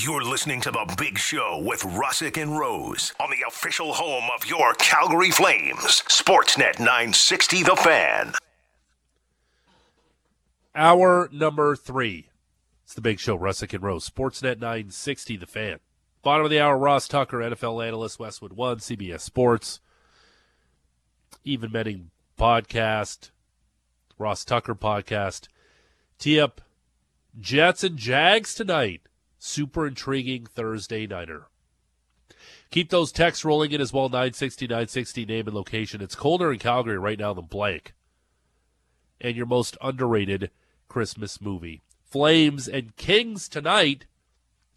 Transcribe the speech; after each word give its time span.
You're 0.00 0.22
listening 0.22 0.60
to 0.60 0.70
The 0.70 0.94
Big 0.96 1.18
Show 1.18 1.60
with 1.60 1.80
Russick 1.82 2.40
and 2.40 2.56
Rose 2.56 3.12
on 3.18 3.30
the 3.30 3.44
official 3.48 3.94
home 3.94 4.30
of 4.32 4.46
your 4.46 4.74
Calgary 4.74 5.32
Flames, 5.32 6.02
Sportsnet 6.06 6.78
960 6.78 7.64
The 7.64 7.74
Fan. 7.74 8.34
Hour 10.72 11.28
number 11.32 11.74
three. 11.74 12.28
It's 12.84 12.94
The 12.94 13.00
Big 13.00 13.18
Show, 13.18 13.36
Russick 13.36 13.74
and 13.74 13.82
Rose, 13.82 14.08
Sportsnet 14.08 14.60
960 14.60 15.36
The 15.36 15.46
Fan. 15.48 15.80
Bottom 16.22 16.44
of 16.44 16.50
the 16.50 16.60
hour, 16.60 16.78
Ross 16.78 17.08
Tucker, 17.08 17.38
NFL 17.38 17.84
analyst, 17.84 18.20
Westwood 18.20 18.52
One, 18.52 18.76
CBS 18.76 19.22
Sports, 19.22 19.80
Even 21.42 21.72
Betting 21.72 22.10
Podcast, 22.38 23.30
Ross 24.16 24.44
Tucker 24.44 24.76
Podcast. 24.76 25.48
Tee 26.20 26.38
up 26.38 26.60
Jets 27.40 27.82
and 27.82 27.96
Jags 27.96 28.54
tonight 28.54 29.07
super 29.38 29.86
intriguing 29.86 30.46
Thursday 30.46 31.06
nighter. 31.06 31.48
Keep 32.70 32.90
those 32.90 33.12
texts 33.12 33.44
rolling 33.44 33.72
in 33.72 33.80
as 33.80 33.92
well. 33.92 34.08
960, 34.08 34.66
960 34.66 35.24
name 35.24 35.46
and 35.46 35.56
location. 35.56 36.02
It's 36.02 36.14
colder 36.14 36.52
in 36.52 36.58
Calgary 36.58 36.98
right 36.98 37.18
now 37.18 37.32
than 37.32 37.46
blank. 37.46 37.94
And 39.20 39.36
your 39.36 39.46
most 39.46 39.76
underrated 39.80 40.50
Christmas 40.88 41.40
movie. 41.40 41.82
Flames 42.10 42.68
and 42.68 42.96
Kings 42.96 43.48
tonight 43.48 44.06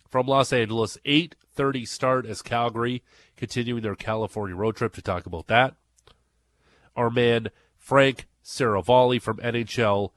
from 0.09 0.27
Los 0.27 0.53
Angeles. 0.53 0.97
8.30 1.05 1.87
start 1.87 2.25
as 2.25 2.41
Calgary 2.41 3.03
continuing 3.35 3.83
their 3.83 3.95
California 3.95 4.55
road 4.55 4.75
trip 4.75 4.93
to 4.93 5.01
talk 5.01 5.25
about 5.25 5.47
that. 5.47 5.75
Our 6.95 7.09
man 7.09 7.49
Frank 7.77 8.27
Seravalli 8.43 9.21
from 9.21 9.37
NHL 9.37 10.11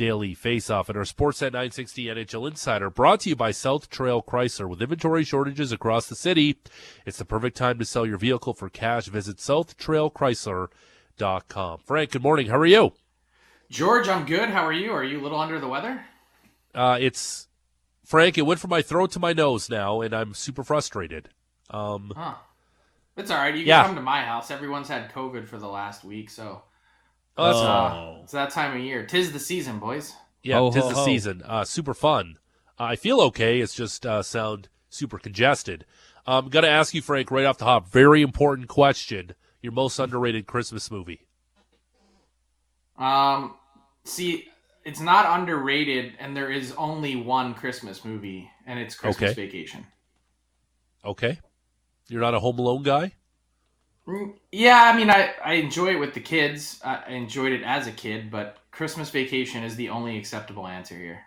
daily 0.00 0.34
faceoff 0.34 0.88
and 0.88 0.96
our 0.96 1.04
Sportsnet 1.04 1.52
960 1.52 2.06
NHL 2.06 2.48
Insider 2.48 2.88
brought 2.88 3.20
to 3.20 3.28
you 3.28 3.36
by 3.36 3.50
South 3.50 3.90
Trail 3.90 4.22
Chrysler. 4.22 4.66
With 4.66 4.80
inventory 4.80 5.24
shortages 5.24 5.72
across 5.72 6.06
the 6.06 6.16
city, 6.16 6.56
it's 7.04 7.18
the 7.18 7.26
perfect 7.26 7.54
time 7.54 7.78
to 7.78 7.84
sell 7.84 8.06
your 8.06 8.16
vehicle 8.16 8.54
for 8.54 8.70
cash. 8.70 9.08
Visit 9.08 9.36
southtrailchrysler.com. 9.36 11.80
Frank, 11.84 12.12
good 12.12 12.22
morning. 12.22 12.46
How 12.46 12.56
are 12.56 12.64
you? 12.64 12.94
George, 13.68 14.08
I'm 14.08 14.24
good. 14.24 14.48
How 14.48 14.64
are 14.64 14.72
you? 14.72 14.90
Are 14.92 15.04
you 15.04 15.20
a 15.20 15.22
little 15.22 15.38
under 15.38 15.60
the 15.60 15.68
weather? 15.68 16.02
Uh, 16.74 16.96
it's 16.98 17.48
Frank. 18.02 18.38
It 18.38 18.46
went 18.46 18.58
from 18.58 18.70
my 18.70 18.80
throat 18.80 19.10
to 19.12 19.20
my 19.20 19.34
nose 19.34 19.68
now, 19.68 20.00
and 20.00 20.14
I'm 20.14 20.32
super 20.32 20.64
frustrated. 20.64 21.28
Um, 21.68 22.14
huh. 22.16 22.36
It's 23.18 23.30
all 23.30 23.36
right. 23.36 23.54
You 23.54 23.64
can 23.64 23.68
Yeah. 23.68 23.84
come 23.84 23.96
to 23.96 24.00
my 24.00 24.22
house. 24.22 24.50
Everyone's 24.50 24.88
had 24.88 25.12
COVID 25.12 25.46
for 25.46 25.58
the 25.58 25.68
last 25.68 26.04
week, 26.04 26.30
so 26.30 26.62
oh, 27.36 27.44
that's, 27.46 27.58
uh, 27.58 28.18
it's 28.22 28.32
that 28.32 28.50
time 28.50 28.76
of 28.76 28.82
year. 28.82 29.06
Tis 29.06 29.32
the 29.32 29.38
season, 29.38 29.78
boys. 29.78 30.14
Yeah, 30.42 30.58
Ho, 30.58 30.70
tis 30.70 30.82
ho, 30.82 30.88
the 30.90 30.94
ho. 30.94 31.04
season. 31.04 31.42
Uh, 31.44 31.64
super 31.64 31.94
fun. 31.94 32.38
Uh, 32.78 32.84
I 32.84 32.96
feel 32.96 33.20
okay. 33.22 33.60
It's 33.60 33.74
just 33.74 34.06
uh, 34.06 34.22
sound 34.22 34.68
super 34.88 35.18
congested. 35.18 35.84
I'm 36.26 36.48
going 36.48 36.64
to 36.64 36.70
ask 36.70 36.94
you, 36.94 37.02
Frank, 37.02 37.30
right 37.30 37.44
off 37.44 37.58
the 37.58 37.64
hop. 37.64 37.88
Very 37.90 38.22
important 38.22 38.68
question. 38.68 39.34
Your 39.62 39.72
most 39.72 39.98
underrated 39.98 40.46
Christmas 40.46 40.90
movie. 40.90 41.26
Um, 42.98 43.54
see, 44.04 44.48
it's 44.84 45.00
not 45.00 45.38
underrated, 45.40 46.14
and 46.18 46.36
there 46.36 46.50
is 46.50 46.72
only 46.76 47.16
one 47.16 47.54
Christmas 47.54 48.04
movie, 48.04 48.50
and 48.66 48.78
it's 48.78 48.94
Christmas 48.94 49.32
Okay. 49.32 49.46
Vacation. 49.46 49.86
Okay. 51.04 51.38
You're 52.08 52.20
not 52.20 52.34
a 52.34 52.40
Home 52.40 52.58
Alone 52.58 52.82
guy? 52.82 53.12
Mm, 54.10 54.34
Yeah, 54.50 54.82
I 54.92 54.96
mean, 54.96 55.08
I, 55.10 55.34
I 55.44 55.54
enjoy 55.54 55.92
it 55.92 56.00
with 56.00 56.14
the 56.14 56.20
kids. 56.20 56.80
I 56.84 57.02
I 57.06 57.10
enjoyed 57.12 57.52
it 57.52 57.62
as 57.62 57.86
a 57.86 57.92
kid, 57.92 58.30
but 58.30 58.58
Christmas 58.72 59.10
Vacation 59.10 59.62
is 59.62 59.76
the 59.76 59.88
only 59.90 60.18
acceptable 60.18 60.66
answer 60.66 60.96
here. 60.96 61.22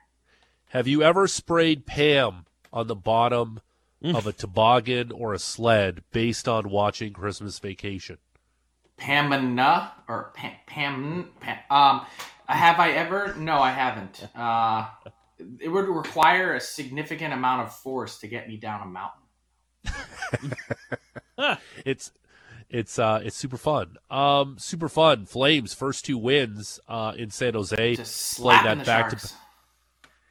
Have 0.69 0.87
you 0.87 1.01
ever 1.03 1.27
sprayed 1.27 1.85
Pam 1.85 2.45
on 2.73 2.87
the 2.87 2.95
bottom 2.95 3.61
of 4.03 4.27
a 4.27 4.33
toboggan 4.33 5.11
or 5.11 5.33
a 5.33 5.39
sled 5.39 6.03
based 6.11 6.47
on 6.47 6.69
watching 6.69 7.13
Christmas 7.13 7.59
Vacation? 7.59 8.17
Pamina 8.97 9.91
or 10.07 10.33
Pam, 10.35 10.53
Pam, 10.65 11.29
Pam 11.39 11.57
um 11.69 12.05
have 12.47 12.79
I 12.79 12.91
ever 12.91 13.33
no 13.35 13.59
I 13.59 13.71
haven't 13.71 14.27
uh 14.35 14.87
it 15.59 15.69
would 15.69 15.87
require 15.87 16.53
a 16.53 16.59
significant 16.59 17.33
amount 17.33 17.63
of 17.63 17.73
force 17.73 18.19
to 18.19 18.27
get 18.27 18.47
me 18.47 18.57
down 18.57 18.81
a 18.81 18.85
mountain 18.85 19.21
It's 21.85 22.11
it's 22.73 22.99
uh 22.99 23.21
it's 23.23 23.37
super 23.37 23.55
fun. 23.57 23.95
Um 24.11 24.57
super 24.59 24.89
fun. 24.89 25.25
Flames 25.25 25.73
first 25.73 26.03
two 26.03 26.17
wins 26.17 26.81
uh 26.89 27.13
in 27.15 27.29
San 27.29 27.53
Jose. 27.53 27.95
just 27.95 28.37
Play 28.37 28.55
that 28.63 28.85
back 28.85 29.09
to 29.09 29.31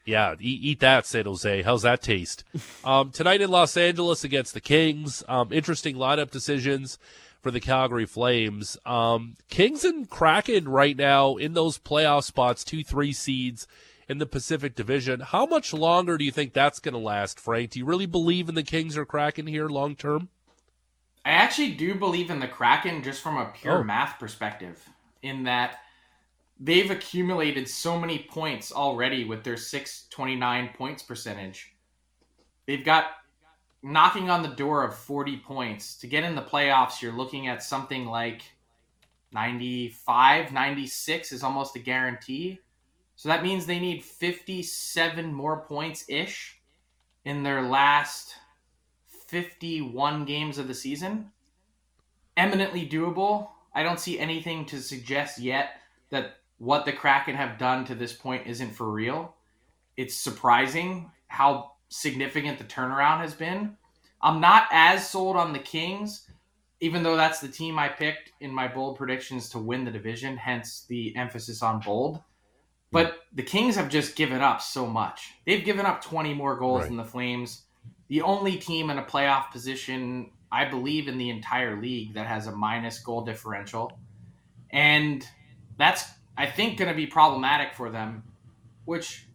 Yeah, 0.04 0.34
eat, 0.40 0.60
eat 0.62 0.80
that, 0.80 1.06
San 1.06 1.24
Jose. 1.24 1.62
How's 1.62 1.82
that 1.82 2.02
taste? 2.02 2.44
um, 2.84 3.10
tonight 3.12 3.40
in 3.40 3.50
Los 3.50 3.76
Angeles 3.76 4.24
against 4.24 4.52
the 4.52 4.60
Kings. 4.60 5.22
Um, 5.28 5.52
interesting 5.52 5.94
lineup 5.96 6.30
decisions 6.32 6.98
for 7.40 7.52
the 7.52 7.60
Calgary 7.60 8.06
Flames. 8.06 8.76
Um, 8.84 9.36
Kings 9.48 9.84
and 9.84 10.10
Kraken 10.10 10.68
right 10.68 10.96
now 10.96 11.36
in 11.36 11.54
those 11.54 11.78
playoff 11.78 12.24
spots, 12.24 12.64
two, 12.64 12.82
three 12.82 13.12
seeds 13.12 13.66
in 14.08 14.18
the 14.18 14.26
Pacific 14.26 14.74
Division. 14.74 15.20
How 15.20 15.46
much 15.46 15.72
longer 15.72 16.18
do 16.18 16.24
you 16.24 16.32
think 16.32 16.52
that's 16.52 16.80
going 16.80 16.94
to 16.94 17.00
last, 17.00 17.38
Frank? 17.38 17.70
Do 17.70 17.78
you 17.78 17.84
really 17.84 18.06
believe 18.06 18.48
in 18.48 18.56
the 18.56 18.62
Kings 18.64 18.96
or 18.96 19.04
Kraken 19.04 19.46
here 19.46 19.68
long 19.68 19.94
term? 19.94 20.28
I 21.24 21.30
actually 21.30 21.72
do 21.74 21.94
believe 21.94 22.30
in 22.30 22.40
the 22.40 22.48
Kraken 22.48 23.02
just 23.02 23.22
from 23.22 23.36
a 23.36 23.46
pure 23.46 23.78
Oh. 23.80 23.84
math 23.84 24.18
perspective 24.18 24.88
in 25.22 25.44
that 25.44 25.80
they've 26.58 26.90
accumulated 26.90 27.68
so 27.68 27.98
many 27.98 28.18
points 28.24 28.72
already 28.72 29.24
with 29.24 29.44
their 29.44 29.56
629 29.56 30.70
points 30.74 31.02
percentage. 31.02 31.74
They've 32.66 32.84
got 32.84 33.16
knocking 33.82 34.30
on 34.30 34.42
the 34.42 34.48
door 34.48 34.84
of 34.84 34.96
40 34.96 35.38
points. 35.38 35.96
To 35.98 36.06
get 36.06 36.24
in 36.24 36.34
the 36.34 36.42
playoffs, 36.42 37.00
you're 37.02 37.12
looking 37.12 37.48
at 37.48 37.62
something 37.62 38.06
like 38.06 38.42
95, 39.32 40.52
96 40.52 41.32
is 41.32 41.42
almost 41.42 41.74
a 41.76 41.80
guarantee. 41.80 42.60
So 43.16 43.28
that 43.28 43.42
means 43.42 43.66
they 43.66 43.80
need 43.80 44.04
57 44.04 45.32
more 45.32 45.60
points 45.60 46.04
ish 46.08 46.60
in 47.24 47.42
their 47.42 47.62
last 47.62 48.34
51 49.36 50.26
games 50.26 50.58
of 50.58 50.68
the 50.68 50.74
season. 50.74 51.32
Eminently 52.36 52.86
doable. 52.86 53.48
I 53.74 53.82
don't 53.82 53.98
see 53.98 54.18
anything 54.18 54.66
to 54.66 54.78
suggest 54.82 55.38
yet 55.38 55.80
that 56.10 56.36
what 56.58 56.84
the 56.84 56.92
Kraken 56.92 57.34
have 57.34 57.56
done 57.56 57.86
to 57.86 57.94
this 57.94 58.12
point 58.12 58.46
isn't 58.46 58.72
for 58.72 58.90
real. 58.92 59.34
It's 59.96 60.14
surprising 60.14 61.10
how 61.28 61.72
significant 61.88 62.58
the 62.58 62.64
turnaround 62.64 63.20
has 63.20 63.32
been. 63.32 63.78
I'm 64.20 64.38
not 64.38 64.66
as 64.70 65.08
sold 65.08 65.36
on 65.36 65.54
the 65.54 65.58
Kings, 65.58 66.28
even 66.80 67.02
though 67.02 67.16
that's 67.16 67.40
the 67.40 67.48
team 67.48 67.78
I 67.78 67.88
picked 67.88 68.32
in 68.40 68.52
my 68.52 68.68
bold 68.68 68.98
predictions 68.98 69.48
to 69.50 69.58
win 69.58 69.86
the 69.86 69.90
division, 69.90 70.36
hence 70.36 70.84
the 70.90 71.16
emphasis 71.16 71.62
on 71.62 71.80
bold. 71.80 72.20
But 72.90 73.20
the 73.32 73.42
Kings 73.42 73.76
have 73.76 73.88
just 73.88 74.14
given 74.14 74.42
up 74.42 74.60
so 74.60 74.86
much. 74.86 75.30
They've 75.46 75.64
given 75.64 75.86
up 75.86 76.02
20 76.02 76.34
more 76.34 76.54
goals 76.56 76.80
Right. 76.80 76.88
than 76.88 76.98
the 76.98 77.04
Flames. 77.04 77.62
The 78.08 78.22
only 78.22 78.56
team 78.56 78.90
in 78.90 78.98
a 78.98 79.04
playoff 79.04 79.50
position, 79.50 80.30
I 80.50 80.66
believe, 80.66 81.08
in 81.08 81.18
the 81.18 81.30
entire 81.30 81.80
league 81.80 82.14
that 82.14 82.26
has 82.26 82.46
a 82.46 82.52
minus 82.52 82.98
goal 82.98 83.22
differential. 83.22 83.98
And 84.70 85.26
that's, 85.78 86.04
I 86.36 86.46
think, 86.46 86.78
going 86.78 86.90
to 86.90 86.96
be 86.96 87.06
problematic 87.06 87.74
for 87.74 87.90
them, 87.90 88.22
which 88.84 89.26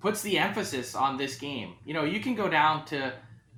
puts 0.00 0.22
the 0.22 0.38
emphasis 0.38 0.94
on 0.94 1.16
this 1.16 1.36
game. 1.36 1.74
You 1.84 1.94
know, 1.94 2.04
you 2.04 2.20
can 2.20 2.34
go 2.34 2.48
down 2.48 2.84
to 2.86 3.12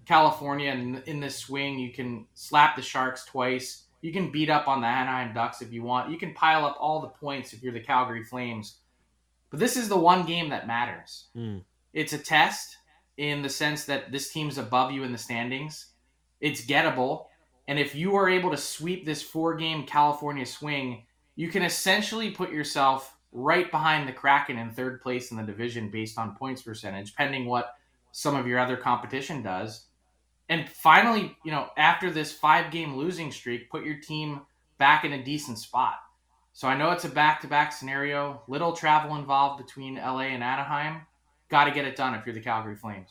California 0.07 0.71
and 0.71 1.03
in 1.07 1.21
this 1.21 1.37
swing, 1.37 1.79
you 1.79 1.93
can 1.93 2.27
slap 2.35 2.77
the 2.77 2.83
Sharks 2.83 3.25
twice. 3.25 3.85
You 4.01 4.13
can 4.13 4.33
beat 4.33 4.51
up 4.51 4.67
on 4.67 4.81
the 4.81 4.89
Anaheim 4.89 5.33
Ducks 5.33 5.63
if 5.63 5.73
you 5.73 5.85
want. 5.85 6.11
You 6.11 6.19
can 6.19 6.35
pile 6.35 6.65
up 6.65 6.77
all 6.81 7.01
the 7.01 7.09
points 7.09 7.53
if 7.53 7.63
you're 7.63 7.73
the 7.73 7.81
Calgary 7.81 8.25
Flames. 8.25 8.79
But 9.51 9.61
this 9.61 9.77
is 9.77 9.89
the 9.89 9.97
one 9.97 10.27
game 10.27 10.49
that 10.51 10.67
matters. 10.67 11.27
Mm. 11.37 11.63
It's 11.93 12.13
a 12.13 12.19
test 12.19 12.77
in 13.17 13.43
the 13.43 13.49
sense 13.49 13.85
that 13.85 14.11
this 14.11 14.33
team's 14.33 14.59
above 14.59 14.93
you 14.93 15.05
in 15.05 15.13
the 15.13 15.19
standings. 15.19 15.89
It's 16.41 16.67
gettable. 16.67 17.27
And 17.69 17.79
if 17.79 17.95
you 17.95 18.17
are 18.17 18.29
able 18.29 18.51
to 18.51 18.57
sweep 18.57 19.05
this 19.05 19.23
four 19.23 19.55
game 19.55 19.87
California 19.87 20.47
swing, 20.47 21.05
you 21.37 21.49
can 21.49 21.63
essentially 21.63 22.31
put 22.31 22.51
yourself 22.51 23.17
right 23.33 23.71
behind 23.71 24.09
the 24.09 24.13
Kraken 24.13 24.59
in 24.59 24.71
third 24.71 25.01
place 25.01 25.31
in 25.31 25.37
the 25.37 25.43
division 25.43 25.91
based 25.91 26.19
on 26.19 26.37
points 26.37 26.63
percentage, 26.63 27.15
pending 27.15 27.47
what 27.47 27.75
some 28.13 28.37
of 28.37 28.47
your 28.47 28.59
other 28.59 28.77
competition 28.77 29.43
does. 29.43 29.87
And 30.49 30.69
finally, 30.69 31.37
you 31.45 31.51
know, 31.51 31.69
after 31.79 32.11
this 32.11 32.33
five 32.33 32.71
game 32.71 32.97
losing 32.97 33.33
streak, 33.33 33.71
put 33.71 33.85
your 33.85 33.97
team 33.97 34.43
back 34.79 35.05
in 35.05 35.15
a 35.15 35.25
decent 35.25 35.59
spot. 35.59 35.95
So 36.53 36.69
I 36.69 36.77
know 36.77 36.91
it's 36.91 37.05
a 37.05 37.09
back 37.09 37.41
to 37.41 37.47
back 37.47 37.73
scenario, 37.73 38.43
little 38.49 38.73
travel 38.73 39.17
involved 39.17 39.65
between 39.65 39.95
LA 39.95 40.25
and 40.25 40.43
Anaheim. 40.43 41.07
Got 41.53 41.65
to 41.65 41.71
get 41.71 41.85
it 41.85 41.97
done 41.97 42.15
if 42.15 42.25
you're 42.25 42.35
the 42.35 42.41
Calgary 42.41 42.75
Flames. 42.75 43.11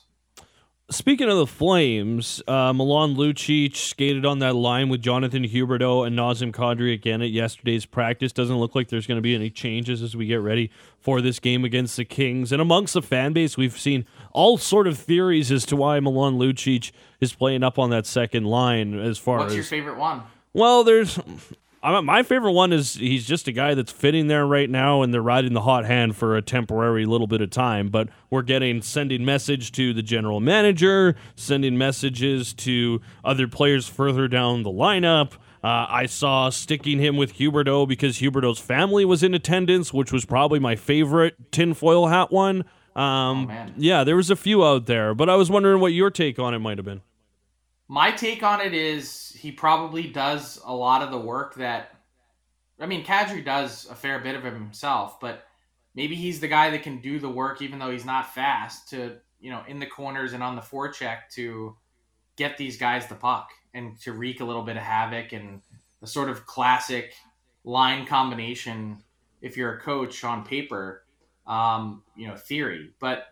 speaking 0.89 1.29
of 1.29 1.38
the 1.38 1.45
Flames, 1.45 2.41
uh, 2.47 2.73
Milan 2.73 3.15
Lucic 3.15 3.75
skated 3.75 4.25
on 4.25 4.39
that 4.39 4.55
line 4.55 4.89
with 4.89 4.99
Jonathan 4.99 5.43
Huberdeau 5.43 6.07
and 6.07 6.17
Nazem 6.17 6.51
Kadri 6.51 6.91
again 6.91 7.21
at 7.21 7.29
yesterday's 7.29 7.85
practice. 7.85 8.31
Doesn't 8.33 8.57
look 8.57 8.73
like 8.73 8.88
there's 8.89 9.05
going 9.05 9.19
to 9.19 9.21
be 9.21 9.35
any 9.35 9.51
changes 9.51 10.01
as 10.01 10.15
we 10.15 10.25
get 10.25 10.41
ready 10.41 10.71
for 10.97 11.21
this 11.21 11.39
game 11.39 11.63
against 11.63 11.97
the 11.97 12.03
Kings. 12.03 12.51
And 12.51 12.59
amongst 12.59 12.95
the 12.95 13.03
fan 13.03 13.31
base, 13.31 13.57
we've 13.57 13.79
seen 13.79 14.05
all 14.31 14.57
sort 14.57 14.87
of 14.87 14.97
theories 14.97 15.51
as 15.51 15.63
to 15.67 15.75
why 15.75 15.99
Milan 15.99 16.39
Lucic 16.39 16.91
is 17.19 17.35
playing 17.35 17.61
up 17.61 17.77
on 17.77 17.91
that 17.91 18.07
second 18.07 18.45
line. 18.45 18.99
As 18.99 19.19
far 19.19 19.37
What's 19.37 19.51
as 19.51 19.55
your 19.55 19.65
favorite 19.65 19.97
one? 19.99 20.23
well, 20.51 20.83
there's 20.83 21.19
I 21.83 22.00
my 22.01 22.22
favorite 22.22 22.51
one 22.51 22.72
is 22.72 22.95
he's 22.95 23.25
just 23.25 23.48
a 23.48 23.51
guy 23.51 23.74
that's 23.74 23.92
fitting 23.92 24.28
there 24.28 24.45
right 24.45 24.69
now, 24.69 25.01
and 25.01 25.13
they're 25.13 25.22
riding 25.22 25.54
the 25.54 25.62
hot 25.62 25.86
hand 25.86 26.16
for 26.16 26.38
a 26.38 26.42
temporary 26.42 27.06
little 27.06 27.28
bit 27.28 27.42
of 27.42 27.50
time. 27.50 27.89
But 27.89 28.10
we're 28.30 28.44
getting 28.44 28.81
sending 28.81 29.25
message 29.25 29.72
to 29.74 29.94
the 29.94 30.04
general 30.04 30.39
manager, 30.39 31.16
sending 31.36 31.78
messages 31.78 32.54
to 32.54 33.01
other 33.25 33.48
players 33.48 33.88
further 33.88 34.28
down 34.28 34.63
the 34.63 34.69
lineup. 34.69 35.33
Uh, 35.63 35.86
I 35.89 36.06
saw 36.07 36.50
sticking 36.50 37.00
him 37.00 37.18
with 37.18 37.36
Huberdeau 37.36 37.88
because 37.88 38.19
Huberdeau's 38.19 38.60
family 38.60 39.06
was 39.06 39.24
in 39.24 39.33
attendance, 39.33 39.94
which 39.94 40.12
was 40.12 40.25
probably 40.25 40.60
my 40.60 40.75
favorite 40.75 41.51
tinfoil 41.51 42.07
hat 42.07 42.31
one. 42.31 42.66
Um, 42.95 43.48
man. 43.48 43.74
yeah, 43.78 44.04
there 44.04 44.16
was 44.16 44.30
a 44.30 44.36
few 44.36 44.66
out 44.66 44.86
there, 44.86 45.13
but 45.16 45.30
I 45.30 45.36
was 45.36 45.50
wondering 45.50 45.80
what 45.80 45.94
your 45.94 46.10
take 46.10 46.39
on 46.39 46.54
it 46.54 46.60
might 46.60 46.78
have 46.78 46.86
been. 46.86 47.01
My 47.91 48.09
take 48.09 48.41
on 48.41 48.61
it 48.61 48.73
is 48.73 49.35
he 49.38 49.51
probably 49.51 50.07
does 50.07 50.61
a 50.63 50.73
lot 50.73 51.01
of 51.01 51.11
the 51.11 51.17
work 51.17 51.55
that 51.55 51.91
I 52.79 52.85
mean, 52.85 53.03
Kadri 53.03 53.43
does 53.43 53.85
a 53.89 53.95
fair 53.95 54.19
bit 54.19 54.33
of 54.33 54.45
it 54.45 54.53
himself, 54.53 55.19
but 55.19 55.43
maybe 55.93 56.15
he's 56.15 56.39
the 56.39 56.47
guy 56.47 56.69
that 56.69 56.83
can 56.83 57.01
do 57.01 57.19
the 57.19 57.29
work 57.29 57.61
even 57.61 57.79
though 57.79 57.91
he's 57.91 58.05
not 58.05 58.33
fast 58.33 58.91
to, 58.91 59.17
you 59.41 59.51
know, 59.51 59.61
in 59.67 59.79
the 59.79 59.85
corners 59.85 60.31
and 60.31 60.41
on 60.41 60.55
the 60.55 60.61
forecheck 60.61 61.27
to 61.33 61.75
get 62.38 62.57
these 62.57 62.77
guys 62.77 63.07
the 63.07 63.15
puck 63.15 63.49
and 63.73 63.99
to 63.99 64.13
wreak 64.13 64.39
a 64.39 64.45
little 64.45 64.63
bit 64.63 64.77
of 64.77 64.83
havoc 64.83 65.33
and 65.33 65.61
the 65.99 66.07
sort 66.07 66.29
of 66.29 66.45
classic 66.45 67.13
line 67.65 68.05
combination 68.05 69.03
if 69.41 69.57
you're 69.57 69.73
a 69.73 69.81
coach 69.81 70.23
on 70.23 70.45
paper, 70.45 71.03
um, 71.45 72.03
you 72.15 72.25
know, 72.25 72.37
theory. 72.37 72.94
But 73.01 73.25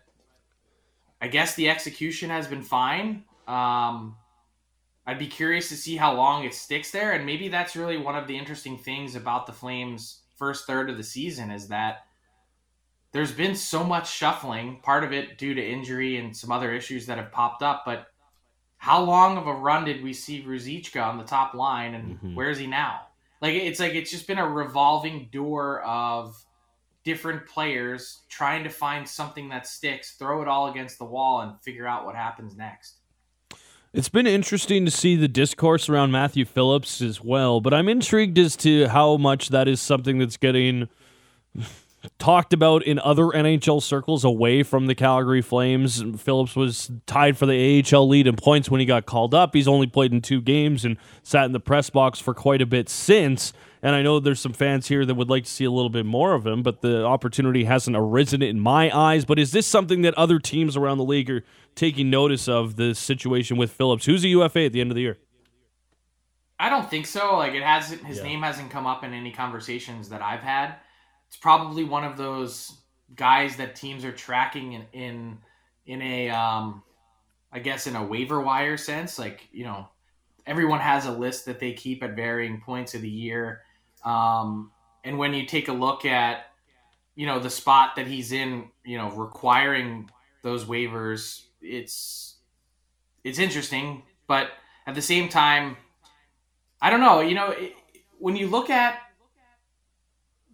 I 1.18 1.28
guess 1.28 1.54
the 1.54 1.70
execution 1.70 2.28
has 2.28 2.46
been 2.46 2.62
fine. 2.62 3.24
Um, 3.48 4.16
I'd 5.06 5.18
be 5.18 5.26
curious 5.26 5.68
to 5.70 5.76
see 5.76 5.96
how 5.96 6.14
long 6.14 6.44
it 6.44 6.54
sticks 6.54 6.90
there, 6.90 7.12
and 7.12 7.26
maybe 7.26 7.48
that's 7.48 7.76
really 7.76 7.96
one 7.96 8.16
of 8.16 8.26
the 8.26 8.36
interesting 8.36 8.78
things 8.78 9.16
about 9.16 9.46
the 9.46 9.52
Flames' 9.52 10.22
first 10.36 10.66
third 10.66 10.90
of 10.90 10.96
the 10.96 11.02
season 11.02 11.50
is 11.50 11.68
that 11.68 12.06
there's 13.12 13.32
been 13.32 13.56
so 13.56 13.82
much 13.82 14.10
shuffling. 14.10 14.80
Part 14.82 15.02
of 15.02 15.12
it 15.12 15.36
due 15.36 15.54
to 15.54 15.66
injury 15.66 16.16
and 16.16 16.36
some 16.36 16.52
other 16.52 16.72
issues 16.72 17.06
that 17.06 17.18
have 17.18 17.32
popped 17.32 17.62
up, 17.62 17.82
but 17.84 18.06
how 18.76 19.02
long 19.02 19.36
of 19.36 19.46
a 19.46 19.52
run 19.52 19.84
did 19.84 20.02
we 20.02 20.12
see 20.12 20.42
Ruzicka 20.42 21.02
on 21.02 21.18
the 21.18 21.24
top 21.24 21.54
line, 21.54 21.94
and 21.94 22.20
Mhm. 22.20 22.34
where 22.34 22.50
is 22.50 22.58
he 22.58 22.66
now? 22.66 23.08
Like 23.42 23.54
it's 23.54 23.80
like 23.80 23.94
it's 23.94 24.10
just 24.10 24.26
been 24.26 24.38
a 24.38 24.48
revolving 24.48 25.28
door 25.30 25.82
of 25.82 26.36
different 27.02 27.46
players 27.46 28.22
trying 28.28 28.62
to 28.64 28.70
find 28.70 29.08
something 29.08 29.48
that 29.48 29.66
sticks, 29.66 30.12
throw 30.12 30.40
it 30.42 30.48
all 30.48 30.68
against 30.68 30.98
the 30.98 31.04
wall, 31.04 31.40
and 31.40 31.60
figure 31.62 31.86
out 31.86 32.04
what 32.04 32.14
happens 32.14 32.56
next. 32.56 32.99
It's 33.92 34.08
been 34.08 34.28
interesting 34.28 34.84
to 34.84 34.90
see 34.90 35.16
the 35.16 35.26
discourse 35.26 35.88
around 35.88 36.12
Matthew 36.12 36.44
Phillips 36.44 37.00
as 37.00 37.24
well, 37.24 37.60
but 37.60 37.74
I'm 37.74 37.88
intrigued 37.88 38.38
as 38.38 38.54
to 38.58 38.86
how 38.86 39.16
much 39.16 39.48
that 39.48 39.66
is 39.66 39.80
something 39.80 40.18
that's 40.18 40.36
getting 40.36 40.88
talked 42.20 42.52
about 42.52 42.84
in 42.84 43.00
other 43.00 43.24
NHL 43.24 43.82
circles 43.82 44.24
away 44.24 44.62
from 44.62 44.86
the 44.86 44.94
Calgary 44.94 45.42
Flames. 45.42 46.04
Phillips 46.18 46.54
was 46.54 46.88
tied 47.06 47.36
for 47.36 47.46
the 47.46 47.84
AHL 47.92 48.06
lead 48.06 48.28
in 48.28 48.36
points 48.36 48.70
when 48.70 48.78
he 48.78 48.86
got 48.86 49.06
called 49.06 49.34
up. 49.34 49.56
He's 49.56 49.66
only 49.66 49.88
played 49.88 50.12
in 50.12 50.22
two 50.22 50.40
games 50.40 50.84
and 50.84 50.96
sat 51.24 51.46
in 51.46 51.52
the 51.52 51.58
press 51.58 51.90
box 51.90 52.20
for 52.20 52.32
quite 52.32 52.62
a 52.62 52.66
bit 52.66 52.88
since. 52.88 53.52
And 53.82 53.94
I 53.94 54.02
know 54.02 54.20
there's 54.20 54.40
some 54.40 54.52
fans 54.52 54.88
here 54.88 55.06
that 55.06 55.14
would 55.14 55.30
like 55.30 55.44
to 55.44 55.50
see 55.50 55.64
a 55.64 55.70
little 55.70 55.88
bit 55.88 56.04
more 56.04 56.34
of 56.34 56.46
him, 56.46 56.62
but 56.62 56.82
the 56.82 57.04
opportunity 57.04 57.64
hasn't 57.64 57.96
arisen 57.96 58.42
in 58.42 58.60
my 58.60 58.94
eyes. 58.96 59.24
But 59.24 59.38
is 59.38 59.52
this 59.52 59.66
something 59.66 60.02
that 60.02 60.12
other 60.14 60.38
teams 60.38 60.76
around 60.76 60.98
the 60.98 61.04
league 61.04 61.30
are 61.30 61.42
taking 61.74 62.10
notice 62.10 62.46
of 62.46 62.76
the 62.76 62.94
situation 62.94 63.56
with 63.56 63.70
Phillips, 63.72 64.04
who's 64.04 64.22
a 64.24 64.28
UFA 64.28 64.66
at 64.66 64.72
the 64.74 64.82
end 64.82 64.90
of 64.90 64.96
the 64.96 65.00
year? 65.02 65.18
I 66.58 66.68
don't 66.68 66.90
think 66.90 67.06
so. 67.06 67.36
Like 67.38 67.54
it 67.54 67.62
hasn't 67.62 68.04
his 68.04 68.18
Yeah. 68.18 68.24
name 68.24 68.42
hasn't 68.42 68.70
come 68.70 68.86
up 68.86 69.02
in 69.02 69.14
any 69.14 69.32
conversations 69.32 70.10
that 70.10 70.20
I've 70.20 70.42
had. 70.42 70.74
It's 71.28 71.36
probably 71.38 71.84
one 71.84 72.04
of 72.04 72.18
those 72.18 72.76
guys 73.16 73.56
that 73.56 73.74
teams 73.76 74.04
are 74.04 74.12
tracking 74.12 74.74
in 74.74 74.84
in, 74.92 75.38
in 75.86 76.02
a 76.02 76.28
um 76.30 76.82
I 77.50 77.60
guess 77.60 77.86
in 77.86 77.96
a 77.96 78.04
waiver 78.04 78.40
wire 78.42 78.76
sense. 78.76 79.18
Like, 79.18 79.48
you 79.52 79.64
know, 79.64 79.88
everyone 80.46 80.80
has 80.80 81.06
a 81.06 81.12
list 81.12 81.46
that 81.46 81.60
they 81.60 81.72
keep 81.72 82.02
at 82.02 82.14
varying 82.14 82.60
points 82.60 82.94
of 82.94 83.00
the 83.00 83.08
year. 83.08 83.62
Um 84.04 84.72
and 85.04 85.18
when 85.18 85.34
you 85.34 85.46
take 85.46 85.68
a 85.68 85.72
look 85.72 86.04
at 86.04 86.46
you 87.14 87.26
know 87.26 87.38
the 87.38 87.50
spot 87.50 87.96
that 87.96 88.06
he's 88.06 88.32
in, 88.32 88.70
you 88.84 88.96
know, 88.96 89.10
requiring 89.10 90.10
those 90.42 90.64
waivers, 90.64 91.44
it's 91.60 92.36
it's 93.24 93.38
interesting, 93.38 94.02
but 94.26 94.50
at 94.86 94.94
the 94.94 95.02
same 95.02 95.28
time, 95.28 95.76
I 96.80 96.90
don't 96.90 97.00
know. 97.00 97.20
You 97.20 97.34
know, 97.34 97.50
it, 97.50 97.74
when 98.18 98.36
you 98.36 98.46
look 98.46 98.70
at 98.70 98.98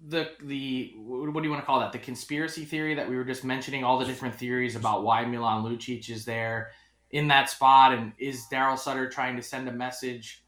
the 0.08 0.30
the 0.42 0.92
what 0.96 1.34
do 1.34 1.42
you 1.42 1.50
want 1.50 1.62
to 1.62 1.66
call 1.66 1.80
that? 1.80 1.92
The 1.92 1.98
conspiracy 1.98 2.64
theory 2.64 2.94
that 2.94 3.08
we 3.08 3.16
were 3.16 3.24
just 3.24 3.44
mentioning, 3.44 3.84
all 3.84 3.98
the 3.98 4.04
different 4.04 4.34
theories 4.34 4.76
about 4.76 5.02
why 5.02 5.24
Milan 5.24 5.64
Lucic 5.64 6.08
is 6.10 6.24
there 6.24 6.70
in 7.10 7.28
that 7.28 7.50
spot, 7.50 7.92
and 7.92 8.12
is 8.18 8.46
Daryl 8.50 8.78
Sutter 8.78 9.08
trying 9.08 9.36
to 9.36 9.42
send 9.42 9.68
a 9.68 9.72
message? 9.72 10.42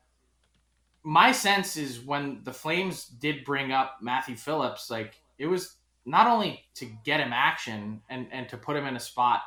My 1.08 1.32
sense 1.32 1.76
is 1.76 2.00
when 2.00 2.40
the 2.44 2.52
Flames 2.52 3.06
did 3.06 3.44
bring 3.44 3.72
up 3.72 3.98
Matthew 4.02 4.36
Phillips, 4.36 4.90
like 4.90 5.20
it 5.38 5.46
was 5.46 5.76
not 6.04 6.26
only 6.26 6.64
to 6.74 6.86
get 7.04 7.20
him 7.20 7.32
action 7.32 8.02
and 8.10 8.26
and 8.30 8.48
to 8.50 8.56
put 8.56 8.76
him 8.76 8.86
in 8.86 8.96
a 8.96 9.00
spot 9.00 9.40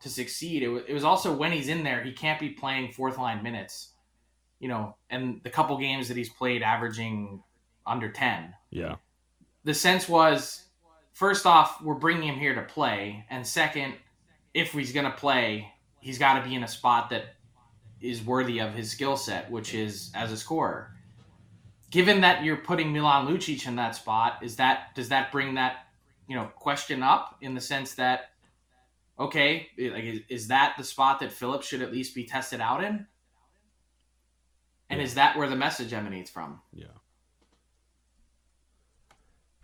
to 0.00 0.08
succeed. 0.08 0.62
It 0.62 0.68
was, 0.68 0.82
it 0.86 0.94
was 0.94 1.04
also 1.04 1.34
when 1.34 1.50
he's 1.50 1.68
in 1.68 1.82
there, 1.82 2.02
he 2.02 2.12
can't 2.12 2.38
be 2.38 2.50
playing 2.50 2.92
fourth 2.92 3.18
line 3.18 3.42
minutes 3.42 3.94
you 4.58 4.68
know, 4.68 4.96
and 5.10 5.40
the 5.44 5.50
couple 5.50 5.76
games 5.78 6.08
that 6.08 6.16
he's 6.16 6.28
played 6.28 6.62
averaging 6.62 7.42
under 7.86 8.10
10. 8.10 8.54
Yeah. 8.70 8.96
The 9.64 9.74
sense 9.74 10.08
was 10.08 10.64
first 11.12 11.46
off, 11.46 11.82
we're 11.82 11.94
bringing 11.94 12.28
him 12.28 12.36
here 12.36 12.54
to 12.54 12.62
play, 12.62 13.24
and 13.30 13.46
second, 13.46 13.94
if 14.54 14.72
he's 14.72 14.92
going 14.92 15.04
to 15.04 15.16
play, 15.16 15.72
he's 16.00 16.18
got 16.18 16.42
to 16.42 16.48
be 16.48 16.54
in 16.54 16.64
a 16.64 16.68
spot 16.68 17.10
that 17.10 17.34
is 18.00 18.22
worthy 18.22 18.60
of 18.60 18.74
his 18.74 18.90
skill 18.90 19.16
set, 19.16 19.50
which 19.50 19.74
is 19.74 20.10
as 20.14 20.32
a 20.32 20.36
scorer. 20.36 20.92
Given 21.90 22.20
that 22.20 22.44
you're 22.44 22.56
putting 22.56 22.92
Milan 22.92 23.26
Lucic 23.26 23.66
in 23.66 23.76
that 23.76 23.96
spot, 23.96 24.40
is 24.42 24.56
that 24.56 24.94
does 24.94 25.08
that 25.08 25.32
bring 25.32 25.54
that, 25.54 25.86
you 26.28 26.36
know, 26.36 26.50
question 26.56 27.02
up 27.02 27.38
in 27.40 27.54
the 27.54 27.60
sense 27.60 27.94
that 27.94 28.30
okay, 29.18 29.68
like 29.78 30.04
is, 30.04 30.20
is 30.28 30.48
that 30.48 30.74
the 30.76 30.84
spot 30.84 31.20
that 31.20 31.32
Phillips 31.32 31.66
should 31.66 31.82
at 31.82 31.92
least 31.92 32.14
be 32.14 32.24
tested 32.24 32.60
out 32.60 32.84
in? 32.84 33.06
And 34.90 35.00
is 35.00 35.14
that 35.14 35.36
where 35.36 35.48
the 35.48 35.56
message 35.56 35.92
emanates 35.92 36.30
from? 36.30 36.60
Yeah. 36.72 36.86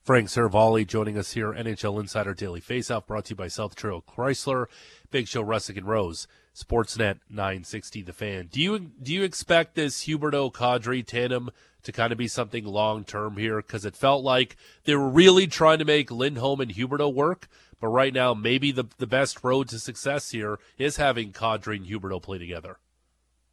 Frank 0.05 0.29
Seravalli 0.29 0.87
joining 0.87 1.17
us 1.17 1.33
here, 1.33 1.55
NHL 1.55 1.99
Insider 1.99 2.35
Daily 2.35 2.61
Faceoff, 2.61 3.07
brought 3.07 3.25
to 3.25 3.31
you 3.31 3.37
by 3.37 3.49
South 3.49 3.75
Trail 3.75 4.05
Chrysler, 4.07 4.67
Big 5.11 5.27
Show 5.27 5.43
Russick 5.43 5.79
and 5.79 5.87
Rose, 5.87 6.29
Sportsnet 6.55 7.21
960 7.31 8.03
The 8.03 8.13
Fan. 8.13 8.49
Do 8.53 8.61
you 8.61 8.79
do 8.79 9.15
you 9.15 9.23
expect 9.23 9.77
this 9.77 10.05
Huberdeau 10.05 10.53
Kadri 10.53 11.07
tandem 11.07 11.49
to 11.85 11.91
kind 11.91 12.13
of 12.13 12.19
be 12.19 12.29
something 12.29 12.67
long 12.67 13.05
term 13.05 13.39
here? 13.39 13.63
Because 13.63 13.87
it 13.87 13.97
felt 13.97 14.23
like 14.23 14.59
they 14.85 14.95
were 14.95 15.09
really 15.09 15.47
trying 15.47 15.79
to 15.79 15.87
make 15.87 16.11
Lindholm 16.11 16.61
and 16.61 16.73
Huberdeau 16.73 17.09
work, 17.09 17.49
but 17.81 17.89
right 17.89 18.13
now 18.13 18.35
maybe 18.35 18.73
the 18.73 18.85
the 18.99 19.07
best 19.07 19.43
road 19.43 19.71
to 19.71 19.79
success 19.79 20.33
here 20.33 20.59
is 20.77 20.99
having 20.99 21.33
Kadri 21.33 21.77
and 21.77 21.87
Huberdeau 21.87 22.21
play 22.21 22.37
together. 22.37 22.77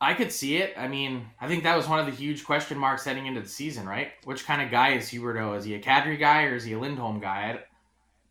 I 0.01 0.15
could 0.15 0.31
see 0.31 0.58
it. 0.58 0.74
I 0.75 0.88
mean, 0.88 1.27
I 1.39 1.48
think 1.48 1.62
that 1.63 1.77
was 1.77 1.88
one 1.88 2.00
of 2.00 2.08
the 2.08 2.12
huge 2.12 2.43
question 2.43 2.75
marks 2.75 3.05
heading 3.05 3.27
into 3.27 3.39
the 3.39 3.48
season, 3.48 3.88
right? 3.88 4.12
Which 4.24 4.48
kind 4.48 4.60
of 4.60 4.72
guy 4.72 4.93
is 4.93 5.10
Huberdeau? 5.10 5.55
Is 5.55 5.63
he 5.63 5.75
a 5.75 5.79
Kadri 5.79 6.20
guy 6.20 6.46
or 6.46 6.55
is 6.55 6.63
he 6.63 6.74
a 6.74 6.79
Lindholm 6.79 7.20
guy? 7.20 7.60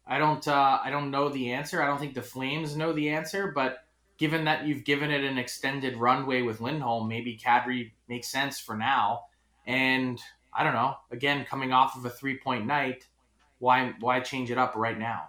I, 0.09 0.17
I 0.17 0.19
don't. 0.19 0.47
Uh, 0.47 0.81
I 0.83 0.91
don't 0.91 1.12
know 1.12 1.29
the 1.29 1.53
answer. 1.53 1.81
I 1.81 1.87
don't 1.87 2.00
think 2.00 2.15
the 2.15 2.23
Flames 2.23 2.75
know 2.75 2.93
the 2.93 3.11
answer. 3.11 3.53
But 3.55 3.85
given 4.19 4.45
that 4.47 4.67
you've 4.67 4.83
given 4.83 5.12
it 5.12 5.23
an 5.23 5.39
extended 5.39 5.97
runway 5.97 6.43
with 6.43 6.61
Lindholm, 6.61 7.07
maybe 7.07 7.39
Kadri 7.39 7.93
makes 8.09 8.27
sense 8.27 8.59
for 8.59 8.77
now. 8.77 9.27
And 9.65 10.21
I 10.53 10.65
don't 10.65 10.75
know. 10.75 10.97
Again, 11.12 11.45
coming 11.45 11.73
off 11.73 11.97
of 11.97 12.05
a 12.05 12.11
three 12.11 12.37
point 12.37 12.67
night, 12.67 13.07
why 13.61 13.95
why 14.00 14.19
change 14.19 14.50
it 14.50 14.59
up 14.59 14.75
right 14.75 14.99
now? 14.99 15.29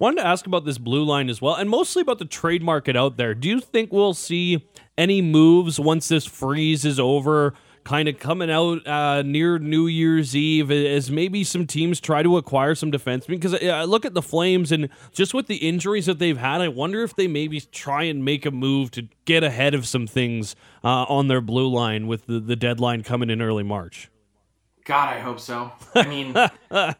Wanted 0.00 0.22
to 0.22 0.26
ask 0.26 0.46
about 0.46 0.64
this 0.64 0.78
blue 0.78 1.04
line 1.04 1.28
as 1.28 1.42
well, 1.42 1.54
and 1.56 1.68
mostly 1.68 2.00
about 2.00 2.18
the 2.18 2.24
trade 2.24 2.62
market 2.62 2.96
out 2.96 3.18
there. 3.18 3.34
Do 3.34 3.50
you 3.50 3.60
think 3.60 3.92
we'll 3.92 4.14
see 4.14 4.66
any 4.96 5.20
moves 5.20 5.78
once 5.78 6.08
this 6.08 6.24
freeze 6.24 6.84
is 6.86 6.98
over? 6.98 7.54
kind 7.82 8.08
of 8.08 8.18
coming 8.18 8.50
out 8.50 8.86
uh, 8.86 9.22
near 9.22 9.58
New 9.58 9.86
Year's 9.86 10.36
Eve 10.36 10.70
as 10.70 11.10
maybe 11.10 11.42
some 11.42 11.66
teams 11.66 11.98
try 11.98 12.22
to 12.22 12.36
acquire 12.36 12.74
some 12.74 12.92
defensemen. 12.92 13.28
Because 13.28 13.54
I 13.54 13.84
look 13.84 14.04
at 14.04 14.12
the 14.12 14.20
Flames 14.20 14.70
and 14.70 14.90
just 15.12 15.32
with 15.32 15.46
the 15.46 15.56
injuries 15.56 16.04
that 16.04 16.18
they've 16.18 16.36
had, 16.36 16.60
I 16.60 16.68
wonder 16.68 17.02
if 17.02 17.16
they 17.16 17.26
maybe 17.26 17.58
try 17.58 18.02
and 18.02 18.22
make 18.22 18.44
a 18.44 18.50
move 18.50 18.90
to 18.92 19.08
get 19.24 19.42
ahead 19.42 19.74
of 19.74 19.86
some 19.86 20.06
things 20.06 20.54
uh, 20.84 21.04
on 21.04 21.28
their 21.28 21.40
blue 21.40 21.68
line 21.68 22.06
with 22.06 22.26
the, 22.26 22.38
the 22.38 22.54
deadline 22.54 23.02
coming 23.02 23.30
in 23.30 23.40
early 23.40 23.64
March. 23.64 24.10
God, 24.84 25.08
I 25.08 25.18
hope 25.20 25.40
so. 25.40 25.72
I 25.94 26.06
mean, 26.06 26.36
I, 26.70 26.94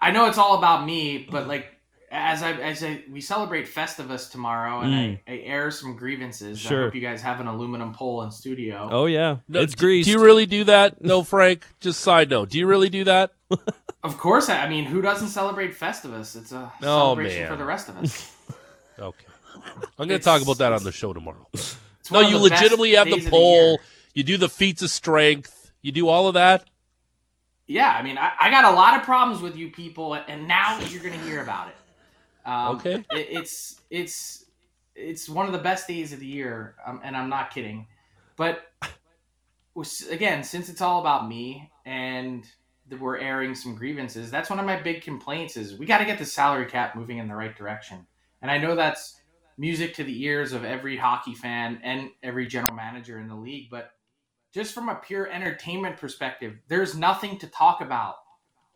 I 0.00 0.10
know 0.10 0.26
it's 0.26 0.38
all 0.38 0.58
about 0.58 0.84
me, 0.84 1.28
but 1.30 1.46
like 1.46 1.75
as 2.10 2.42
I 2.42 2.52
as 2.52 2.82
I 2.82 3.02
we 3.10 3.20
celebrate 3.20 3.66
Festivus 3.66 4.30
tomorrow, 4.30 4.80
and 4.80 4.92
mm. 4.92 5.20
I, 5.26 5.32
I, 5.32 5.36
air 5.38 5.70
some 5.70 5.96
grievances. 5.96 6.58
Sure. 6.58 6.82
I 6.82 6.84
hope 6.84 6.94
you 6.94 7.00
guys 7.00 7.22
have 7.22 7.40
an 7.40 7.46
aluminum 7.46 7.92
pole 7.92 8.22
in 8.22 8.30
studio. 8.30 8.88
Oh 8.90 9.06
yeah, 9.06 9.38
no, 9.48 9.60
it's 9.60 9.74
greased. 9.74 10.06
Do 10.06 10.12
you 10.12 10.22
really 10.22 10.46
do 10.46 10.64
that? 10.64 11.02
No, 11.02 11.22
Frank. 11.22 11.64
Just 11.80 12.00
side 12.00 12.30
note. 12.30 12.50
Do 12.50 12.58
you 12.58 12.66
really 12.66 12.88
do 12.88 13.04
that? 13.04 13.32
of 14.02 14.18
course. 14.18 14.48
I 14.48 14.68
mean, 14.68 14.84
who 14.84 15.02
doesn't 15.02 15.28
celebrate 15.28 15.74
Festivus? 15.74 16.36
It's 16.36 16.52
a 16.52 16.72
oh, 16.82 16.86
celebration 16.86 17.42
man. 17.42 17.50
for 17.50 17.56
the 17.56 17.64
rest 17.64 17.88
of 17.88 17.96
us. 17.98 18.32
okay, 18.98 19.26
I'm 19.98 20.08
going 20.08 20.20
to 20.20 20.24
talk 20.24 20.42
about 20.42 20.58
that 20.58 20.72
on 20.72 20.84
the 20.84 20.92
show 20.92 21.12
tomorrow. 21.12 21.46
No, 22.08 22.20
you 22.20 22.38
legitimately 22.38 22.94
have 22.94 23.10
the 23.10 23.28
pole. 23.28 23.78
The 23.78 23.82
you 24.14 24.22
do 24.22 24.36
the 24.36 24.48
feats 24.48 24.80
of 24.80 24.90
strength. 24.90 25.72
You 25.82 25.90
do 25.90 26.06
all 26.06 26.28
of 26.28 26.34
that. 26.34 26.64
Yeah, 27.66 27.90
I 27.90 28.02
mean, 28.02 28.16
I, 28.16 28.30
I 28.40 28.50
got 28.50 28.64
a 28.64 28.70
lot 28.70 28.96
of 28.96 29.02
problems 29.02 29.42
with 29.42 29.56
you 29.56 29.70
people, 29.70 30.14
and 30.14 30.46
now 30.46 30.78
you're 30.88 31.02
going 31.02 31.18
to 31.18 31.26
hear 31.26 31.42
about 31.42 31.66
it. 31.66 31.74
Um, 32.46 32.76
okay. 32.76 33.04
It, 33.10 33.28
it's 33.30 33.80
it's 33.90 34.44
it's 34.94 35.28
one 35.28 35.46
of 35.46 35.52
the 35.52 35.58
best 35.58 35.86
days 35.88 36.12
of 36.12 36.20
the 36.20 36.26
year, 36.26 36.76
um, 36.86 37.00
and 37.04 37.16
I'm 37.16 37.28
not 37.28 37.52
kidding. 37.52 37.88
But 38.36 38.62
again, 40.10 40.44
since 40.44 40.68
it's 40.68 40.80
all 40.80 41.00
about 41.00 41.28
me 41.28 41.70
and 41.84 42.46
we're 42.98 43.18
airing 43.18 43.54
some 43.54 43.74
grievances, 43.74 44.30
that's 44.30 44.48
one 44.48 44.60
of 44.60 44.64
my 44.64 44.80
big 44.80 45.02
complaints. 45.02 45.56
Is 45.56 45.76
we 45.76 45.84
got 45.84 45.98
to 45.98 46.04
get 46.04 46.18
the 46.18 46.24
salary 46.24 46.66
cap 46.66 46.94
moving 46.94 47.18
in 47.18 47.28
the 47.28 47.34
right 47.34 47.54
direction, 47.54 48.06
and 48.40 48.50
I 48.50 48.58
know 48.58 48.76
that's 48.76 49.20
music 49.58 49.94
to 49.94 50.04
the 50.04 50.22
ears 50.24 50.52
of 50.52 50.64
every 50.64 50.96
hockey 50.96 51.34
fan 51.34 51.80
and 51.82 52.10
every 52.22 52.46
general 52.46 52.74
manager 52.74 53.18
in 53.18 53.28
the 53.28 53.34
league, 53.34 53.68
but 53.70 53.90
just 54.52 54.74
from 54.74 54.88
a 54.88 54.94
pure 54.94 55.30
entertainment 55.30 55.96
perspective, 55.96 56.58
there's 56.68 56.96
nothing 56.96 57.38
to 57.38 57.46
talk 57.46 57.80
about 57.80 58.16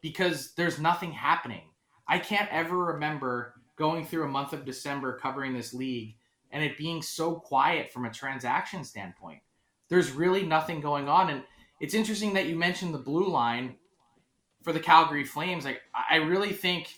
because 0.01 0.53
there's 0.55 0.79
nothing 0.79 1.13
happening. 1.13 1.63
I 2.09 2.19
can't 2.19 2.49
ever 2.51 2.77
remember 2.77 3.55
going 3.81 4.05
through 4.05 4.25
a 4.25 4.29
month 4.29 4.53
of 4.53 4.67
December 4.67 5.19
covering 5.19 5.55
this 5.55 5.73
league 5.73 6.15
and 6.53 6.63
it 6.63 6.77
being 6.77 7.01
so 7.01 7.35
quiet 7.35 7.91
from 7.91 8.05
a 8.05 8.13
transaction 8.13 8.85
standpoint. 8.85 9.41
There's 9.89 10.13
really 10.13 10.45
nothing 10.45 10.83
going 10.83 11.09
on. 11.09 11.31
And 11.31 11.43
it's 11.81 11.95
interesting 11.95 12.35
that 12.35 12.47
you 12.47 12.57
mentioned 12.57 12.93
the 12.93 12.99
blue 12.99 13.27
line 13.27 13.77
for 14.63 14.75
the 14.75 14.81
Calgary 14.81 15.25
Flames. 15.25 15.65
Like 15.65 15.81
I 16.11 16.17
really 16.17 16.53
think 16.53 16.93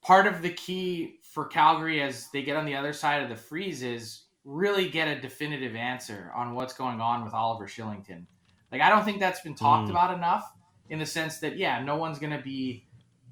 part 0.00 0.26
of 0.26 0.40
the 0.40 0.48
key 0.48 1.18
for 1.22 1.44
Calgary 1.44 2.00
as 2.00 2.30
they 2.32 2.42
get 2.42 2.56
on 2.56 2.64
the 2.64 2.76
other 2.76 2.94
side 2.94 3.22
of 3.22 3.28
the 3.28 3.36
freeze 3.36 3.82
is 3.82 4.22
really 4.46 4.88
get 4.88 5.06
a 5.06 5.20
definitive 5.20 5.76
answer 5.76 6.32
on 6.34 6.54
what's 6.54 6.72
going 6.72 7.02
on 7.02 7.26
with 7.26 7.34
Oliver 7.34 7.66
Kylington. 7.66 8.24
Like 8.72 8.80
I 8.80 8.88
don't 8.88 9.04
think 9.04 9.20
that's 9.20 9.42
been 9.42 9.54
talked 9.54 9.88
mm. 9.88 9.90
about 9.90 10.14
enough 10.16 10.50
in 10.88 10.98
the 10.98 11.04
sense 11.04 11.40
that 11.40 11.58
yeah, 11.58 11.84
no 11.84 11.96
one's 11.96 12.18
going 12.18 12.32
to 12.34 12.42
be 12.42 12.86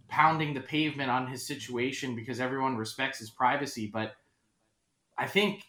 pounding 0.09 0.55
the 0.55 0.61
pavement 0.61 1.11
on 1.11 1.27
his 1.27 1.47
situation 1.47 2.15
because 2.15 2.41
everyone 2.41 2.77
respects 2.77 3.19
his 3.19 3.31
privacy. 3.31 3.87
But 3.87 4.17
I 5.17 5.27
think 5.27 5.65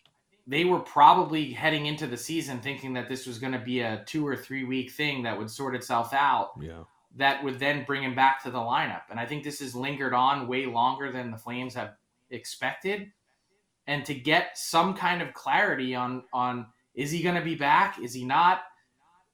they 0.47 0.65
were 0.65 0.79
probably 0.79 1.51
heading 1.51 1.85
into 1.85 2.07
the 2.07 2.17
season 2.17 2.59
thinking 2.59 2.93
that 2.93 3.07
this 3.07 3.27
was 3.27 3.37
going 3.37 3.53
to 3.53 3.59
be 3.59 3.81
a 3.81 4.03
two 4.07 4.25
or 4.25 4.35
three 4.35 4.63
week 4.63 4.91
thing 4.91 5.23
that 5.23 5.37
would 5.37 5.51
sort 5.51 5.75
itself 5.75 6.13
out. 6.13 6.51
Yeah. 6.59 6.83
That 7.17 7.43
would 7.43 7.59
then 7.59 7.83
bring 7.85 8.03
him 8.03 8.15
back 8.15 8.41
to 8.43 8.51
the 8.51 8.59
lineup. 8.59 9.01
And 9.09 9.19
I 9.19 9.25
think 9.25 9.43
this 9.43 9.59
has 9.59 9.75
lingered 9.75 10.13
on 10.13 10.47
way 10.47 10.65
longer 10.65 11.11
than 11.11 11.31
the 11.31 11.37
Flames 11.37 11.73
have 11.75 11.95
expected. 12.29 13.11
And 13.87 14.05
to 14.05 14.13
get 14.13 14.57
some 14.57 14.93
kind 14.93 15.21
of 15.21 15.33
clarity 15.33 15.95
on 15.95 16.23
on 16.33 16.67
is 16.95 17.11
he 17.11 17.21
going 17.21 17.35
to 17.35 17.41
be 17.41 17.55
back? 17.55 17.99
Is 17.99 18.13
he 18.13 18.25
not? 18.25 18.61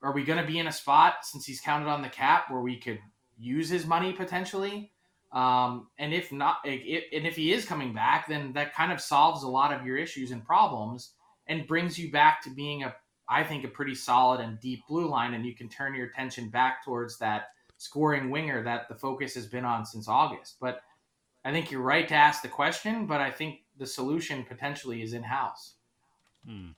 Are 0.02 0.14
we 0.14 0.24
going 0.24 0.40
to 0.40 0.48
be 0.48 0.60
in 0.60 0.68
a 0.68 0.72
spot 0.72 1.16
since 1.24 1.46
he's 1.46 1.62
counted 1.62 1.88
on 1.88 2.02
the 2.02 2.10
cap 2.10 2.46
where 2.50 2.62
we 2.62 2.78
could 2.78 3.00
use 3.38 3.70
his 3.70 3.86
money 3.86 4.14
potentially? 4.14 4.92
Um, 5.32 5.88
and 5.98 6.14
if 6.14 6.32
not, 6.32 6.58
if, 6.64 7.04
and 7.12 7.28
if 7.28 7.36
he 7.36 7.52
is 7.52 7.66
coming 7.66 7.94
back, 7.94 8.28
then 8.28 8.54
that 8.54 8.74
kind 8.74 8.92
of 8.92 9.02
solves 9.02 9.44
a 9.44 9.50
lot 9.50 9.74
of 9.74 9.86
your 9.86 9.98
issues 9.98 10.32
and 10.32 10.46
problems 10.46 11.12
and 11.48 11.68
brings 11.68 12.00
you 12.00 12.12
back 12.12 12.42
to 12.44 12.50
being 12.50 12.84
a, 12.84 12.96
I 13.28 13.44
think, 13.44 13.66
a 13.66 13.70
pretty 13.70 13.96
solid 13.96 14.40
and 14.40 14.60
deep 14.60 14.84
blue 14.88 15.08
line. 15.08 15.34
And 15.34 15.46
you 15.46 15.54
can 15.54 15.68
turn 15.68 15.96
your 15.96 16.08
attention 16.08 16.50
back 16.50 16.86
towards 16.86 17.18
that 17.20 17.48
scoring 17.78 18.30
winger 18.30 18.64
that 18.64 18.88
the 18.88 18.96
focus 18.96 19.36
has 19.36 19.48
been 19.48 19.66
on 19.66 19.86
since 19.86 20.08
August. 20.08 20.56
But 20.62 20.82
I 21.44 21.52
think 21.52 21.70
you're 21.70 21.82
right 21.82 22.08
to 22.08 22.16
ask 22.16 22.42
the 22.42 22.48
question, 22.48 23.06
but 23.06 23.22
I 23.22 23.30
think 23.30 23.60
the 23.78 23.86
solution 23.86 24.46
potentially 24.46 25.02
is 25.02 25.14
in 25.14 25.24
house. 25.24 25.74
Hmm. 26.48 26.70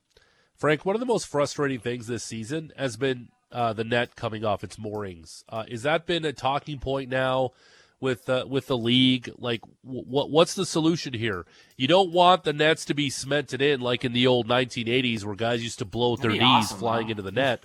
Frank, 0.56 0.84
one 0.84 0.96
of 0.96 1.00
the 1.00 1.06
most 1.06 1.26
frustrating 1.28 1.78
things 1.78 2.08
this 2.08 2.24
season 2.24 2.72
has 2.76 2.96
been 2.96 3.28
uh, 3.52 3.72
the 3.72 3.84
net 3.84 4.16
coming 4.16 4.44
off 4.44 4.64
its 4.64 4.78
moorings. 4.78 5.44
Uh, 5.48 5.64
is 5.68 5.84
that 5.84 6.04
been 6.04 6.24
a 6.24 6.32
talking 6.32 6.78
point 6.78 7.08
now? 7.08 7.52
With 8.00 8.28
uh, 8.28 8.46
with 8.48 8.66
the 8.66 8.76
league? 8.76 9.30
Like, 9.38 9.62
what 9.82 10.30
what's 10.30 10.54
the 10.54 10.66
solution 10.66 11.14
here? 11.14 11.46
You 11.76 11.88
don't 11.88 12.12
want 12.12 12.44
the 12.44 12.52
nets 12.52 12.84
to 12.86 12.94
be 12.94 13.10
cemented 13.10 13.60
in 13.62 13.80
like 13.80 14.04
in 14.04 14.12
the 14.12 14.26
old 14.26 14.48
1980s 14.48 15.24
where 15.24 15.34
guys 15.34 15.62
used 15.62 15.78
to 15.80 15.84
blow 15.84 16.16
their 16.16 16.30
knees 16.30 16.42
awesome, 16.42 16.78
flying 16.78 17.10
into 17.10 17.22
the 17.22 17.32
net. 17.32 17.64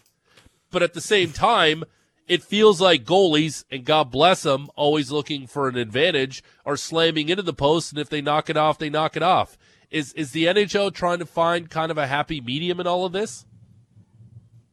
But 0.71 0.83
at 0.83 0.93
the 0.93 1.01
same 1.01 1.31
time, 1.31 1.83
it 2.27 2.43
feels 2.43 2.79
like 2.81 3.03
goalies, 3.03 3.63
and 3.69 3.85
God 3.85 4.09
bless 4.09 4.43
them, 4.43 4.69
always 4.75 5.11
looking 5.11 5.45
for 5.45 5.67
an 5.67 5.77
advantage, 5.77 6.43
are 6.65 6.77
slamming 6.77 7.29
into 7.29 7.43
the 7.43 7.53
post, 7.53 7.91
and 7.91 7.99
if 7.99 8.09
they 8.09 8.21
knock 8.21 8.49
it 8.49 8.57
off, 8.57 8.77
they 8.79 8.89
knock 8.89 9.15
it 9.15 9.23
off. 9.23 9.57
Is 9.91 10.13
is 10.13 10.31
the 10.31 10.45
NHL 10.45 10.93
trying 10.93 11.19
to 11.19 11.25
find 11.25 11.69
kind 11.69 11.91
of 11.91 11.97
a 11.97 12.07
happy 12.07 12.41
medium 12.41 12.79
in 12.79 12.87
all 12.87 13.05
of 13.05 13.11
this? 13.11 13.45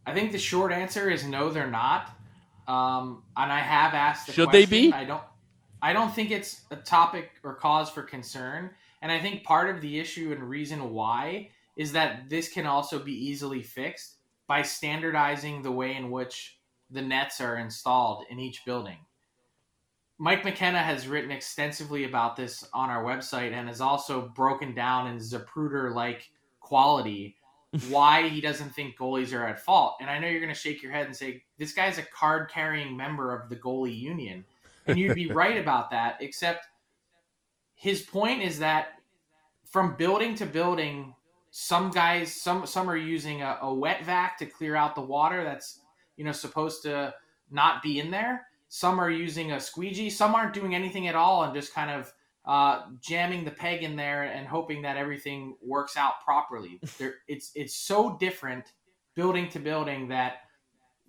I 0.06 0.14
think 0.14 0.32
the 0.32 0.38
short 0.38 0.72
answer 0.72 1.10
is 1.10 1.26
no, 1.26 1.50
they're 1.50 1.70
not. 1.70 2.16
Um, 2.66 3.24
and 3.36 3.52
I 3.52 3.60
have 3.60 3.94
asked. 3.94 4.28
The 4.28 4.32
Should 4.32 4.48
question. 4.48 4.70
they 4.70 4.88
be? 4.88 4.92
I 4.92 5.04
don't. 5.04 5.22
I 5.82 5.92
don't 5.92 6.14
think 6.14 6.30
it's 6.30 6.62
a 6.70 6.76
topic 6.76 7.30
or 7.42 7.54
cause 7.54 7.90
for 7.90 8.02
concern. 8.02 8.70
And 9.02 9.10
I 9.10 9.18
think 9.18 9.44
part 9.44 9.74
of 9.74 9.80
the 9.80 9.98
issue 9.98 10.32
and 10.32 10.42
reason 10.42 10.92
why 10.92 11.50
is 11.76 11.92
that 11.92 12.28
this 12.28 12.48
can 12.48 12.66
also 12.66 12.98
be 12.98 13.12
easily 13.12 13.62
fixed 13.62 14.16
by 14.46 14.62
standardizing 14.62 15.62
the 15.62 15.72
way 15.72 15.94
in 15.94 16.10
which 16.10 16.58
the 16.90 17.00
nets 17.00 17.40
are 17.40 17.56
installed 17.56 18.24
in 18.30 18.38
each 18.38 18.64
building. 18.64 18.98
Mike 20.18 20.44
McKenna 20.44 20.82
has 20.82 21.08
written 21.08 21.30
extensively 21.30 22.04
about 22.04 22.36
this 22.36 22.68
on 22.74 22.90
our 22.90 23.04
website 23.04 23.52
and 23.52 23.68
has 23.68 23.80
also 23.80 24.30
broken 24.34 24.74
down 24.74 25.06
in 25.06 25.16
Zapruder 25.16 25.94
like 25.94 26.28
quality 26.60 27.36
why 27.88 28.28
he 28.28 28.40
doesn't 28.40 28.74
think 28.74 28.98
goalies 28.98 29.32
are 29.32 29.46
at 29.46 29.60
fault. 29.60 29.96
And 30.00 30.10
I 30.10 30.18
know 30.18 30.28
you're 30.28 30.40
going 30.40 30.52
to 30.52 30.60
shake 30.60 30.82
your 30.82 30.92
head 30.92 31.06
and 31.06 31.16
say, 31.16 31.42
this 31.56 31.72
guy's 31.72 31.98
a 31.98 32.02
card 32.02 32.50
carrying 32.50 32.96
member 32.96 33.34
of 33.34 33.48
the 33.48 33.56
goalie 33.56 33.98
union 33.98 34.44
and 34.86 34.98
you'd 34.98 35.14
be 35.14 35.26
right 35.32 35.58
about 35.58 35.90
that. 35.90 36.16
Except 36.20 36.66
his 37.74 38.02
point 38.02 38.42
is 38.42 38.58
that 38.58 38.88
from 39.64 39.96
building 39.96 40.34
to 40.36 40.46
building, 40.46 41.14
some 41.50 41.90
guys, 41.90 42.32
some 42.32 42.66
some 42.66 42.88
are 42.88 42.96
using 42.96 43.42
a, 43.42 43.58
a 43.62 43.74
wet 43.74 44.04
vac 44.04 44.38
to 44.38 44.46
clear 44.46 44.76
out 44.76 44.94
the 44.94 45.00
water 45.00 45.44
that's 45.44 45.80
you 46.16 46.24
know 46.24 46.32
supposed 46.32 46.82
to 46.82 47.14
not 47.50 47.82
be 47.82 47.98
in 47.98 48.10
there. 48.10 48.46
Some 48.68 49.00
are 49.00 49.10
using 49.10 49.52
a 49.52 49.60
squeegee. 49.60 50.10
Some 50.10 50.34
aren't 50.34 50.54
doing 50.54 50.74
anything 50.74 51.08
at 51.08 51.16
all 51.16 51.42
and 51.42 51.52
just 51.52 51.74
kind 51.74 51.90
of 51.90 52.12
uh, 52.44 52.82
jamming 53.00 53.44
the 53.44 53.50
peg 53.50 53.82
in 53.82 53.96
there 53.96 54.22
and 54.22 54.46
hoping 54.46 54.82
that 54.82 54.96
everything 54.96 55.56
works 55.62 55.96
out 55.96 56.24
properly. 56.24 56.80
There, 56.98 57.14
it's 57.28 57.50
it's 57.54 57.74
so 57.74 58.16
different 58.18 58.72
building 59.14 59.48
to 59.50 59.58
building 59.58 60.08
that 60.08 60.42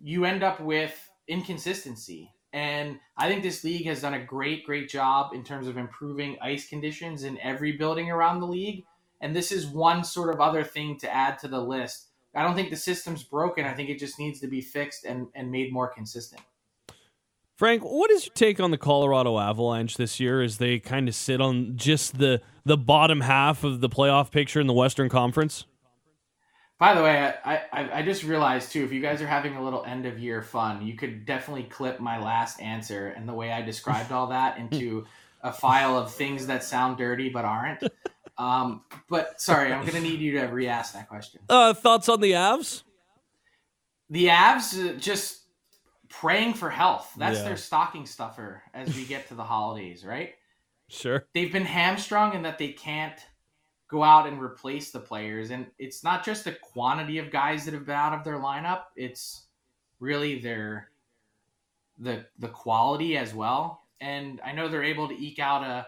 you 0.02 0.26
end 0.26 0.44
up 0.44 0.60
with 0.60 1.10
inconsistency. 1.28 2.32
And 2.54 3.00
I 3.16 3.30
think 3.30 3.44
this 3.44 3.64
league 3.64 3.86
has 3.86 4.02
done 4.02 4.14
a 4.14 4.24
great, 4.24 4.66
great 4.66 4.90
job 4.90 5.34
in 5.34 5.44
terms 5.44 5.68
of 5.68 5.78
improving 5.78 6.38
ice 6.42 6.68
conditions 6.68 7.24
in 7.24 7.40
every 7.40 7.74
building 7.74 8.12
around 8.12 8.40
the 8.40 8.48
league. 8.48 8.84
And 9.22 9.36
this 9.36 9.52
is 9.52 9.68
one 9.68 10.04
sort 10.04 10.34
of 10.34 10.42
other 10.42 10.64
thing 10.64 10.98
to 11.00 11.14
add 11.14 11.40
to 11.40 11.48
the 11.48 11.62
list. 11.62 12.08
I 12.36 12.44
don't 12.44 12.56
think 12.56 12.70
the 12.70 12.76
system's 12.76 13.24
broken. 13.24 13.66
I 13.66 13.74
think 13.74 13.90
it 13.90 14.00
just 14.00 14.20
needs 14.20 14.40
to 14.42 14.48
be 14.48 14.62
fixed 14.62 15.06
and, 15.06 15.28
and 15.36 15.52
made 15.52 15.72
more 15.72 15.88
consistent. 15.88 16.42
Frank, 17.56 17.84
what 17.84 18.10
is 18.10 18.26
your 18.26 18.34
take 18.34 18.60
on 18.60 18.72
the 18.72 18.78
Colorado 18.78 19.38
Avalanche 19.38 19.96
this 19.96 20.20
year 20.20 20.42
as 20.42 20.58
they 20.58 20.80
kind 20.80 21.08
of 21.08 21.14
sit 21.14 21.40
on 21.40 21.78
just 21.78 22.18
the 22.18 22.42
the 22.66 22.78
bottom 22.78 23.22
half 23.22 23.64
of 23.64 23.82
the 23.82 23.90
playoff 23.90 24.32
picture 24.32 24.60
in 24.60 24.66
the 24.66 24.74
Western 24.74 25.10
Conference? 25.10 25.66
By 26.82 26.96
the 26.96 27.04
way, 27.04 27.32
I, 27.46 27.62
I, 27.72 28.00
I 28.00 28.02
just 28.02 28.24
realized 28.24 28.72
too, 28.72 28.84
if 28.84 28.92
you 28.92 29.02
guys 29.04 29.22
are 29.22 29.28
having 29.28 29.56
a 29.56 29.64
little 29.64 29.86
end 29.86 30.08
of 30.08 30.18
year 30.18 30.42
fun, 30.42 30.82
you 30.84 30.96
could 30.96 31.28
definitely 31.28 31.66
clip 31.66 32.00
my 32.00 32.20
last 32.20 32.60
answer 32.60 33.10
and 33.10 33.30
the 33.30 33.36
way 33.36 33.52
I 33.52 33.62
described 33.62 34.12
all 34.12 34.26
that 34.30 34.58
into 34.58 35.06
a 35.44 35.54
file 35.54 35.96
of 35.96 36.12
things 36.12 36.48
that 36.48 36.64
sound 36.64 36.98
dirty 36.98 37.30
but 37.30 37.46
aren't. 37.46 37.84
Um, 38.36 38.82
but 39.12 39.40
sorry, 39.40 39.72
I'm 39.72 39.86
gonna 39.86 40.00
need 40.00 40.22
you 40.22 40.40
to 40.40 40.48
re-ask 40.48 40.96
that 40.96 41.08
question. 41.08 41.42
Uh, 41.48 41.76
thoughts 41.76 42.10
on 42.10 42.20
the 42.20 42.32
Avs? 42.32 42.82
The 44.10 44.30
Avs 44.30 44.90
uh, 44.90 44.98
just 44.98 45.42
praying 46.10 46.56
for 46.56 46.72
health. 46.72 47.14
That's 47.16 47.38
Yeah. 47.38 47.44
their 47.44 47.58
stocking 47.58 48.08
stuffer 48.08 48.64
as 48.74 48.96
we 48.96 49.06
get 49.06 49.28
to 49.28 49.36
the 49.36 49.44
holidays, 49.44 50.04
right? 50.04 50.34
Sure. 50.90 51.28
they've 51.36 51.54
been 51.54 51.64
hamstrung 51.66 52.34
in 52.34 52.42
that 52.42 52.58
they 52.58 52.70
can't 52.70 53.24
go 53.92 54.04
out 54.04 54.28
and 54.28 54.42
replace 54.42 54.92
the 54.92 55.00
players. 55.00 55.52
And 55.52 55.68
it's 55.78 56.04
not 56.04 56.26
just 56.26 56.46
the 56.46 56.54
quantity 56.54 57.18
of 57.18 57.30
guys 57.30 57.66
that 57.66 57.74
have 57.74 57.86
been 57.86 57.96
out 57.96 58.14
of 58.14 58.24
their 58.24 58.40
lineup, 58.40 58.84
it's 58.96 59.44
really 60.00 60.40
their 60.40 60.90
the 62.00 62.26
the 62.40 62.48
quality 62.48 63.18
as 63.18 63.34
well. 63.34 63.84
And 64.00 64.42
I 64.44 64.54
know 64.54 64.68
they're 64.68 64.84
able 64.84 65.08
to 65.08 65.14
eke 65.16 65.40
out 65.40 65.64
a 65.64 65.88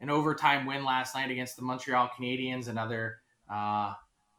an 0.00 0.10
overtime 0.10 0.66
win 0.66 0.84
last 0.84 1.14
night 1.14 1.30
against 1.30 1.56
the 1.56 1.62
Montreal 1.62 2.10
Canadiens, 2.16 2.68
another 2.68 3.18
uh 3.50 3.94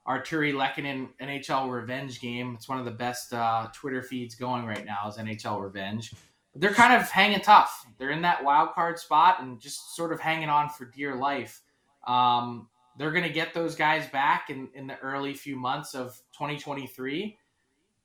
Artturi 0.07 0.53
Lehkonen 0.53 1.09
NHL 1.21 1.69
revenge 1.69 2.21
game. 2.21 2.55
It's 2.55 2.69
one 2.69 2.79
of 2.79 2.85
the 2.85 2.91
best 2.91 3.31
uh, 3.31 3.67
Twitter 3.73 4.01
feeds 4.01 4.33
going 4.33 4.65
right 4.65 4.83
now 4.83 5.07
is 5.07 5.17
NHL 5.17 5.61
revenge 5.61 6.13
they're 6.55 6.73
kind 6.73 6.93
of 6.93 7.09
hanging 7.09 7.41
tough. 7.41 7.85
They're 7.97 8.09
in 8.09 8.21
that 8.23 8.43
wild 8.43 8.73
card 8.73 8.99
spot 8.99 9.41
and 9.41 9.59
just 9.59 9.95
sort 9.95 10.11
of 10.11 10.19
hanging 10.19 10.49
on 10.49 10.69
for 10.69 10.85
dear 10.85 11.15
life. 11.15 11.61
Um, 12.07 12.67
they're 13.00 13.12
going 13.12 13.24
to 13.24 13.29
get 13.29 13.53
those 13.53 13.75
guys 13.75 14.06
back 14.10 14.50
in, 14.50 14.68
in 14.75 14.86
the 14.86 15.00
early 15.00 15.34
few 15.34 15.56
months 15.56 15.96
of 15.96 16.22
2023. 16.34 17.38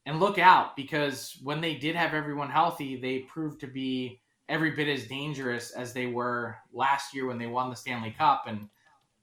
And 0.07 0.21
look 0.21 0.39
out 0.39 0.77
because 0.77 1.37
when 1.43 1.61
they 1.61 1.75
did 1.75 1.97
have 1.97 2.15
everyone 2.15 2.49
healthy, 2.49 2.95
they 2.97 3.21
proved 3.21 3.61
to 3.63 3.67
be 3.67 4.21
every 4.49 4.71
bit 4.71 4.87
as 4.87 5.09
dangerous 5.09 5.73
as 5.73 5.93
they 5.93 6.07
were 6.07 6.57
last 6.73 7.13
year 7.13 7.27
when 7.27 7.39
they 7.39 7.47
won 7.47 7.71
the 7.71 7.77
Stanley 7.77 8.15
Cup. 8.17 8.45
And 8.47 8.69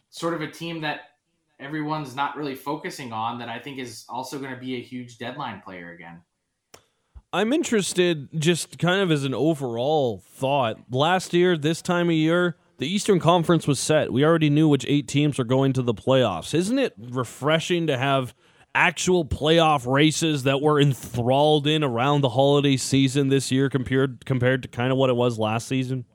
sort 0.09 0.33
of 0.33 0.41
a 0.41 0.51
team 0.51 0.81
that 0.81 1.11
everyone's 1.57 2.17
not 2.17 2.35
really 2.35 2.55
focusing 2.55 3.13
on 3.13 3.39
that 3.39 3.47
I 3.47 3.57
think 3.57 3.79
is 3.79 4.03
also 4.09 4.39
going 4.39 4.53
to 4.53 4.59
be 4.59 4.75
a 4.75 4.81
huge 4.81 5.19
deadline 5.19 5.61
player 5.61 5.91
again. 5.93 6.19
I'm 7.31 7.53
interested, 7.53 8.27
just 8.37 8.77
kind 8.77 9.01
of 9.01 9.09
as 9.09 9.23
an 9.23 9.33
overall 9.33 10.21
thought. 10.33 10.81
Last 10.91 11.33
year, 11.33 11.57
this 11.57 11.81
time 11.81 12.09
of 12.09 12.15
year, 12.15 12.57
the 12.81 12.87
Eastern 12.87 13.19
Conference 13.19 13.67
was 13.67 13.79
set. 13.79 14.11
We 14.11 14.25
already 14.25 14.49
knew 14.49 14.67
which 14.67 14.87
eight 14.87 15.07
teams 15.07 15.37
are 15.37 15.43
going 15.43 15.71
to 15.73 15.83
the 15.83 15.93
playoffs. 15.93 16.55
Isn't 16.55 16.79
it 16.79 16.95
refreshing 16.97 17.85
to 17.85 17.95
have 17.95 18.33
actual 18.73 19.23
playoff 19.23 19.85
races 19.85 20.43
that 20.43 20.61
we're 20.61 20.81
enthralled 20.81 21.67
in 21.67 21.83
around 21.83 22.21
the 22.21 22.29
holiday 22.29 22.77
season 22.77 23.29
this 23.29 23.51
year 23.51 23.69
compared 23.69 24.25
compared 24.25 24.63
to 24.63 24.67
kind 24.67 24.91
of 24.91 24.97
what 24.97 25.11
it 25.11 25.15
was 25.15 25.37
last 25.37 25.67
season? 25.67 26.05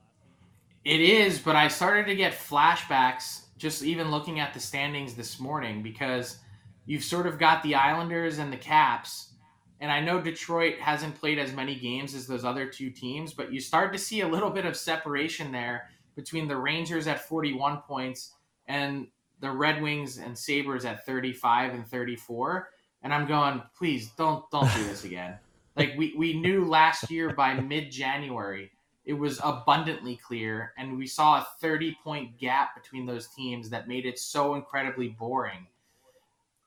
It 0.84 1.00
is, 1.00 1.38
but 1.38 1.54
I 1.54 1.68
started 1.68 2.06
to 2.06 2.16
get 2.16 2.32
flashbacks 2.32 3.42
just 3.56 3.84
even 3.84 4.10
looking 4.10 4.40
at 4.40 4.52
the 4.52 4.58
standings 4.58 5.14
this 5.14 5.38
morning 5.38 5.84
because 5.84 6.38
you've 6.84 7.04
sort 7.04 7.28
of 7.28 7.38
got 7.38 7.62
the 7.62 7.76
Islanders 7.76 8.38
and 8.38 8.52
the 8.52 8.56
Caps. 8.56 9.34
And 9.78 9.92
I 9.92 10.00
know 10.00 10.20
Detroit 10.20 10.80
hasn't 10.80 11.14
played 11.20 11.38
as 11.38 11.52
many 11.52 11.76
games 11.76 12.12
as 12.12 12.26
those 12.26 12.44
other 12.44 12.66
two 12.66 12.90
teams, 12.90 13.34
but 13.34 13.52
you 13.52 13.60
start 13.60 13.92
to 13.92 14.00
see 14.00 14.22
a 14.22 14.28
little 14.28 14.50
bit 14.50 14.64
of 14.64 14.76
separation 14.76 15.52
there 15.52 15.90
between 16.16 16.48
the 16.48 16.56
Rangers 16.56 17.06
at 17.06 17.28
41 17.28 17.82
points 17.82 18.32
and 18.66 19.06
the 19.40 19.50
Red 19.50 19.80
Wings 19.80 20.18
and 20.18 20.36
Sabres 20.36 20.84
at 20.84 21.06
35 21.06 21.74
and 21.74 21.86
34. 21.86 22.70
And 23.02 23.14
I'm 23.14 23.28
going, 23.28 23.62
please 23.78 24.10
don't 24.16 24.50
don't 24.50 24.72
do 24.74 24.84
this 24.84 25.04
again. 25.04 25.38
like 25.76 25.92
we, 25.96 26.14
we 26.16 26.40
knew 26.40 26.64
last 26.64 27.10
year 27.10 27.32
by 27.32 27.54
mid 27.54 27.92
January 27.92 28.72
it 29.06 29.14
was 29.14 29.40
abundantly 29.44 30.16
clear 30.16 30.72
and 30.76 30.98
we 30.98 31.06
saw 31.06 31.38
a 31.38 31.46
30 31.60 31.96
point 32.02 32.36
gap 32.38 32.74
between 32.74 33.06
those 33.06 33.28
teams 33.28 33.70
that 33.70 33.88
made 33.88 34.04
it 34.04 34.18
so 34.18 34.54
incredibly 34.54 35.08
boring 35.08 35.66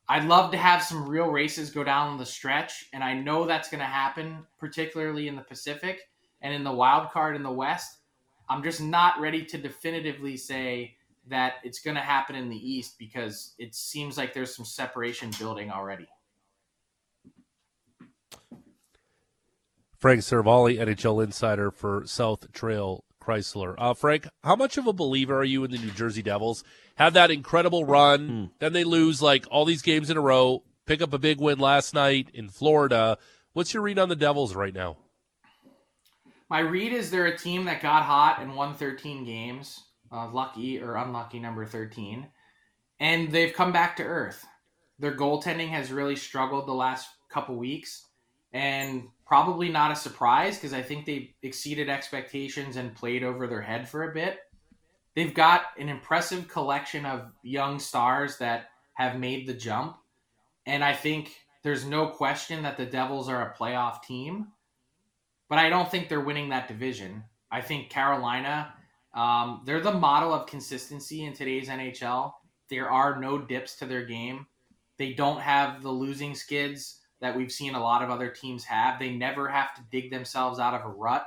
i'd 0.07 0.25
love 0.25 0.51
to 0.51 0.57
have 0.57 0.81
some 0.81 1.07
real 1.07 1.27
races 1.27 1.69
go 1.69 1.83
down 1.83 2.17
the 2.17 2.25
stretch 2.25 2.85
and 2.93 3.03
i 3.03 3.13
know 3.13 3.45
that's 3.45 3.69
going 3.69 3.79
to 3.79 3.85
happen 3.85 4.37
particularly 4.57 5.27
in 5.27 5.35
the 5.35 5.41
pacific 5.41 6.09
and 6.41 6.53
in 6.53 6.63
the 6.63 6.71
wild 6.71 7.11
card 7.11 7.35
in 7.35 7.43
the 7.43 7.51
west 7.51 7.97
i'm 8.49 8.63
just 8.63 8.81
not 8.81 9.19
ready 9.19 9.43
to 9.43 9.57
definitively 9.57 10.37
say 10.37 10.95
that 11.27 11.55
it's 11.63 11.79
going 11.79 11.95
to 11.95 12.01
happen 12.01 12.35
in 12.35 12.49
the 12.49 12.57
east 12.57 12.97
because 12.97 13.53
it 13.59 13.75
seems 13.75 14.17
like 14.17 14.33
there's 14.33 14.55
some 14.55 14.65
separation 14.65 15.31
building 15.39 15.69
already 15.69 16.07
Frank 19.99 20.21
Seravalli, 20.21 20.79
NHL 20.79 21.21
insider 21.21 21.71
for 21.71 22.03
South 22.05 22.53
Trail 22.53 23.03
Chrysler. 23.21 23.75
Uh, 23.77 23.93
Frank, 23.93 24.27
how 24.45 24.55
much 24.55 24.77
of 24.77 24.87
a 24.87 24.93
believer 24.93 25.37
are 25.37 25.43
you 25.43 25.65
in 25.65 25.71
the 25.71 25.77
New 25.77 25.91
Jersey 25.91 26.21
Devils? 26.21 26.63
Have 26.95 27.13
that 27.13 27.31
incredible 27.31 27.83
run, 27.83 28.51
then 28.59 28.71
they 28.71 28.85
lose 28.85 29.21
like 29.21 29.45
all 29.51 29.65
these 29.65 29.81
games 29.81 30.09
in 30.09 30.15
a 30.15 30.21
row, 30.21 30.63
pick 30.85 31.01
up 31.01 31.13
a 31.13 31.17
big 31.17 31.39
win 31.41 31.59
last 31.59 31.93
night 31.93 32.29
in 32.33 32.47
Florida. 32.47 33.17
What's 33.53 33.73
your 33.73 33.83
read 33.83 33.99
on 33.99 34.07
the 34.07 34.15
Devils 34.15 34.55
right 34.55 34.73
now? 34.73 34.97
My 36.49 36.59
read 36.59 36.93
is 36.93 37.11
they're 37.11 37.27
a 37.27 37.37
team 37.37 37.65
that 37.65 37.81
got 37.81 38.03
hot 38.03 38.41
and 38.41 38.55
won 38.55 38.73
13 38.73 39.23
games, 39.23 39.83
uh, 40.11 40.29
lucky 40.31 40.81
or 40.81 40.95
unlucky 40.95 41.39
number 41.39 41.63
13, 41.63 42.25
and 42.99 43.31
they've 43.31 43.53
come 43.53 43.71
back 43.71 43.95
to 43.97 44.03
earth. 44.03 44.45
Their 44.97 45.15
goaltending 45.15 45.69
has 45.69 45.91
really 45.91 46.15
struggled 46.15 46.67
the 46.67 46.73
last 46.73 47.07
couple 47.29 47.55
weeks, 47.55 48.07
and 48.51 49.03
probably 49.27 49.69
not 49.69 49.91
a 49.91 49.95
surprise 49.95 50.55
because 50.55 50.73
I 50.73 50.81
think 50.81 51.05
they 51.05 51.35
exceeded 51.43 51.87
expectations 51.87 52.77
and 52.77 52.95
played 52.95 53.23
over 53.23 53.45
their 53.45 53.61
head 53.61 53.87
for 53.87 54.09
a 54.09 54.13
bit. 54.13 54.39
They've 55.15 55.33
got 55.33 55.65
an 55.77 55.87
impressive 55.87 56.47
collection 56.47 57.05
of 57.05 57.31
young 57.43 57.77
stars 57.77 58.37
that 58.39 58.69
have 58.93 59.19
made 59.19 59.45
the 59.45 59.53
jump, 59.53 59.97
and 60.65 60.83
I 60.83 60.93
think 60.93 61.35
there's 61.61 61.85
no 61.85 62.07
question 62.07 62.63
that 62.63 62.75
the 62.75 62.87
Devils 62.87 63.29
are 63.29 63.43
a 63.43 63.53
playoff 63.55 64.01
team 64.01 64.47
but 65.49 65.57
I 65.57 65.69
don't 65.69 65.89
think 65.89 66.07
they're 66.07 66.21
winning 66.21 66.49
that 66.49 66.67
division. 66.67 67.23
I 67.51 67.61
think 67.61 67.89
Carolina, 67.89 68.73
um, 69.13 69.63
they're 69.65 69.81
the 69.81 69.91
model 69.91 70.33
of 70.33 70.47
consistency 70.47 71.25
in 71.25 71.33
today's 71.33 71.67
NHL. 71.67 72.33
There 72.69 72.89
are 72.89 73.19
no 73.19 73.39
dips 73.39 73.75
to 73.77 73.85
their 73.85 74.05
game. 74.05 74.45
They 74.97 75.13
don't 75.13 75.41
have 75.41 75.81
the 75.81 75.89
losing 75.89 76.35
skids 76.35 76.99
that 77.19 77.35
we've 77.35 77.51
seen 77.51 77.73
a 77.73 77.81
lot 77.81 78.03
of 78.03 78.09
other 78.09 78.29
teams 78.29 78.63
have. 78.65 78.99
They 78.99 79.11
never 79.11 79.47
have 79.47 79.73
to 79.75 79.81
dig 79.91 80.11
themselves 80.11 80.59
out 80.59 80.73
of 80.73 80.85
a 80.85 80.93
rut. 80.93 81.25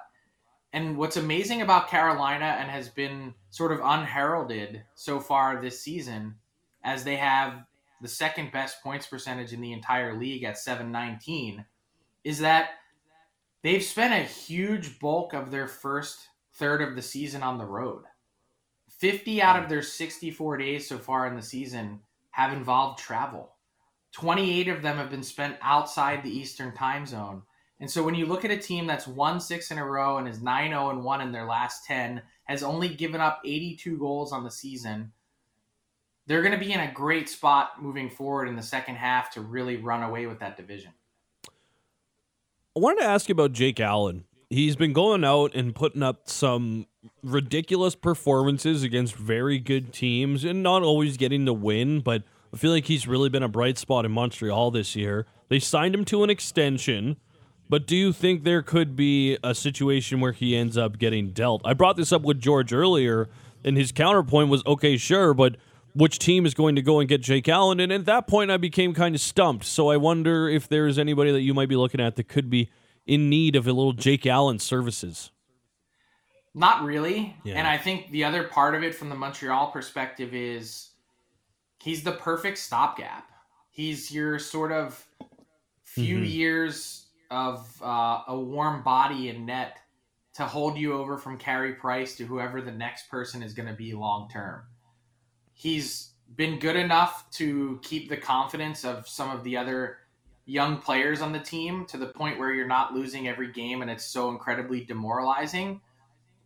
And 0.72 0.96
what's 0.96 1.16
amazing 1.16 1.60
about 1.60 1.88
Carolina 1.88 2.56
and 2.58 2.70
has 2.70 2.88
been 2.88 3.34
sort 3.50 3.72
of 3.72 3.80
unheralded 3.82 4.84
so 4.94 5.20
far 5.20 5.60
this 5.60 5.80
season, 5.80 6.36
as 6.82 7.04
they 7.04 7.16
have 7.16 7.64
the 8.00 8.08
second 8.08 8.52
best 8.52 8.82
points 8.82 9.06
percentage 9.06 9.52
in 9.52 9.60
the 9.60 9.72
entire 9.72 10.18
league 10.18 10.44
at 10.44 10.58
719, 10.58 11.64
is 12.24 12.38
that 12.38 12.70
they've 13.62 13.82
spent 13.82 14.12
a 14.12 14.30
huge 14.30 14.98
bulk 14.98 15.32
of 15.32 15.50
their 15.50 15.68
first 15.68 16.28
third 16.54 16.82
of 16.82 16.94
the 16.94 17.02
season 17.02 17.42
on 17.42 17.58
the 17.58 17.64
road. 17.64 18.04
50 18.90 19.42
out 19.42 19.56
of 19.56 19.64
hmm. 19.64 19.70
their 19.70 19.82
64 19.82 20.58
days 20.58 20.88
so 20.88 20.98
far 20.98 21.26
in 21.26 21.34
the 21.34 21.42
season 21.42 22.00
have 22.30 22.52
involved 22.52 22.98
travel. 22.98 23.54
28 24.12 24.68
of 24.68 24.82
them 24.82 24.98
have 24.98 25.10
been 25.10 25.22
spent 25.22 25.56
outside 25.62 26.22
the 26.22 26.30
Eastern 26.30 26.72
time 26.74 27.06
zone. 27.06 27.42
And 27.80 27.90
so 27.90 28.02
when 28.02 28.14
you 28.14 28.26
look 28.26 28.44
at 28.44 28.50
a 28.50 28.56
team 28.56 28.86
that's 28.86 29.08
won 29.08 29.40
six 29.40 29.70
in 29.70 29.78
a 29.78 29.84
row 29.84 30.18
and 30.18 30.28
is 30.28 30.40
9 30.40 30.70
0 30.70 30.90
and 30.90 31.02
1 31.02 31.20
in 31.20 31.32
their 31.32 31.46
last 31.46 31.84
10, 31.86 32.22
has 32.44 32.62
only 32.62 32.88
given 32.88 33.20
up 33.20 33.40
82 33.44 33.98
goals 33.98 34.32
on 34.32 34.44
the 34.44 34.50
season, 34.50 35.10
they're 36.26 36.42
going 36.42 36.52
to 36.52 36.64
be 36.64 36.72
in 36.72 36.80
a 36.80 36.92
great 36.92 37.28
spot 37.28 37.82
moving 37.82 38.08
forward 38.08 38.48
in 38.48 38.54
the 38.54 38.62
second 38.62 38.96
half 38.96 39.32
to 39.32 39.40
really 39.40 39.78
run 39.78 40.04
away 40.04 40.26
with 40.26 40.38
that 40.38 40.56
division. 40.56 40.92
I 42.74 42.80
wanted 42.80 43.02
to 43.02 43.06
ask 43.06 43.28
you 43.28 43.34
about 43.34 43.52
Jake 43.52 43.80
Allen. 43.80 44.24
He's 44.48 44.76
been 44.76 44.94
going 44.94 45.24
out 45.24 45.54
and 45.54 45.74
putting 45.74 46.02
up 46.02 46.22
some 46.30 46.86
ridiculous 47.22 47.94
performances 47.94 48.82
against 48.82 49.14
very 49.14 49.58
good 49.58 49.92
teams 49.92 50.42
and 50.42 50.62
not 50.62 50.82
always 50.82 51.18
getting 51.18 51.44
the 51.44 51.52
win, 51.52 52.00
but 52.00 52.22
I 52.52 52.56
feel 52.56 52.70
like 52.70 52.86
he's 52.86 53.06
really 53.06 53.28
been 53.28 53.42
a 53.42 53.48
bright 53.48 53.76
spot 53.76 54.06
in 54.06 54.12
Montreal 54.12 54.70
this 54.70 54.96
year. 54.96 55.26
They 55.50 55.58
signed 55.58 55.94
him 55.94 56.06
to 56.06 56.24
an 56.24 56.30
extension, 56.30 57.18
but 57.68 57.86
do 57.86 57.94
you 57.94 58.10
think 58.10 58.42
there 58.42 58.62
could 58.62 58.96
be 58.96 59.36
a 59.44 59.54
situation 59.54 60.20
where 60.20 60.32
he 60.32 60.56
ends 60.56 60.78
up 60.78 60.98
getting 60.98 61.32
dealt? 61.32 61.60
I 61.66 61.74
brought 61.74 61.98
this 61.98 62.10
up 62.10 62.22
with 62.22 62.40
George 62.40 62.72
earlier, 62.72 63.28
and 63.62 63.76
his 63.76 63.92
counterpoint 63.92 64.48
was 64.48 64.62
okay, 64.66 64.96
sure, 64.96 65.34
but 65.34 65.56
which 65.94 66.18
team 66.18 66.46
is 66.46 66.54
going 66.54 66.76
to 66.76 66.82
go 66.82 67.00
and 67.00 67.08
get 67.08 67.20
Jake 67.20 67.48
Allen? 67.48 67.80
And 67.80 67.92
at 67.92 68.04
that 68.06 68.26
point, 68.26 68.50
I 68.50 68.56
became 68.56 68.94
kind 68.94 69.14
of 69.14 69.20
stumped. 69.20 69.64
So 69.64 69.90
I 69.90 69.96
wonder 69.96 70.48
if 70.48 70.68
there's 70.68 70.98
anybody 70.98 71.30
that 71.32 71.40
you 71.42 71.54
might 71.54 71.68
be 71.68 71.76
looking 71.76 72.00
at 72.00 72.16
that 72.16 72.28
could 72.28 72.48
be 72.50 72.70
in 73.06 73.28
need 73.28 73.56
of 73.56 73.66
a 73.66 73.72
little 73.72 73.92
Jake 73.92 74.26
Allen 74.26 74.58
services. 74.58 75.30
Not 76.54 76.84
really. 76.84 77.36
Yeah. 77.44 77.54
And 77.54 77.66
I 77.66 77.78
think 77.78 78.10
the 78.10 78.24
other 78.24 78.44
part 78.44 78.74
of 78.74 78.82
it 78.82 78.94
from 78.94 79.08
the 79.08 79.14
Montreal 79.14 79.70
perspective 79.70 80.34
is 80.34 80.90
he's 81.82 82.02
the 82.02 82.12
perfect 82.12 82.58
stopgap. 82.58 83.30
He's 83.70 84.12
your 84.12 84.38
sort 84.38 84.70
of 84.70 85.06
few 85.82 86.18
Mhm. 86.18 86.30
years 86.30 87.06
of 87.30 87.80
uh, 87.82 88.22
a 88.28 88.38
warm 88.38 88.82
body 88.82 89.30
in 89.30 89.46
net 89.46 89.78
to 90.34 90.44
hold 90.44 90.76
you 90.78 90.92
over 90.92 91.16
from 91.18 91.38
Carey 91.38 91.74
Price 91.74 92.16
to 92.16 92.24
whoever 92.26 92.60
the 92.60 92.70
next 92.72 93.08
person 93.08 93.42
is 93.42 93.54
going 93.54 93.68
to 93.68 93.74
be 93.74 93.94
long 93.94 94.28
term. 94.30 94.62
He's 95.62 96.10
been 96.34 96.58
good 96.58 96.74
enough 96.74 97.30
to 97.34 97.78
keep 97.84 98.08
the 98.08 98.16
confidence 98.16 98.84
of 98.84 99.06
some 99.06 99.30
of 99.30 99.44
the 99.44 99.56
other 99.56 99.98
young 100.44 100.78
players 100.78 101.22
on 101.22 101.30
the 101.30 101.38
team 101.38 101.86
to 101.86 101.96
the 101.96 102.08
point 102.08 102.36
where 102.36 102.52
you're 102.52 102.66
not 102.66 102.94
losing 102.94 103.28
every 103.28 103.52
game 103.52 103.80
and 103.80 103.88
it's 103.88 104.04
so 104.04 104.30
incredibly 104.30 104.82
demoralizing. 104.82 105.80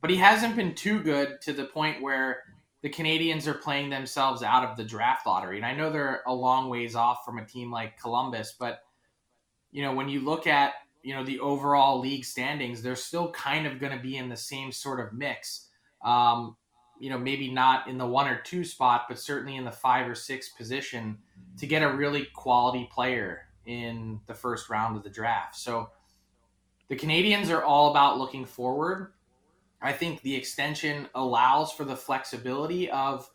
But 0.02 0.11
he 0.11 0.16
hasn't 0.16 0.55
been 0.55 0.74
too 0.74 1.00
good 1.00 1.40
to 1.40 1.55
the 1.55 1.64
point 1.64 2.02
where 2.02 2.42
the 2.83 2.90
Canadiens 2.90 3.46
are 3.46 3.55
playing 3.55 3.88
themselves 3.88 4.42
out 4.42 4.68
of 4.68 4.76
the 4.76 4.85
draft 4.85 5.26
lottery. 5.26 5.57
And 5.57 5.64
I 5.64 5.74
know 5.74 5.90
they're 5.90 6.22
a 6.26 6.35
long 6.35 6.68
ways 6.68 6.94
off 6.94 7.24
from 7.24 7.38
a 7.38 7.46
team 7.46 7.72
like 7.72 7.98
Columbus, 7.98 8.55
but 8.61 8.81
you 9.70 9.81
know, 9.81 9.94
when 9.94 10.11
you 10.11 10.20
look 10.20 10.46
at, 10.46 10.74
you 11.02 11.14
know, 11.14 11.24
the 11.24 11.40
overall 11.40 12.00
league 12.00 12.26
standings, 12.26 12.83
they're 12.83 12.94
still 12.94 13.31
kind 13.33 13.66
of 13.66 13.81
going 13.81 13.96
to 13.96 14.02
be 14.02 14.18
in 14.18 14.29
the 14.29 14.37
same 14.37 14.72
sort 14.72 15.00
of 15.00 15.14
mix. 15.14 15.70
Um, 16.05 16.59
you 16.98 17.11
know, 17.11 17.18
maybe 17.18 17.50
not 17.50 17.88
in 17.88 17.98
the 17.98 18.06
one 18.06 18.28
or 18.28 18.40
two 18.40 18.64
spot, 18.64 19.06
but 19.09 19.18
certainly 19.18 19.56
in 19.56 19.64
the 19.64 19.72
five 19.72 20.09
or 20.09 20.14
six 20.14 20.48
position 20.48 21.18
to 21.59 21.66
get 21.66 21.82
a 21.82 21.92
really 21.92 22.26
quality 22.35 22.88
player 22.90 23.42
in 23.66 24.20
the 24.26 24.35
first 24.35 24.70
round 24.70 24.96
of 24.96 25.02
the 25.02 25.11
draft. 25.11 25.56
So 25.56 25.90
the 26.88 26.96
Canadiens 26.96 27.50
are 27.50 27.62
all 27.62 27.90
about 27.90 28.18
looking 28.18 28.44
forward. 28.44 29.12
I 29.82 29.92
think 29.92 30.22
the 30.22 30.35
extension 30.35 31.09
allows 31.14 31.72
for 31.72 31.85
the 31.85 31.96
flexibility 31.96 32.90
of 32.90 33.28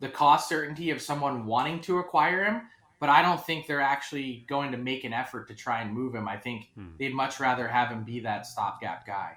the 0.00 0.08
cost 0.08 0.48
certainty 0.48 0.90
of 0.90 1.00
someone 1.00 1.46
wanting 1.46 1.80
to 1.82 1.98
acquire 1.98 2.44
him, 2.44 2.62
but 3.00 3.08
I 3.08 3.22
don't 3.22 3.44
think 3.44 3.66
they're 3.66 3.80
actually 3.80 4.44
going 4.48 4.72
to 4.72 4.78
make 4.78 5.04
an 5.04 5.12
effort 5.12 5.48
to 5.48 5.54
try 5.54 5.80
and 5.80 5.92
move 5.92 6.14
him. 6.14 6.28
I 6.28 6.36
think 6.36 6.68
hmm. 6.74 6.88
they'd 6.98 7.14
much 7.14 7.40
rather 7.40 7.66
have 7.66 7.88
him 7.88 8.04
be 8.04 8.20
that 8.20 8.46
stopgap 8.46 9.06
guy. 9.06 9.36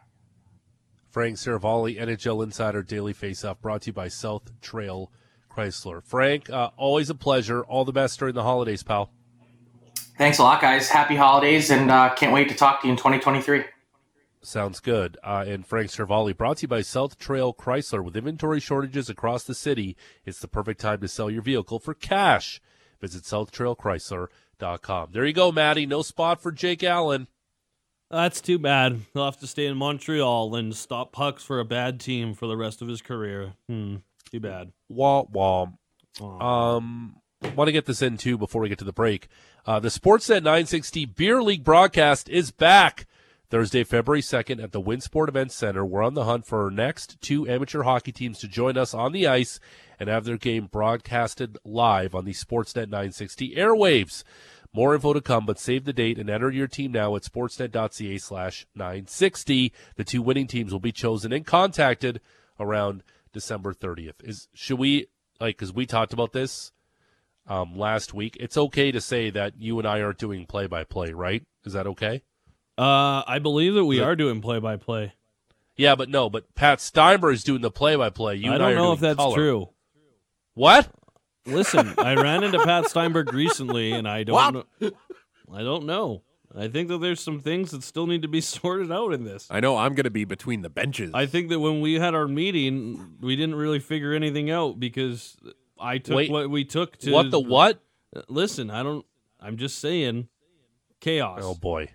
Frank 1.10 1.38
Seravalli, 1.38 2.00
NHL 2.00 2.44
Insider 2.44 2.84
Daily 2.84 3.14
Faceoff, 3.14 3.60
brought 3.62 3.84
to 3.84 3.88
you 3.88 3.94
by 3.94 4.08
South 4.08 4.52
Trail 4.62 5.12
Chrysler. 5.52 6.04
Frank, 6.04 6.50
uh, 6.50 6.70
always 6.78 7.10
a 7.10 7.16
pleasure. 7.16 7.64
All 7.64 7.86
the 7.86 7.92
best 7.92 8.20
during 8.20 8.36
the 8.36 8.44
holidays, 8.44 8.84
pal. 8.84 9.12
Thanks 10.18 10.38
a 10.38 10.44
lot, 10.44 10.62
guys. 10.62 10.90
Happy 10.90 11.16
holidays, 11.16 11.72
and 11.72 11.90
uh, 11.90 12.14
can't 12.14 12.34
wait 12.34 12.50
to 12.50 12.56
talk 12.56 12.82
to 12.82 12.88
you 12.88 12.92
in 12.92 12.98
2023. 12.98 13.64
Sounds 14.42 14.80
good. 14.80 15.18
Uh, 15.24 15.44
and 15.48 15.66
Frank 15.66 15.90
Seravalli, 15.90 16.36
brought 16.38 16.58
to 16.58 16.62
you 16.64 16.68
by 16.68 16.82
South 16.82 17.18
Trail 17.18 17.54
Chrysler. 17.54 18.04
With 18.04 18.16
inventory 18.16 18.60
shortages 18.60 19.10
across 19.10 19.44
the 19.44 19.56
city, 19.56 19.98
it's 20.26 20.40
the 20.40 20.48
perfect 20.48 20.80
time 20.80 21.02
to 21.02 21.08
sell 21.08 21.30
your 21.30 21.42
vehicle 21.42 21.80
for 21.80 21.94
cash. 21.94 22.62
Visit 23.02 23.24
SouthTrailChrysler.com. 23.24 25.10
There 25.12 25.26
you 25.26 25.34
go, 25.34 25.52
Maddie. 25.52 25.86
No 25.86 26.02
spot 26.02 26.42
for 26.42 26.52
Jake 26.52 26.84
Allen. 26.84 27.28
That's 28.12 28.42
too 28.42 28.58
bad. 28.58 29.02
He'll 29.14 29.26
have 29.26 29.40
to 29.40 29.48
stay 29.48 29.68
in 29.68 29.78
Montreal 29.78 30.56
and 30.56 30.76
stop 30.76 31.12
pucks 31.12 31.44
for 31.44 31.60
a 31.60 31.66
bad 31.66 32.00
team 32.00 32.34
for 32.34 32.48
the 32.48 32.58
rest 32.58 32.82
of 32.82 32.88
his 32.88 33.02
career. 33.02 33.54
Hmm. 33.68 33.98
Too 34.32 34.40
bad. 34.40 34.72
Wah 34.90 35.24
wah. 35.32 35.68
Um, 36.22 37.18
want 37.56 37.68
to 37.68 37.72
get 37.72 37.86
this 37.86 38.02
in 38.02 38.18
too 38.18 38.38
before 38.38 38.62
we 38.62 38.70
get 38.70 38.80
to 38.80 38.86
the 38.86 38.94
break. 38.94 39.28
Uh, 39.66 39.80
the 39.80 39.90
Sportsnet 39.90 40.44
960 40.44 41.06
Beer 41.06 41.42
League 41.42 41.64
broadcast 41.64 42.30
is 42.30 42.52
back. 42.52 43.06
Thursday, 43.50 43.84
February 43.84 44.22
2nd 44.22 44.64
at 44.64 44.74
the 44.74 44.82
Winsport 44.82 45.28
Events 45.28 45.56
Center. 45.56 45.84
We're 45.84 46.04
on 46.04 46.14
the 46.14 46.26
hunt 46.26 46.46
for 46.46 46.66
our 46.66 46.70
next 46.70 47.20
two 47.20 47.48
amateur 47.48 47.82
hockey 47.82 48.12
teams 48.12 48.38
to 48.40 48.48
join 48.48 48.78
us 48.78 48.94
on 48.94 49.12
the 49.12 49.26
ice 49.26 49.60
and 50.00 50.08
have 50.08 50.24
their 50.24 50.38
game 50.38 50.68
broadcasted 50.68 51.58
live 51.66 52.14
on 52.14 52.26
the 52.26 52.34
Sportsnet 52.34 52.90
960 52.90 53.56
airwaves. 53.56 54.24
More 54.74 54.94
info 54.94 55.14
to 55.14 55.22
come, 55.22 55.46
but 55.46 55.60
save 55.60 55.86
the 55.86 55.94
date 55.94 56.20
and 56.20 56.30
enter 56.30 56.52
your 56.52 56.68
team 56.68 56.92
now 56.92 57.16
at 57.16 57.24
sportsnet.ca 57.24 58.18
slash 58.20 58.68
960. 58.76 59.74
The 59.96 60.04
two 60.04 60.22
winning 60.22 60.48
teams 60.48 60.72
will 60.72 60.80
be 60.80 60.92
chosen 60.92 61.34
and 61.34 61.46
contacted 61.46 62.22
around 62.60 63.04
December 63.34 63.74
30th. 63.74 64.24
Is 64.24 64.48
Should 64.54 64.78
we, 64.78 65.08
like, 65.40 65.58
because 65.58 65.74
we 65.74 65.86
talked 65.86 66.14
about 66.14 66.34
this 66.34 66.72
um, 67.48 67.78
last 67.78 68.14
week, 68.14 68.38
it's 68.40 68.58
okay 68.58 68.92
to 68.92 69.02
say 69.02 69.32
that 69.32 69.54
you 69.58 69.80
and 69.80 69.88
I 69.88 70.02
aren't 70.02 70.20
doing 70.20 70.46
play 70.46 70.68
by 70.68 70.84
play, 70.84 71.14
right? 71.14 71.44
Is 71.66 71.74
that 71.74 71.88
okay? 71.88 72.22
Uh, 72.78 73.24
I 73.28 73.40
believe 73.40 73.74
that 73.74 73.86
we 73.86 74.00
are 74.00 74.16
doing 74.16 74.40
play 74.40 74.60
by 74.60 74.78
play. 74.78 75.14
Yeah, 75.76 75.96
but 75.96 76.10
no, 76.10 76.30
but 76.30 76.54
Pat 76.56 76.80
Steinberg 76.80 77.34
is 77.34 77.44
doing 77.44 77.62
the 77.62 77.72
play 77.72 77.96
by 77.96 78.10
play. 78.10 78.36
You 78.36 78.54
I 78.54 78.58
don't 78.58 78.76
know 78.76 78.94
if 78.94 79.00
that's 79.00 79.18
color. 79.18 79.36
true. 79.36 79.70
What? 80.54 80.90
Listen, 81.46 81.94
I 81.98 82.16
ran 82.16 82.44
into 82.44 82.60
Pat 82.64 82.90
Steinberg 82.90 83.34
recently, 83.34 83.92
and 83.92 84.08
I 84.08 84.24
don't 84.24 84.66
know. 84.82 84.92
I 85.52 85.64
don't 85.64 85.86
know. 85.86 86.24
I 86.56 86.68
think 86.68 86.88
that 86.90 86.98
there's 87.00 87.20
some 87.20 87.40
things 87.40 87.72
that 87.72 87.84
still 87.84 88.08
need 88.08 88.24
to 88.24 88.28
be 88.28 88.42
sorted 88.42 88.92
out 88.92 89.14
in 89.14 89.24
this. 89.24 89.48
I 89.50 89.60
know 89.60 89.78
I'm 89.78 89.94
going 89.94 90.06
to 90.06 90.10
be 90.10 90.26
between 90.26 90.62
the 90.62 90.70
benches. 90.70 91.12
I 91.14 91.26
think 91.26 91.50
that 91.50 91.60
when 91.60 91.82
we 91.82 91.96
had 91.96 92.16
our 92.16 92.28
meeting, 92.28 93.18
we 93.22 93.36
didn't 93.36 93.56
really 93.56 93.80
figure 93.80 94.14
anything 94.14 94.50
out 94.50 94.80
because 94.80 95.38
I 95.80 96.00
took 96.00 96.18
Wait, 96.18 96.32
what 96.32 96.50
we 96.50 96.66
took 96.66 96.98
to 97.00 97.12
what 97.12 97.32
the 97.32 97.40
what? 97.40 97.82
Uh, 98.16 98.22
listen, 98.28 98.72
I 98.72 98.84
don't. 98.84 99.06
I'm 99.40 99.58
just 99.58 99.80
saying, 99.80 100.28
chaos. 101.00 101.40
Oh 101.44 101.56
boy. 101.56 101.90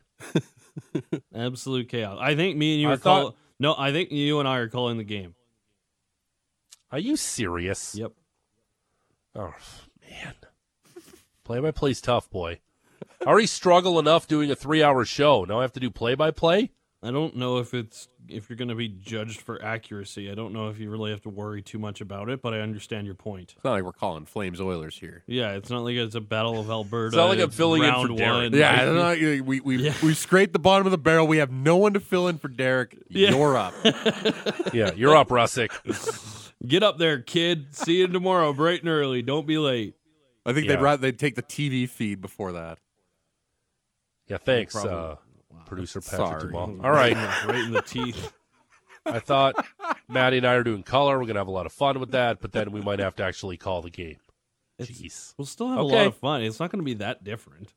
Absolute 1.34 1.88
chaos. 1.88 2.18
I 2.20 2.34
think 2.34 2.56
me 2.56 2.74
and 2.74 2.80
you 2.80 2.90
I 2.90 2.94
are 2.94 2.96
thought... 2.96 3.22
call, 3.22 3.36
No, 3.58 3.74
I 3.76 3.92
think 3.92 4.10
you 4.10 4.38
and 4.38 4.48
I 4.48 4.58
are 4.58 4.68
calling 4.68 4.96
the 4.96 5.04
game. 5.04 5.34
Are 6.90 6.98
you 6.98 7.16
serious? 7.16 7.94
Yep. 7.94 8.12
Oh 9.34 9.54
man. 10.10 10.34
Play 11.44 11.60
by 11.60 11.72
play's 11.72 12.00
tough, 12.00 12.30
boy. 12.30 12.60
I 13.20 13.28
already 13.28 13.46
struggle 13.46 13.98
enough 13.98 14.28
doing 14.28 14.50
a 14.50 14.56
three 14.56 14.82
hour 14.82 15.04
show. 15.04 15.44
Now 15.44 15.58
I 15.58 15.62
have 15.62 15.72
to 15.72 15.80
do 15.80 15.90
play 15.90 16.14
by 16.14 16.30
play? 16.30 16.72
I 17.04 17.10
don't 17.10 17.36
know 17.36 17.58
if 17.58 17.74
it's 17.74 18.08
if 18.28 18.48
you're 18.48 18.56
going 18.56 18.68
to 18.68 18.74
be 18.74 18.88
judged 18.88 19.42
for 19.42 19.62
accuracy. 19.62 20.30
I 20.30 20.34
don't 20.34 20.54
know 20.54 20.68
if 20.68 20.78
you 20.78 20.88
really 20.88 21.10
have 21.10 21.20
to 21.22 21.28
worry 21.28 21.60
too 21.60 21.78
much 21.78 22.00
about 22.00 22.30
it, 22.30 22.40
but 22.40 22.54
I 22.54 22.60
understand 22.60 23.04
your 23.04 23.14
point. 23.14 23.52
It's 23.54 23.64
not 23.64 23.72
like 23.72 23.82
we're 23.82 23.92
calling 23.92 24.24
Flames 24.24 24.58
Oilers 24.58 24.98
here. 24.98 25.22
Yeah, 25.26 25.52
it's 25.52 25.68
not 25.68 25.80
like 25.80 25.96
it's 25.96 26.14
a 26.14 26.20
Battle 26.22 26.58
of 26.58 26.70
Alberta. 26.70 27.08
It's 27.08 27.16
not 27.16 27.28
like 27.28 27.40
I'm 27.40 27.50
filling 27.50 27.82
in 27.82 27.92
for 27.92 28.08
Derek. 28.16 28.52
One. 28.52 28.58
Yeah, 28.58 28.84
not, 28.92 29.18
we 29.18 29.60
we 29.60 29.76
yeah. 29.76 29.94
we 30.02 30.14
scraped 30.14 30.54
the 30.54 30.58
bottom 30.58 30.86
of 30.86 30.92
the 30.92 30.98
barrel. 30.98 31.26
We 31.26 31.38
have 31.38 31.52
no 31.52 31.76
one 31.76 31.92
to 31.92 32.00
fill 32.00 32.28
in 32.28 32.38
for 32.38 32.48
Derek. 32.48 32.96
Yeah. 33.08 33.30
You're 33.30 33.56
up. 33.56 33.74
yeah, 34.72 34.92
you're 34.96 35.14
up, 35.14 35.28
Russick. 35.28 35.70
Get 36.66 36.82
up 36.82 36.96
there, 36.96 37.20
kid. 37.20 37.74
See 37.74 37.98
you 37.98 38.06
tomorrow, 38.06 38.54
bright 38.54 38.80
and 38.80 38.88
early. 38.88 39.20
Don't 39.20 39.46
be 39.46 39.58
late. 39.58 39.94
I 40.46 40.54
think 40.54 40.66
yeah. 40.66 40.76
they'd 40.76 40.82
rather 40.82 41.02
they'd 41.02 41.18
take 41.18 41.34
the 41.34 41.42
TV 41.42 41.86
feed 41.86 42.22
before 42.22 42.52
that. 42.52 42.78
Yeah, 44.26 44.38
thanks. 44.38 44.74
Uh, 44.74 45.16
producer 45.66 46.00
Patrick 46.00 46.52
Dumas. 46.52 46.80
All 46.82 46.90
right, 46.90 47.16
right 47.46 47.64
in 47.64 47.72
the 47.72 47.82
teeth. 47.82 48.32
I 49.06 49.18
thought 49.18 49.66
Maddie 50.08 50.38
and 50.38 50.46
I 50.46 50.54
are 50.54 50.62
doing 50.62 50.82
color. 50.82 51.18
We're 51.18 51.26
gonna 51.26 51.40
have 51.40 51.48
a 51.48 51.52
lot 51.52 51.66
of 51.66 51.72
fun 51.72 52.00
with 52.00 52.12
that, 52.12 52.40
but 52.40 52.52
then 52.52 52.72
we 52.72 52.80
might 52.80 53.00
have 53.00 53.16
to 53.16 53.24
actually 53.24 53.56
call 53.56 53.82
the 53.82 53.90
game. 53.90 54.16
Jeez, 54.80 55.34
we'll 55.38 55.46
still 55.46 55.68
have 55.68 55.78
okay. 55.80 55.94
a 55.94 55.98
lot 55.98 56.06
of 56.06 56.16
fun. 56.16 56.42
It's 56.42 56.58
not 56.58 56.70
gonna 56.70 56.82
be 56.82 56.94
that 56.94 57.22
different. 57.22 57.72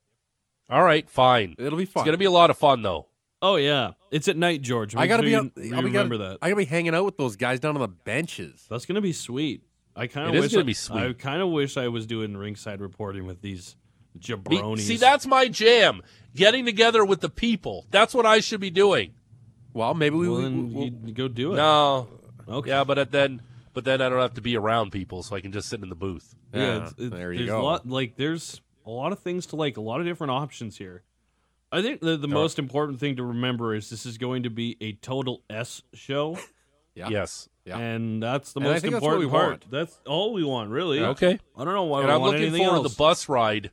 All 0.70 0.84
right, 0.84 1.10
fine. 1.10 1.56
It'll 1.58 1.78
be 1.78 1.86
fun. 1.86 2.02
It's 2.02 2.06
gonna 2.06 2.18
be 2.18 2.26
a 2.26 2.32
lot 2.32 2.50
of 2.50 2.58
fun 2.58 2.82
though. 2.82 3.08
Oh 3.42 3.58
yeah, 3.58 3.92
it's 4.12 4.28
at 4.28 4.38
night, 4.38 4.62
George. 4.62 4.96
I 4.96 5.08
gotta 5.08 5.24
be. 5.24 5.36
I'll 5.36 5.52
remember 5.56 6.18
gotta, 6.18 6.30
that. 6.32 6.38
I 6.42 6.50
gotta 6.50 6.58
be 6.58 6.66
hanging 6.66 6.96
out 6.96 7.06
with 7.06 7.18
those 7.18 7.36
guys 7.36 7.60
down 7.60 7.76
on 7.76 7.82
the 7.82 7.88
benches. 7.88 8.66
That's 8.70 8.86
gonna 8.86 9.02
be 9.02 9.14
sweet. 9.14 9.64
I 9.96 10.08
kind 10.08 10.28
of 10.28 10.34
wish. 10.34 10.44
It 10.44 10.46
is 10.46 10.52
gonna 10.54 10.64
I, 10.64 10.66
be 10.66 10.74
sweet. 10.74 11.00
I 11.02 11.14
kind 11.14 11.42
of 11.42 11.50
wish 11.50 11.78
I 11.78 11.88
was 11.88 12.06
doing 12.08 12.36
ringside 12.36 12.82
reporting 12.82 13.26
with 13.26 13.42
these 13.42 13.76
jabronis. 14.22 14.82
See, 14.82 14.98
that's 14.98 15.26
my 15.26 15.48
jam. 15.48 16.02
Getting 16.36 16.66
together 16.66 17.04
with 17.04 17.22
the 17.22 17.30
people. 17.30 17.86
That's 17.90 18.14
what 18.14 18.26
I 18.26 18.40
should 18.40 18.60
be 18.60 18.70
doing. 18.70 19.14
Well, 19.74 19.94
maybe 19.94 20.16
we, 20.16 20.30
well, 20.30 20.42
we, 20.42 20.92
we'll, 20.92 21.14
go 21.14 21.28
do 21.28 21.54
it. 21.54 21.58
No. 21.58 22.08
Okay. 22.48 22.70
Yeah, 22.70 22.84
but 22.84 23.12
then, 23.12 23.42
but 23.74 23.86
then 23.86 24.02
I 24.02 24.10
don't 24.10 24.20
have 24.20 24.36
to 24.36 24.42
be 24.42 24.58
around 24.58 24.92
people, 24.92 25.24
so 25.24 25.36
I 25.36 25.42
can 25.42 25.52
just 25.52 25.70
sit 25.70 25.82
in 25.82 25.90
the 25.90 25.96
booth. 25.96 26.36
Yeah, 26.54 26.62
yeah 26.62 26.84
it's, 26.84 26.96
it's, 26.98 27.16
there 27.16 27.34
you 27.34 27.46
go. 27.48 27.62
A 27.62 27.64
lot, 27.64 27.88
like 27.88 28.16
there's 28.16 28.62
a 28.86 28.90
lot 28.90 29.12
of 29.12 29.20
things 29.20 29.48
to 29.48 29.56
like, 29.56 29.78
a 29.78 29.82
lot 29.82 30.00
of 30.00 30.06
different 30.06 30.32
options 30.32 30.78
here. 30.78 31.04
I 31.72 31.82
think 31.82 32.02
the 32.02 32.16
the 32.16 32.28
most 32.28 32.60
important 32.60 33.00
thing 33.00 33.18
to 33.18 33.24
remember 33.24 33.76
is 33.76 33.90
this 33.90 34.06
is 34.06 34.18
going 34.18 34.44
to 34.44 34.50
be 34.50 34.78
a 34.80 34.94
total 34.94 35.44
S 35.50 35.82
show. 35.94 36.38
yeah. 36.96 37.10
Yes. 37.10 37.50
Yeah. 37.66 37.78
And 37.78 38.24
that's 38.24 38.54
the 38.54 38.62
and 38.62 38.70
most 38.70 38.86
important 38.86 39.24
that's 39.24 39.32
part. 39.32 39.50
Want. 39.50 39.72
That's 39.72 40.00
all 40.06 40.32
we 40.34 40.44
want, 40.46 40.72
really. 40.72 41.02
Yeah. 41.02 41.10
Okay. 41.10 41.38
I 41.58 41.66
don't 41.66 41.74
know 41.74 41.84
why. 41.84 42.04
And 42.04 42.12
I'm 42.12 42.22
looking 42.22 42.56
forward 42.56 42.76
else. 42.76 42.88
to 42.88 42.90
the 42.90 42.96
bus 42.96 43.28
ride 43.28 43.72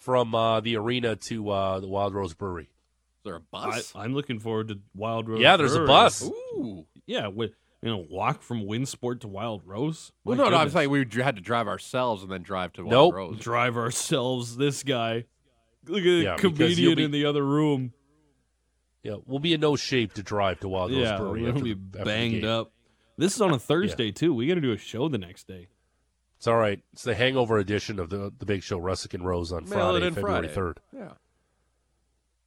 from 0.00 0.34
uh, 0.34 0.60
the 0.60 0.76
arena 0.76 1.14
to 1.14 1.50
uh, 1.50 1.80
the 1.80 1.86
Wild 1.86 2.14
Rose 2.14 2.34
Brewery. 2.34 2.64
Is 2.64 3.24
there 3.24 3.36
a 3.36 3.40
bus? 3.40 3.92
I, 3.94 4.04
am 4.04 4.14
looking 4.14 4.40
forward 4.40 4.68
to 4.68 4.80
Wild 4.94 5.28
Rose. 5.28 5.40
Yeah, 5.40 5.56
there's 5.56 5.72
Brewery. 5.72 5.84
a 5.84 5.88
bus. 5.88 6.22
Ooh. 6.24 6.86
Yeah, 7.06 7.28
with 7.28 7.52
you 7.82 7.90
know, 7.90 8.06
walk 8.10 8.42
from 8.42 8.64
Winsport 8.64 9.20
to 9.20 9.28
Wild 9.28 9.62
Rose. 9.64 10.12
well, 10.24 10.36
no, 10.36 10.44
goodness. 10.44 10.58
no, 10.58 10.62
I'm 10.62 10.70
saying 10.70 10.90
we 10.90 11.22
had 11.22 11.36
to 11.36 11.42
drive 11.42 11.68
ourselves 11.68 12.22
and 12.22 12.32
then 12.32 12.42
drive 12.42 12.72
to 12.74 12.82
Wild 12.82 12.90
nope. 12.90 13.14
Rose. 13.14 13.38
Drive 13.38 13.76
ourselves. 13.76 14.56
This 14.56 14.82
guy. 14.82 15.24
Look 15.86 16.00
at 16.00 16.04
the 16.04 16.22
yeah, 16.22 16.36
comedian 16.36 16.96
be, 16.96 17.04
in 17.04 17.10
the 17.10 17.24
other 17.26 17.44
room. 17.44 17.92
Yeah, 19.02 19.16
we'll 19.26 19.38
be 19.38 19.54
in 19.54 19.60
no 19.60 19.76
shape 19.76 20.14
to 20.14 20.22
drive 20.22 20.60
to 20.60 20.68
Wild 20.68 20.90
Rose 20.90 21.00
yeah, 21.00 21.16
Brewery. 21.16 21.42
We'll 21.42 21.62
be 21.62 21.74
banged 21.74 22.44
up. 22.44 22.72
This 23.16 23.34
is 23.34 23.40
on 23.40 23.52
a 23.52 23.58
Thursday 23.58 24.06
yeah. 24.06 24.12
too. 24.12 24.34
We 24.34 24.46
got 24.46 24.54
to 24.54 24.60
do 24.60 24.72
a 24.72 24.78
show 24.78 25.08
the 25.08 25.18
next 25.18 25.46
day. 25.46 25.68
It's 26.40 26.46
all 26.46 26.56
right. 26.56 26.80
It's 26.94 27.02
the 27.02 27.14
hangover 27.14 27.58
edition 27.58 27.98
of 27.98 28.08
the 28.08 28.32
the 28.38 28.46
big 28.46 28.62
show, 28.62 28.80
Russick 28.80 29.12
and 29.12 29.26
Rose 29.26 29.52
on 29.52 29.68
Mail 29.68 29.90
Friday, 29.90 30.08
February 30.08 30.48
third. 30.48 30.80
Yeah, 30.90 31.10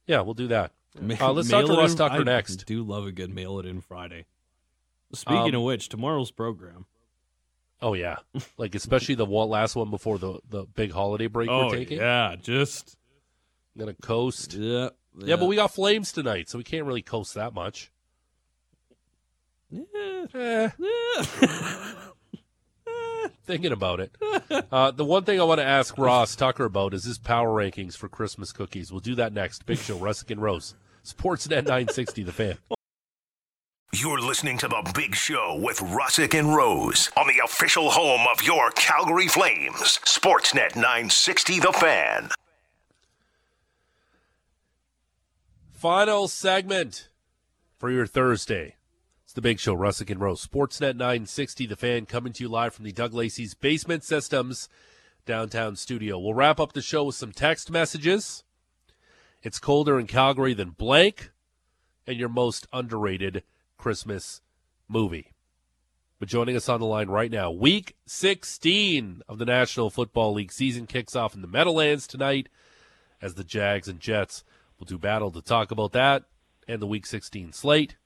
yeah, 0.08 0.20
we'll 0.22 0.34
do 0.34 0.48
that. 0.48 0.72
uh, 0.98 1.32
let's 1.32 1.48
talk 1.48 1.66
to 1.66 1.74
Russ 1.74 1.94
Tucker 1.94 2.22
I 2.22 2.24
next. 2.24 2.66
Do 2.66 2.82
love 2.82 3.06
a 3.06 3.12
good 3.12 3.32
mail 3.32 3.60
it 3.60 3.66
in 3.66 3.80
Friday. 3.80 4.26
Speaking 5.12 5.54
um, 5.54 5.60
of 5.60 5.62
which, 5.62 5.88
tomorrow's 5.88 6.32
program. 6.32 6.86
Oh 7.80 7.94
yeah, 7.94 8.16
like 8.58 8.74
especially 8.74 9.14
the 9.14 9.26
one 9.26 9.48
last 9.48 9.76
one 9.76 9.90
before 9.90 10.18
the 10.18 10.40
the 10.50 10.64
big 10.64 10.90
holiday 10.90 11.28
break 11.28 11.48
oh, 11.48 11.66
we're 11.66 11.76
taking. 11.76 11.98
Yeah, 11.98 12.34
just 12.42 12.96
Gonna 13.78 13.94
coast. 13.94 14.54
Yeah. 14.54 14.88
Yeah, 15.20 15.36
but 15.36 15.46
we 15.46 15.54
got 15.54 15.72
Flames 15.72 16.10
tonight, 16.10 16.48
so 16.48 16.58
we 16.58 16.64
can't 16.64 16.84
really 16.84 17.02
coast 17.02 17.34
that 17.34 17.54
much. 17.54 17.92
Eh. 20.34 20.68
Thinking 23.46 23.72
about 23.72 24.00
it. 24.00 24.16
Uh, 24.72 24.90
the 24.90 25.04
one 25.04 25.24
thing 25.24 25.40
I 25.40 25.44
want 25.44 25.60
to 25.60 25.64
ask 25.66 25.98
Ross 25.98 26.34
Tucker 26.34 26.64
about 26.64 26.94
is 26.94 27.04
his 27.04 27.18
power 27.18 27.48
rankings 27.50 27.96
for 27.96 28.08
Christmas 28.08 28.52
cookies. 28.52 28.90
We'll 28.90 29.00
do 29.00 29.14
that 29.16 29.32
next. 29.32 29.66
Big 29.66 29.78
Show, 29.78 29.98
Russick 29.98 30.30
and 30.30 30.40
Rose. 30.40 30.74
Sportsnet 31.04 31.64
960, 31.64 32.22
The 32.22 32.32
Fan. 32.32 32.56
You're 33.92 34.20
listening 34.20 34.58
to 34.58 34.68
The 34.68 34.90
Big 34.94 35.14
Show 35.14 35.60
with 35.62 35.78
Russick 35.78 36.38
and 36.38 36.54
Rose 36.54 37.10
on 37.16 37.26
the 37.26 37.40
official 37.44 37.90
home 37.90 38.26
of 38.32 38.42
your 38.42 38.70
Calgary 38.72 39.28
Flames. 39.28 39.98
Sportsnet 40.04 40.74
960 40.74 41.60
The 41.60 41.72
Fan. 41.72 42.30
Final 45.72 46.28
segment 46.28 47.08
for 47.78 47.90
your 47.90 48.06
Thursday. 48.06 48.76
It's 49.34 49.38
the 49.38 49.42
Big 49.42 49.58
Show, 49.58 49.74
Russick 49.74 50.10
and 50.10 50.20
Rose. 50.20 50.46
Sportsnet 50.46 50.94
960, 50.94 51.66
The 51.66 51.74
Fan, 51.74 52.06
coming 52.06 52.32
to 52.34 52.44
you 52.44 52.48
live 52.48 52.72
from 52.72 52.84
the 52.84 52.92
Doug 52.92 53.12
Lacey's 53.12 53.52
Basement 53.52 54.04
Systems 54.04 54.68
downtown 55.26 55.74
studio. 55.74 56.20
We'll 56.20 56.34
wrap 56.34 56.60
up 56.60 56.72
the 56.72 56.80
show 56.80 57.02
with 57.02 57.16
some 57.16 57.32
text 57.32 57.68
messages. 57.68 58.44
It's 59.42 59.58
colder 59.58 59.98
in 59.98 60.06
Calgary 60.06 60.54
than 60.54 60.70
blank, 60.70 61.32
and 62.06 62.16
your 62.16 62.28
most 62.28 62.68
underrated 62.72 63.42
Christmas 63.76 64.40
movie. 64.86 65.32
But 66.20 66.28
joining 66.28 66.54
us 66.54 66.68
on 66.68 66.78
the 66.78 66.86
line 66.86 67.08
right 67.08 67.32
now, 67.32 67.50
week 67.50 67.96
16 68.06 69.22
of 69.28 69.38
the 69.38 69.46
National 69.46 69.90
Football 69.90 70.34
League 70.34 70.52
season 70.52 70.86
kicks 70.86 71.16
off 71.16 71.34
in 71.34 71.42
the 71.42 71.48
Meadowlands 71.48 72.06
tonight 72.06 72.48
as 73.20 73.34
the 73.34 73.42
Jags 73.42 73.88
and 73.88 73.98
Jets 73.98 74.44
will 74.78 74.86
do 74.86 74.96
battle 74.96 75.32
to 75.32 75.42
talk 75.42 75.72
about 75.72 75.90
that 75.90 76.22
and 76.68 76.80
the 76.80 76.86
week 76.86 77.04
16 77.04 77.52
slate. 77.52 77.96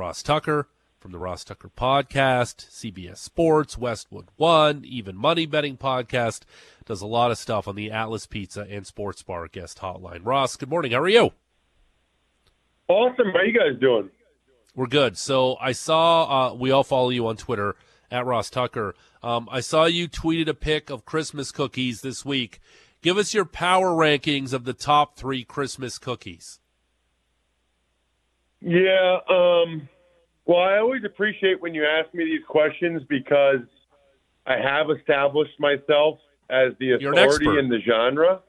Ross 0.00 0.22
Tucker 0.22 0.66
from 0.98 1.12
the 1.12 1.18
Ross 1.18 1.44
Tucker 1.44 1.68
podcast, 1.68 2.70
CBS 2.70 3.18
Sports, 3.18 3.76
Westwood 3.76 4.28
One, 4.36 4.82
even 4.86 5.14
Money 5.14 5.44
Betting 5.44 5.76
podcast, 5.76 6.44
does 6.86 7.02
a 7.02 7.06
lot 7.06 7.30
of 7.30 7.36
stuff 7.36 7.68
on 7.68 7.74
the 7.74 7.90
Atlas 7.90 8.24
Pizza 8.24 8.62
and 8.62 8.86
Sports 8.86 9.22
Bar 9.22 9.48
guest 9.48 9.80
hotline. 9.80 10.24
Ross, 10.24 10.56
good 10.56 10.70
morning. 10.70 10.92
How 10.92 11.00
are 11.00 11.08
you? 11.10 11.32
Awesome. 12.88 13.26
How 13.34 13.40
are 13.40 13.44
you 13.44 13.52
guys 13.52 13.78
doing? 13.78 14.08
We're 14.74 14.86
good. 14.86 15.18
So 15.18 15.58
I 15.60 15.72
saw 15.72 16.52
uh, 16.52 16.54
we 16.54 16.70
all 16.70 16.82
follow 16.82 17.10
you 17.10 17.26
on 17.26 17.36
Twitter 17.36 17.76
at 18.10 18.24
Ross 18.24 18.48
Tucker. 18.48 18.94
Um, 19.22 19.50
I 19.52 19.60
saw 19.60 19.84
you 19.84 20.08
tweeted 20.08 20.48
a 20.48 20.54
pic 20.54 20.88
of 20.88 21.04
Christmas 21.04 21.52
cookies 21.52 22.00
this 22.00 22.24
week. 22.24 22.58
Give 23.02 23.18
us 23.18 23.34
your 23.34 23.44
power 23.44 23.90
rankings 23.90 24.54
of 24.54 24.64
the 24.64 24.72
top 24.72 25.18
three 25.18 25.44
Christmas 25.44 25.98
cookies. 25.98 26.59
Yeah. 28.60 29.18
Um, 29.28 29.88
well, 30.46 30.58
I 30.60 30.78
always 30.78 31.04
appreciate 31.04 31.60
when 31.60 31.74
you 31.74 31.84
ask 31.84 32.12
me 32.14 32.24
these 32.24 32.44
questions 32.48 33.02
because 33.08 33.60
I 34.46 34.56
have 34.56 34.86
established 34.90 35.58
myself 35.58 36.18
as 36.48 36.72
the 36.80 36.92
authority 36.92 37.58
in 37.58 37.68
the 37.68 37.78
genre. 37.86 38.40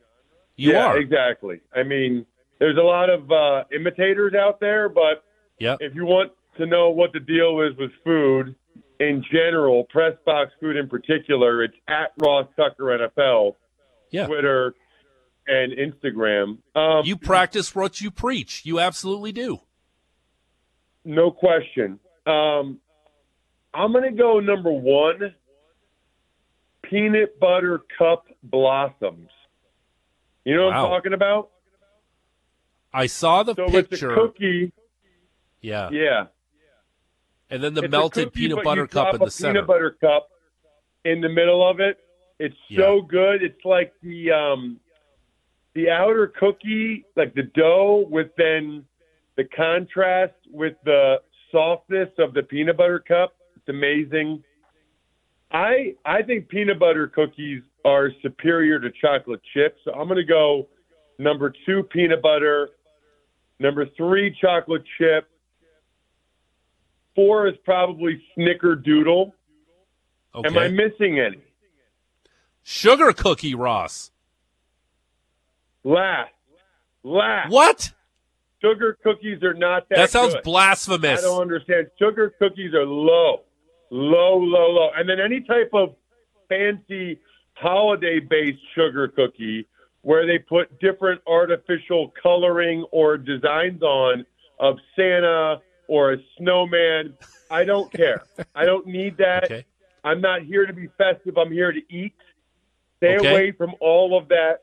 You 0.55 0.73
yeah, 0.73 0.85
are. 0.87 0.97
exactly. 0.97 1.61
I 1.75 1.83
mean, 1.83 2.25
there's 2.59 2.77
a 2.77 2.81
lot 2.81 3.09
of 3.09 3.31
uh, 3.31 3.63
imitators 3.73 4.33
out 4.33 4.59
there, 4.59 4.89
but 4.89 5.23
Yep. 5.59 5.77
if 5.81 5.93
you 5.95 6.05
want 6.05 6.31
to 6.57 6.65
know 6.65 6.89
what 6.89 7.13
the 7.13 7.19
deal 7.19 7.61
is 7.61 7.77
with 7.77 7.91
food 8.03 8.55
in 8.99 9.23
general, 9.31 9.83
press 9.85 10.13
box 10.25 10.51
food 10.59 10.75
in 10.75 10.89
particular, 10.89 11.63
it's 11.63 11.75
at 11.87 12.11
Ross 12.19 12.47
Tucker 12.55 12.85
NFL, 13.15 13.55
Yeah. 14.09 14.25
Twitter, 14.25 14.73
and 15.47 15.71
Instagram. 15.73 16.57
Um, 16.75 17.05
You 17.05 17.15
practice 17.15 17.75
what 17.75 18.01
you 18.01 18.09
preach. 18.11 18.63
You 18.65 18.79
absolutely 18.79 19.31
do. 19.31 19.59
No 21.03 21.31
question. 21.31 21.99
Um, 22.25 22.79
I'm 23.73 23.91
going 23.91 24.03
to 24.03 24.11
go 24.17 24.39
number 24.39 24.71
one 24.71 25.33
peanut 26.83 27.39
butter 27.39 27.81
cup 27.97 28.25
blossoms. 28.43 29.29
You 30.45 30.55
know 30.55 30.65
what 30.65 30.75
I'm 30.75 30.85
talking 30.89 31.13
about? 31.13 31.49
I 32.93 33.07
saw 33.07 33.43
the 33.43 33.55
So 33.55 33.65
it's 33.65 33.75
a 33.75 33.83
picture. 33.83 34.13
cookie. 34.15 34.73
Yeah. 35.61 35.89
Yeah. 35.91 36.25
And 37.49 37.61
then 37.63 37.73
the 37.73 37.83
It's 37.83 37.91
melted 37.91 38.25
cookie, 38.25 38.47
peanut 38.47 38.63
butter 38.63 38.87
cup 38.87 39.13
in 39.15 39.21
the 39.21 39.31
center. 39.31 39.53
Peanut 39.53 39.67
butter 39.67 39.97
cup 40.01 40.29
in 41.05 41.21
the 41.21 41.29
middle 41.29 41.67
of 41.67 41.79
it. 41.79 41.99
It's 42.39 42.55
so 42.75 42.95
Yeah. 42.95 43.01
good. 43.07 43.43
It's 43.43 43.63
like 43.65 43.93
the 44.01 44.31
um, 44.31 44.79
the 45.73 45.89
outer 45.89 46.27
cookie, 46.27 47.05
like 47.15 47.33
the 47.33 47.43
dough, 47.43 48.05
with 48.09 48.35
then 48.35 48.85
the 49.41 49.55
contrast 49.55 50.35
with 50.51 50.73
the 50.85 51.15
softness 51.51 52.09
of 52.19 52.33
the 52.33 52.43
peanut 52.43 52.77
butter 52.77 52.99
cup. 52.99 53.35
It's 53.55 53.69
amazing. 53.69 54.43
I 55.51 55.95
I 56.05 56.21
think 56.21 56.47
peanut 56.47 56.79
butter 56.79 57.07
cookies 57.07 57.63
are 57.83 58.09
superior 58.21 58.79
to 58.79 58.89
chocolate 59.01 59.41
chips. 59.53 59.79
So 59.83 59.91
I'm 59.93 60.07
going 60.07 60.17
to 60.17 60.23
go 60.23 60.67
number 61.17 61.53
two 61.65 61.83
peanut 61.91 62.21
butter, 62.21 62.69
number 63.59 63.87
three 63.97 64.35
chocolate 64.39 64.83
chip. 64.97 65.27
Four 67.15 67.47
is 67.47 67.55
probably 67.65 68.21
snickerdoodle. 68.37 69.31
Okay. 70.35 70.47
Am 70.47 70.57
I 70.57 70.69
missing 70.69 71.19
any? 71.19 71.43
Sugar 72.63 73.11
cookie, 73.11 73.55
Ross. 73.55 74.11
Last, 75.83 76.31
last. 77.03 77.51
What? 77.51 77.91
Sugar 78.61 78.97
cookies 79.03 79.41
are 79.43 79.53
not 79.53 79.89
that. 79.89 79.95
That 79.97 80.09
sounds 80.11 80.33
good. 80.35 80.43
I 80.47 80.75
don't 81.21 81.41
understand. 81.41 81.87
Sugar 81.97 82.33
cookies 82.39 82.73
are 82.73 82.85
low, 82.85 83.41
low, 83.89 84.37
low, 84.37 84.69
low. 84.71 84.89
And 84.95 85.09
then 85.09 85.19
any 85.19 85.41
type 85.41 85.71
of 85.73 85.95
fancy 86.47 87.19
holiday-based 87.53 88.59
sugar 88.75 89.07
cookie 89.07 89.67
where 90.01 90.25
they 90.25 90.37
put 90.39 90.79
different 90.79 91.21
artificial 91.27 92.11
coloring 92.21 92.85
or 92.91 93.17
designs 93.17 93.81
on 93.81 94.25
of 94.59 94.77
Santa 94.95 95.59
or 95.87 96.13
a 96.13 96.17
snowman. 96.37 97.13
I 97.49 97.63
don't 97.63 97.91
care. 97.91 98.23
I 98.55 98.65
don't 98.65 98.85
need 98.87 99.17
that. 99.17 99.45
Okay. 99.45 99.65
I'm 100.03 100.21
not 100.21 100.43
here 100.43 100.65
to 100.65 100.73
be 100.73 100.87
festive. 100.97 101.37
I'm 101.37 101.51
here 101.51 101.71
to 101.71 101.81
eat. 101.89 102.13
Stay 102.97 103.17
Okay. 103.17 103.29
away 103.29 103.51
from 103.51 103.73
all 103.79 104.17
of 104.17 104.27
that. 104.29 104.61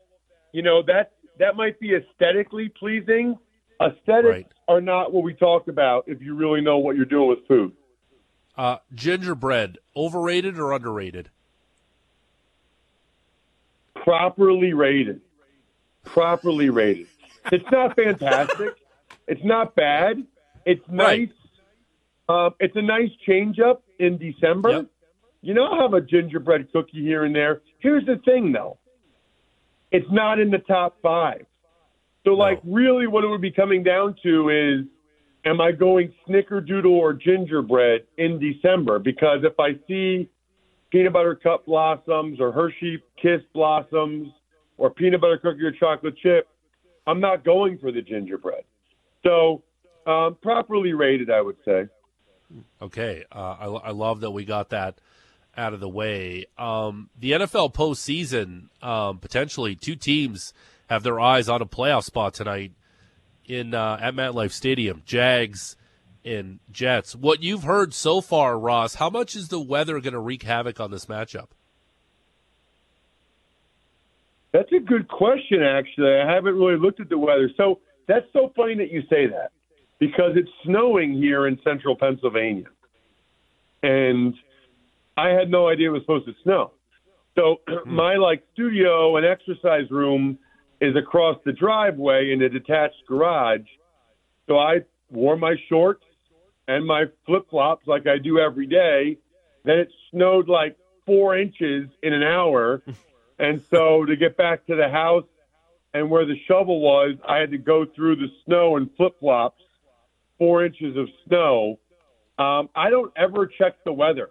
You 0.53 0.61
know 0.63 0.81
that 0.83 1.11
that 1.37 1.55
might 1.55 1.79
be 1.79 1.95
aesthetically 1.95 2.69
pleasing. 2.69 3.37
Aesthetics 3.81 4.25
Right. 4.27 4.47
are 4.67 4.81
not 4.81 5.13
what 5.13 5.23
we 5.23 5.33
talk 5.33 5.67
about 5.67 6.03
if 6.07 6.21
you 6.21 6.35
really 6.35 6.61
know 6.61 6.79
what 6.79 6.95
you're 6.95 7.05
doing 7.05 7.29
with 7.29 7.47
food. 7.47 7.71
Uh, 8.57 8.77
gingerbread, 8.93 9.77
overrated 9.95 10.59
or 10.59 10.73
underrated? 10.73 11.29
Properly 13.95 14.73
rated. 14.73 15.21
Properly 16.03 16.69
rated. 16.69 17.07
It's 17.51 17.65
not 17.71 17.95
fantastic. 17.95 18.75
it's 19.27 19.43
not 19.43 19.75
bad. 19.75 20.23
It's 20.65 20.83
nice. 20.89 21.29
Right. 22.27 22.45
Um, 22.45 22.53
it's 22.59 22.75
a 22.75 22.81
nice 22.81 23.09
change 23.25 23.59
up 23.59 23.83
in 23.97 24.17
December. 24.17 24.69
Yep. 24.69 24.85
You 25.41 25.53
know, 25.53 25.63
I'll 25.65 25.81
have 25.81 25.93
a 25.93 26.01
gingerbread 26.01 26.71
cookie 26.71 27.01
here 27.01 27.23
and 27.23 27.33
there. 27.35 27.61
Here's 27.79 28.05
the 28.05 28.17
thing, 28.25 28.51
though. 28.51 28.77
It's 29.91 30.09
not 30.11 30.39
in 30.39 30.51
the 30.51 30.59
top 30.59 30.97
five. 31.01 31.45
So, 32.29 32.35
like, 32.35 32.61
really, 32.63 33.07
what 33.07 33.23
it 33.23 33.27
would 33.27 33.41
be 33.41 33.49
coming 33.49 33.81
down 33.81 34.15
to 34.21 34.49
is, 34.49 34.85
am 35.45 35.59
I 35.59 35.71
going 35.71 36.13
snickerdoodle 36.27 36.85
or 36.85 37.11
gingerbread 37.11 38.01
in 38.19 38.37
December? 38.37 38.99
Because 38.99 39.39
if 39.43 39.59
I 39.59 39.79
see 39.87 40.29
peanut 40.91 41.13
butter 41.13 41.33
cup 41.33 41.65
blossoms 41.65 42.39
or 42.39 42.51
Hershey 42.51 43.01
Kiss 43.19 43.41
blossoms 43.51 44.27
or 44.77 44.91
peanut 44.91 45.21
butter 45.21 45.39
cookie 45.39 45.63
or 45.63 45.71
chocolate 45.71 46.17
chip, 46.21 46.47
I'm 47.07 47.19
not 47.19 47.43
going 47.43 47.79
for 47.79 47.91
the 47.91 48.03
gingerbread. 48.03 48.63
So, 49.23 49.63
um, 50.05 50.37
properly 50.39 50.93
rated, 50.93 51.31
I 51.31 51.41
would 51.41 51.57
say. 51.65 51.87
Okay, 52.79 53.25
uh, 53.31 53.55
I, 53.59 53.65
I 53.65 53.89
love 53.89 54.19
that 54.19 54.29
we 54.29 54.45
got 54.45 54.69
that 54.69 55.01
out 55.57 55.73
of 55.73 55.79
the 55.79 55.89
way. 55.89 56.45
Um, 56.59 57.09
the 57.19 57.31
NFL 57.31 57.73
postseason, 57.73 58.67
um, 58.83 59.17
potentially 59.17 59.75
two 59.75 59.95
teams 59.95 60.53
have 60.89 61.03
their 61.03 61.19
eyes 61.19 61.47
on 61.47 61.61
a 61.61 61.65
playoff 61.65 62.03
spot 62.03 62.33
tonight 62.33 62.73
in 63.45 63.73
uh, 63.73 63.97
at 64.01 64.15
MetLife 64.15 64.51
Stadium. 64.51 65.03
Jags 65.05 65.75
and 66.25 66.59
Jets. 66.71 67.15
What 67.15 67.41
you've 67.41 67.63
heard 67.63 67.93
so 67.93 68.21
far, 68.21 68.57
Ross? 68.57 68.95
How 68.95 69.09
much 69.09 69.35
is 69.35 69.47
the 69.47 69.59
weather 69.59 69.99
going 69.99 70.13
to 70.13 70.19
wreak 70.19 70.43
havoc 70.43 70.79
on 70.79 70.91
this 70.91 71.05
matchup? 71.05 71.47
That's 74.51 74.71
a 74.71 74.79
good 74.79 75.07
question, 75.07 75.61
actually. 75.61 76.11
I 76.11 76.27
haven't 76.31 76.55
really 76.55 76.79
looked 76.79 76.99
at 76.99 77.09
the 77.09 77.17
weather. 77.17 77.49
So 77.55 77.79
that's 78.07 78.25
so 78.33 78.51
funny 78.55 78.75
that 78.75 78.91
you 78.91 79.01
say 79.03 79.27
that 79.27 79.51
because 79.99 80.31
it's 80.35 80.49
snowing 80.63 81.13
here 81.13 81.47
in 81.47 81.59
central 81.63 81.95
Pennsylvania. 81.95 82.65
And 83.83 84.33
I 85.15 85.29
had 85.29 85.51
no 85.51 85.69
idea 85.69 85.89
it 85.89 85.93
was 85.93 86.01
supposed 86.01 86.25
to 86.25 86.33
snow. 86.43 86.71
So 87.35 87.57
my 87.85 88.15
like 88.15 88.43
studio 88.53 89.17
and 89.17 89.25
exercise 89.25 89.89
room 89.91 90.39
is 90.81 90.95
across 90.95 91.37
the 91.45 91.51
driveway 91.51 92.31
in 92.31 92.41
a 92.41 92.49
detached 92.49 93.05
garage. 93.07 93.67
So 94.47 94.57
I 94.57 94.81
wore 95.09 95.37
my 95.37 95.55
shorts 95.67 96.03
and 96.67 96.85
my 96.85 97.05
flip 97.25 97.49
flops 97.49 97.87
like 97.87 98.07
I 98.07 98.17
do 98.17 98.39
every 98.39 98.67
day. 98.67 99.17
Then 99.65 99.79
it 99.79 99.89
snowed 100.11 100.47
like 100.47 100.77
four 101.05 101.37
inches 101.37 101.89
in 102.01 102.13
an 102.13 102.23
hour. 102.23 102.81
and 103.39 103.61
so 103.69 104.05
to 104.05 104.15
get 104.15 104.37
back 104.37 104.65
to 104.67 104.75
the 104.75 104.87
house 104.87 105.25
and 105.93 106.09
where 106.09 106.25
the 106.25 106.35
shovel 106.47 106.79
was, 106.79 107.15
I 107.27 107.37
had 107.37 107.51
to 107.51 107.57
go 107.57 107.85
through 107.85 108.17
the 108.17 108.27
snow 108.45 108.77
and 108.77 108.89
flip 108.95 109.19
flops, 109.19 109.61
four 110.37 110.63
inches 110.65 110.95
of 110.95 111.09
snow. 111.27 111.79
Um, 112.37 112.69
I 112.75 112.89
don't 112.89 113.11
ever 113.17 113.47
check 113.47 113.83
the 113.83 113.91
weather, 113.91 114.29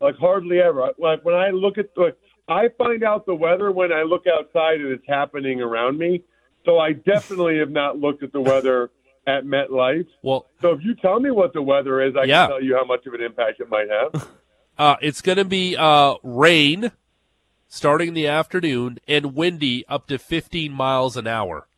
like 0.00 0.16
hardly 0.16 0.60
ever. 0.60 0.92
Like 0.98 1.24
when 1.24 1.34
I 1.34 1.50
look 1.50 1.76
at 1.76 1.94
the, 1.94 2.14
I 2.50 2.68
find 2.76 3.04
out 3.04 3.26
the 3.26 3.34
weather 3.34 3.70
when 3.70 3.92
I 3.92 4.02
look 4.02 4.24
outside 4.26 4.80
and 4.80 4.90
it's 4.90 5.06
happening 5.06 5.62
around 5.62 5.96
me. 5.98 6.24
So 6.64 6.78
I 6.78 6.92
definitely 6.92 7.58
have 7.58 7.70
not 7.70 7.98
looked 7.98 8.24
at 8.24 8.32
the 8.32 8.40
weather 8.40 8.90
at 9.26 9.44
MetLife. 9.44 10.08
Well, 10.22 10.46
so 10.60 10.72
if 10.72 10.80
you 10.82 10.96
tell 10.96 11.20
me 11.20 11.30
what 11.30 11.52
the 11.52 11.62
weather 11.62 12.02
is, 12.02 12.14
I 12.16 12.24
Yeah. 12.24 12.42
can 12.42 12.50
tell 12.50 12.62
you 12.62 12.74
how 12.74 12.84
much 12.84 13.06
of 13.06 13.14
an 13.14 13.22
impact 13.22 13.60
it 13.60 13.70
might 13.70 13.88
have. 13.88 14.28
uh, 14.78 14.96
it's 15.00 15.22
going 15.22 15.38
to 15.38 15.44
be 15.44 15.76
uh, 15.76 16.14
rain 16.24 16.90
starting 17.68 18.08
in 18.08 18.14
the 18.14 18.26
afternoon 18.26 18.98
and 19.06 19.34
windy 19.36 19.86
up 19.88 20.08
to 20.08 20.18
15 20.18 20.72
miles 20.72 21.16
an 21.16 21.28
hour. 21.28 21.68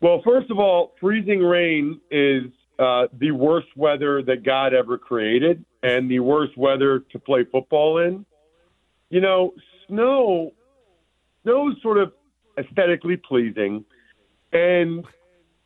Well, 0.00 0.22
first 0.24 0.50
of 0.50 0.58
all, 0.60 0.94
freezing 1.00 1.40
rain 1.40 2.00
is 2.12 2.44
uh, 2.78 3.08
the 3.12 3.32
worst 3.32 3.68
weather 3.76 4.22
that 4.22 4.44
God 4.44 4.72
ever 4.72 4.98
created 4.98 5.64
and 5.82 6.10
the 6.10 6.20
worst 6.20 6.56
weather 6.56 7.00
to 7.10 7.18
play 7.18 7.44
football 7.44 7.98
in. 7.98 8.24
You 9.10 9.20
know, 9.20 9.54
snow, 9.88 10.52
snow 11.42 11.74
sort 11.82 11.98
of 11.98 12.12
aesthetically 12.58 13.16
pleasing, 13.16 13.84
and 14.52 15.04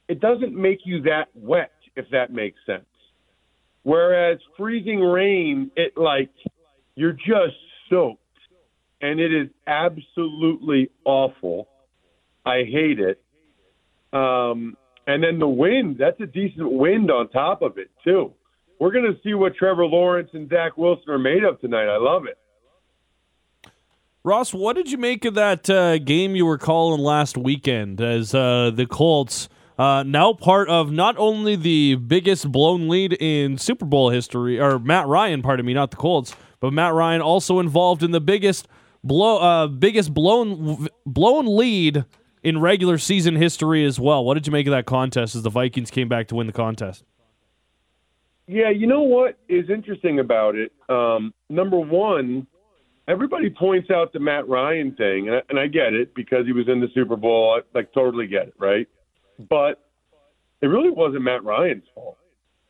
it 0.09 0.21
doesn't 0.21 0.55
make 0.55 0.81
you 0.85 1.03
that 1.03 1.29
wet, 1.35 1.73
if 1.97 2.09
that 2.11 2.33
makes 2.33 2.59
sense. 2.67 2.85
Whereas 3.83 4.39
freezing 4.57 5.01
rain, 5.01 5.71
it 5.77 5.97
like 5.97 6.31
you're 6.97 7.13
just 7.13 7.57
soaked, 7.89 8.21
and 9.01 9.21
it 9.21 9.33
is 9.33 9.49
absolutely 9.67 10.91
awful. 11.05 11.69
I 12.45 12.65
hate 12.65 12.99
it. 12.99 13.23
Um, 14.13 14.77
and 15.07 15.23
then 15.23 15.39
the 15.39 15.49
wind, 15.49 15.99
that's 15.99 16.21
a 16.21 16.27
decent 16.27 16.73
wind 16.73 17.11
on 17.11 17.29
top 17.29 17.63
of 17.63 17.79
it, 17.79 17.91
too. 18.03 18.33
We're 18.79 18.93
going 18.93 19.05
to 19.05 19.19
see 19.23 19.35
what 19.35 19.55
Trevor 19.55 19.87
Lawrence 19.87 20.31
and 20.33 20.49
Zach 20.49 20.77
Wilson 20.77 21.11
are 21.11 21.19
made 21.19 21.45
of 21.45 21.61
tonight. 21.61 21.89
I 21.89 21.97
love 21.97 22.25
it. 22.27 22.39
Ross, 24.23 24.53
what 24.53 24.75
did 24.75 24.91
you 24.91 24.99
make 24.99 25.25
of 25.25 25.35
that 25.35 25.71
uh, 25.71 25.99
game 25.99 26.35
you 26.35 26.45
were 26.45 26.59
calling 26.59 27.01
last 27.01 27.39
weekend 27.39 28.01
as 28.01 28.35
uh, 28.35 28.73
the 28.75 28.85
Colts, 28.85 29.49
uh, 29.79 30.03
now 30.05 30.33
part 30.33 30.69
of 30.69 30.91
not 30.91 31.17
only 31.17 31.55
the 31.55 31.95
biggest 31.95 32.51
blown 32.51 32.89
lead 32.89 33.13
in 33.21 33.57
Super 33.57 33.85
Bowl 33.85 34.11
history, 34.11 34.59
or 34.59 34.81
Matt 34.81 35.07
Ryan, 35.07 35.43
pardon 35.43 35.65
me, 35.65 35.75
not 35.75 35.93
the 35.93 35.97
Colts, 35.97 36.35
but 36.59 36.73
Matt 36.73 36.93
Ryan 36.93 37.21
also 37.21 37.61
involved 37.61 38.03
in 38.03 38.11
the 38.11 38.21
biggest 38.21 38.67
blow, 39.05 39.39
uh, 39.39 39.69
biggest 39.69 40.13
blown 40.13 40.89
blown 41.07 41.57
lead 41.57 42.05
in 42.43 42.61
regular 42.61 42.99
season 42.99 43.37
history 43.37 43.85
as 43.85 44.01
well. 44.01 44.25
What 44.25 44.35
did 44.35 44.47
you 44.49 44.53
make 44.53 44.67
of 44.67 44.73
that 44.73 44.87
contest 44.87 45.37
as 45.37 45.43
the 45.43 45.51
Vikings 45.51 45.91
came 45.93 46.09
back 46.09 46.27
to 46.29 46.35
win 46.35 46.49
the 46.49 46.53
contest? 46.53 47.05
Yeah, 48.47 48.71
you 48.71 48.87
know 48.87 49.03
what 49.03 49.39
is 49.49 49.69
interesting 49.71 50.21
about 50.21 50.55
it? 50.55 50.73
Um, 50.89 51.35
number 51.49 51.79
one, 51.79 52.47
everybody 53.09 53.51
points 53.51 53.91
out 53.91 54.13
the 54.13 54.21
Matt 54.21 54.49
Ryan 54.49 54.95
thing, 54.95 55.29
and 55.29 55.37
I, 55.37 55.41
and 55.49 55.59
I 55.59 55.67
get 55.67 55.95
it 55.95 56.15
because 56.15 56.47
he 56.47 56.53
was 56.53 56.69
in 56.69 56.81
the 56.81 56.89
Super 56.95 57.17
Bowl. 57.17 57.59
I 57.59 57.77
like 57.77 57.93
totally 57.93 58.27
get 58.27 58.49
it, 58.49 58.55
right? 58.59 58.89
But 59.49 59.83
it 60.61 60.67
really 60.67 60.91
wasn't 60.91 61.23
Matt 61.23 61.45
Ryan's 61.45 61.85
fault. 61.95 62.19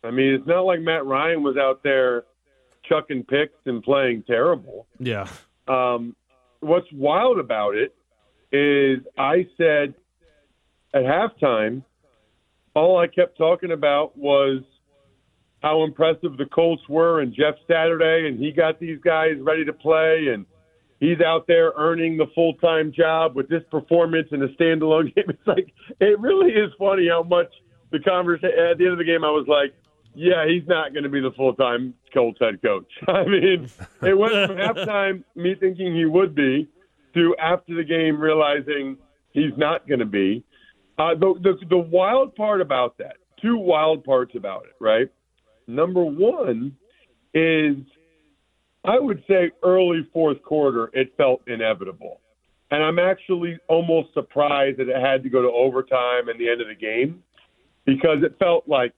I 0.03 0.11
mean, 0.11 0.35
it's 0.35 0.47
not 0.47 0.61
like 0.61 0.81
Matt 0.81 1.05
Ryan 1.05 1.43
was 1.43 1.57
out 1.57 1.83
there 1.83 2.25
chucking 2.89 3.25
picks 3.25 3.59
and 3.67 3.83
playing 3.83 4.23
terrible. 4.27 4.87
Yeah. 4.99 5.27
Um, 5.69 6.15
what's 6.61 6.87
wild 6.93 7.39
about 7.39 7.75
it 7.75 7.95
is 8.53 9.05
I 9.19 9.47
said 9.57 9.95
at 10.95 11.03
halftime, 11.03 11.83
all 12.75 12.99
I 12.99 13.07
kept 13.09 13.37
talking 13.37 13.73
about 13.73 14.17
was 14.17 14.63
how 15.67 15.83
impressive 15.83 16.37
the 16.37 16.47
Colts 16.47 16.83
were 16.89 17.23
and 17.23 17.35
Jeff 17.35 17.57
Saturday, 17.67 18.29
and 18.29 18.39
he 18.39 18.53
got 18.53 18.79
these 18.79 19.01
guys 19.03 19.33
ready 19.41 19.65
to 19.65 19.73
play, 19.73 20.29
and 20.33 20.47
he's 21.01 21.21
out 21.21 21.49
there 21.49 21.73
earning 21.77 22.17
the 22.17 22.27
full 22.37 22.55
time 22.55 22.93
job 22.97 23.35
with 23.35 23.49
this 23.49 23.63
performance 23.69 24.29
in 24.31 24.41
a 24.45 24.49
standalone 24.49 25.13
game. 25.17 25.25
It's 25.29 25.47
like 25.47 25.73
it 25.99 26.21
really 26.21 26.53
is 26.53 26.71
funny 26.79 27.09
how 27.09 27.25
much 27.25 27.53
the 27.91 27.99
conversation 27.99 28.57
at 28.57 28.79
the 28.79 28.85
end 28.85 28.93
of 28.93 28.99
the 28.99 29.05
game 29.05 29.25
I 29.25 29.31
was 29.31 29.47
like, 29.49 29.75
yeah, 30.15 30.47
he's 30.47 30.67
not 30.69 30.93
going 30.93 31.03
to 31.03 31.09
be 31.09 31.21
the 31.21 31.33
full 31.37 31.55
time 31.55 31.95
Colts 32.15 32.39
head 32.41 32.63
coach. 32.63 32.91
I 33.09 33.25
mean, 33.25 33.69
it 34.03 34.17
went 34.17 34.35
from 34.47 34.57
halftime 34.59 35.25
me 35.35 35.57
thinking 35.59 35.97
he 35.97 36.05
would 36.05 36.37
be 36.37 36.69
to 37.15 37.35
after 37.43 37.75
the 37.75 37.85
game 37.85 38.21
realizing 38.21 38.99
he's 39.33 39.57
not 39.57 39.89
going 39.89 40.01
to 40.01 40.07
be. 40.07 40.45
Uh, 40.97 41.15
the, 41.15 41.35
the 41.43 41.67
the 41.71 41.77
wild 41.77 42.37
part 42.37 42.61
about 42.61 42.99
that, 42.99 43.17
two 43.43 43.57
wild 43.57 44.05
parts 44.05 44.37
about 44.37 44.63
it, 44.67 44.77
right? 44.81 45.11
Number 45.67 46.05
one 46.05 46.77
is 47.35 47.77
I 48.85 48.99
would 48.99 49.23
say 49.29 49.51
early 49.65 50.09
fourth 50.13 50.43
quarter, 50.43 50.91
it 50.93 51.13
felt 51.17 51.43
inevitable. 51.49 52.21
And 52.71 52.83
I'm 52.83 52.99
actually 52.99 53.59
almost 53.69 54.15
surprised 54.15 54.79
that 54.79 54.89
it 54.89 55.01
had 55.01 55.23
to 55.25 55.29
go 55.29 55.43
to 55.43 55.51
overtime 55.51 56.29
and 56.29 56.39
the 56.39 56.49
end 56.49 56.61
of 56.61 56.69
the 56.69 56.75
game 56.75 57.23
because 57.85 58.23
it 58.23 58.37
felt 58.39 58.69
like 58.69 58.93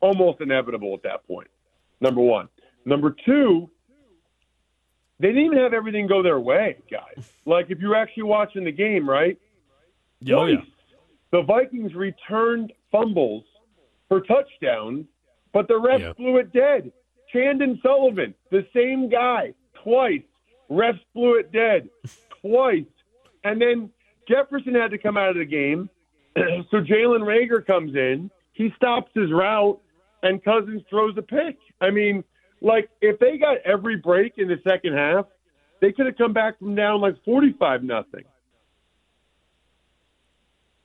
almost 0.00 0.40
inevitable 0.40 0.94
at 0.94 1.02
that 1.04 1.26
point. 1.26 1.48
Number 2.00 2.20
one. 2.20 2.48
Number 2.84 3.14
two, 3.24 3.70
they 5.20 5.28
didn't 5.28 5.44
even 5.44 5.58
have 5.58 5.72
everything 5.72 6.08
go 6.08 6.22
their 6.22 6.40
way, 6.40 6.78
guys. 6.90 7.24
Like 7.46 7.66
if 7.70 7.78
you're 7.78 7.94
actually 7.94 8.24
watching 8.24 8.64
the 8.64 8.72
game, 8.72 9.08
right? 9.08 9.38
Oh, 10.32 10.46
yeah. 10.46 10.56
The 11.30 11.42
Vikings 11.42 11.94
returned 11.94 12.72
fumbles 12.90 13.44
for 14.08 14.20
touchdowns, 14.20 15.06
but 15.52 15.68
the 15.68 15.74
refs 15.74 16.00
Yeah. 16.00 16.12
blew 16.14 16.36
it 16.38 16.52
dead. 16.52 16.92
Chandon 17.32 17.78
Sullivan, 17.82 18.34
the 18.50 18.66
same 18.74 19.08
guy, 19.08 19.54
twice. 19.82 20.22
Refs 20.70 21.00
blew 21.14 21.34
it 21.38 21.52
dead 21.52 21.88
twice. 22.40 22.84
And 23.44 23.60
then 23.60 23.90
Jefferson 24.28 24.74
had 24.74 24.90
to 24.92 24.98
come 24.98 25.16
out 25.16 25.30
of 25.30 25.36
the 25.36 25.44
game. 25.44 25.88
so 26.36 26.78
Jalen 26.80 27.20
Reagor 27.22 27.66
comes 27.66 27.94
in. 27.94 28.30
He 28.52 28.70
stops 28.76 29.10
his 29.14 29.30
route, 29.32 29.80
and 30.22 30.42
Cousins 30.44 30.82
throws 30.88 31.14
a 31.16 31.22
pick. 31.22 31.56
I 31.80 31.90
mean, 31.90 32.22
like, 32.60 32.88
if 33.00 33.18
they 33.18 33.38
got 33.38 33.56
every 33.64 33.96
break 33.96 34.34
in 34.36 34.46
the 34.48 34.58
second 34.66 34.94
half, 34.94 35.26
they 35.80 35.90
could 35.90 36.06
have 36.06 36.16
come 36.16 36.32
back 36.32 36.58
from 36.58 36.74
down 36.74 37.00
like 37.00 37.16
45 37.24 37.82
nothing. 37.82 38.24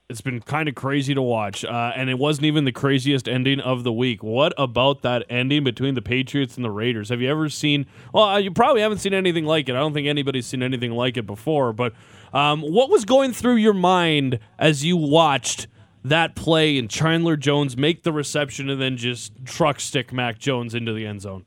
It's 0.09 0.21
been 0.21 0.39
kind 0.39 0.69
of 0.69 0.75
crazy 0.75 1.13
to 1.13 1.21
watch, 1.21 1.65
uh, 1.65 1.91
and 1.93 2.09
it 2.09 2.17
wasn't 2.17 2.45
even 2.45 2.63
the 2.63 2.71
craziest 2.71 3.27
ending 3.27 3.59
of 3.59 3.83
the 3.83 3.91
week. 3.91 4.23
What 4.23 4.53
about 4.57 5.01
that 5.01 5.25
ending 5.29 5.65
between 5.65 5.95
the 5.95 6.01
Patriots 6.01 6.55
and 6.55 6.63
the 6.63 6.71
Raiders? 6.71 7.09
Have 7.09 7.19
you 7.19 7.29
ever 7.29 7.49
seen? 7.49 7.85
Well, 8.13 8.23
uh, 8.23 8.37
you 8.37 8.51
probably 8.51 8.81
haven't 8.81 8.99
seen 8.99 9.13
anything 9.13 9.43
like 9.43 9.67
it. 9.67 9.75
I 9.75 9.79
don't 9.79 9.93
think 9.93 10.07
anybody's 10.07 10.45
seen 10.45 10.63
anything 10.63 10.91
like 10.91 11.17
it 11.17 11.27
before. 11.27 11.73
But 11.73 11.93
um, 12.31 12.61
what 12.61 12.89
was 12.89 13.03
going 13.03 13.33
through 13.33 13.55
your 13.55 13.73
mind 13.73 14.39
as 14.57 14.85
you 14.85 14.95
watched 14.95 15.67
that 16.05 16.35
play 16.35 16.77
and 16.77 16.89
Chandler 16.89 17.35
Jones 17.35 17.75
make 17.75 18.03
the 18.03 18.13
reception 18.13 18.69
and 18.69 18.81
then 18.81 18.95
just 18.95 19.33
truck 19.43 19.81
stick 19.81 20.13
Mac 20.13 20.39
Jones 20.39 20.73
into 20.73 20.93
the 20.93 21.05
end 21.05 21.19
zone? 21.19 21.43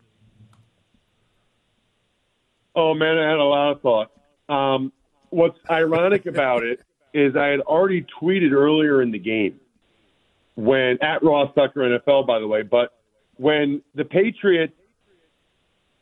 Oh 2.76 2.92
man, 2.92 3.16
I 3.16 3.26
had 3.26 3.38
a 3.38 3.42
lot 3.42 3.72
of 3.72 3.80
thoughts. 3.80 4.12
Um, 4.50 4.92
what's 5.30 5.58
ironic 5.70 6.26
about 6.26 6.62
it 6.62 6.82
is 7.14 7.36
I 7.36 7.46
had 7.46 7.60
already 7.60 8.06
tweeted 8.20 8.52
earlier 8.52 9.02
in 9.02 9.10
the 9.10 9.18
game 9.18 9.58
when 10.54 10.98
at 11.02 11.22
Ross 11.22 11.52
Tucker 11.54 11.80
NFL, 11.80 12.26
by 12.26 12.38
the 12.38 12.46
way, 12.46 12.62
but 12.62 12.92
when 13.36 13.82
the 13.94 14.04
Patriots 14.04 14.74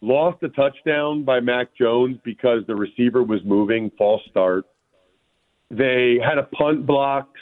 lost 0.00 0.42
a 0.42 0.48
touchdown 0.48 1.24
by 1.24 1.40
Mac 1.40 1.68
Jones 1.76 2.18
because 2.24 2.62
the 2.66 2.74
receiver 2.74 3.22
was 3.22 3.40
moving, 3.44 3.90
false 3.98 4.22
start. 4.30 4.64
They 5.70 6.18
had 6.24 6.38
a 6.38 6.44
punt 6.44 6.86
blocked. 6.86 7.36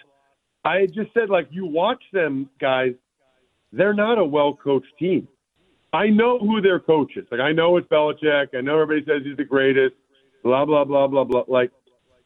I 0.64 0.86
just 0.86 1.12
said, 1.14 1.30
like, 1.30 1.48
you 1.50 1.66
watch 1.66 2.02
them, 2.12 2.50
guys, 2.60 2.94
they're 3.72 3.94
not 3.94 4.18
a 4.18 4.24
well 4.24 4.54
coached 4.54 4.92
team. 4.98 5.28
I 5.92 6.08
know 6.08 6.38
who 6.38 6.60
their 6.60 6.80
coach 6.80 7.16
is. 7.16 7.26
Like 7.30 7.40
I 7.40 7.52
know 7.52 7.76
it's 7.76 7.88
Belichick. 7.88 8.48
I 8.54 8.60
know 8.60 8.80
everybody 8.80 9.04
says 9.06 9.22
he's 9.24 9.36
the 9.36 9.44
greatest. 9.44 9.94
Blah 10.42 10.64
blah 10.64 10.84
blah 10.84 11.06
blah 11.06 11.24
blah. 11.24 11.44
Like 11.48 11.70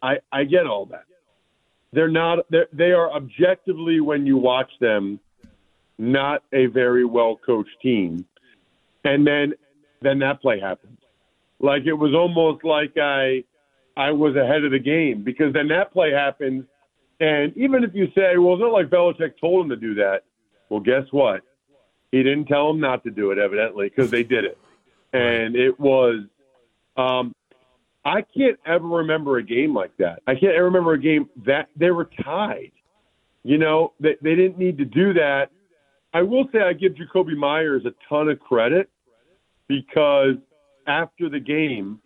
I 0.02 0.16
I 0.32 0.44
get 0.44 0.66
all 0.66 0.86
that. 0.86 1.04
They're 1.92 2.08
not. 2.08 2.46
They're, 2.50 2.68
they 2.72 2.92
are 2.92 3.10
objectively 3.12 4.00
when 4.00 4.26
you 4.26 4.36
watch 4.36 4.70
them, 4.80 5.20
not 5.98 6.42
a 6.52 6.66
very 6.66 7.04
well 7.04 7.38
coached 7.44 7.80
team. 7.82 8.24
And 9.04 9.26
then 9.26 9.54
then 10.02 10.18
that 10.20 10.40
play 10.40 10.60
happened. 10.60 10.98
Like 11.58 11.82
it 11.86 11.92
was 11.94 12.14
almost 12.14 12.64
like 12.64 12.96
I 12.96 13.44
I 13.96 14.12
was 14.12 14.36
ahead 14.36 14.64
of 14.64 14.72
the 14.72 14.78
game 14.78 15.22
because 15.22 15.52
then 15.52 15.68
that 15.68 15.92
play 15.92 16.12
happens. 16.12 16.64
And 17.20 17.54
even 17.56 17.84
if 17.84 17.90
you 17.94 18.06
say, 18.14 18.38
well, 18.38 18.54
it's 18.54 18.60
not 18.60 18.72
like 18.72 18.88
Belichick 18.88 19.38
told 19.38 19.64
him 19.64 19.70
to 19.70 19.76
do 19.76 19.94
that. 19.96 20.24
Well, 20.70 20.80
guess 20.80 21.04
what? 21.10 21.42
He 22.12 22.22
didn't 22.22 22.46
tell 22.46 22.70
him 22.70 22.80
not 22.80 23.04
to 23.04 23.10
do 23.10 23.30
it, 23.30 23.38
evidently, 23.38 23.88
because 23.88 24.10
they 24.10 24.22
did 24.22 24.44
it. 24.44 24.58
And 25.12 25.54
it 25.54 25.78
was, 25.78 26.22
um, 26.96 27.34
I 28.04 28.22
can't 28.22 28.58
ever 28.66 28.86
remember 28.86 29.38
a 29.38 29.42
game 29.42 29.74
like 29.74 29.96
that. 29.98 30.22
I 30.26 30.34
can't 30.34 30.54
ever 30.54 30.64
remember 30.64 30.94
a 30.94 31.00
game 31.00 31.28
that 31.44 31.68
they 31.76 31.90
were 31.90 32.08
tied. 32.24 32.72
You 33.42 33.58
know, 33.58 33.92
they, 34.00 34.16
they 34.22 34.34
didn't 34.34 34.58
need 34.58 34.78
to 34.78 34.84
do 34.84 35.12
that. 35.14 35.50
I 36.12 36.22
will 36.22 36.46
say 36.52 36.60
I 36.60 36.72
give 36.72 36.92
Jakobi 36.92 37.36
Meyers 37.36 37.84
a 37.84 37.92
ton 38.08 38.28
of 38.28 38.40
credit 38.40 38.90
because 39.68 40.36
after 40.86 41.28
the 41.28 41.38
game, 41.38 42.00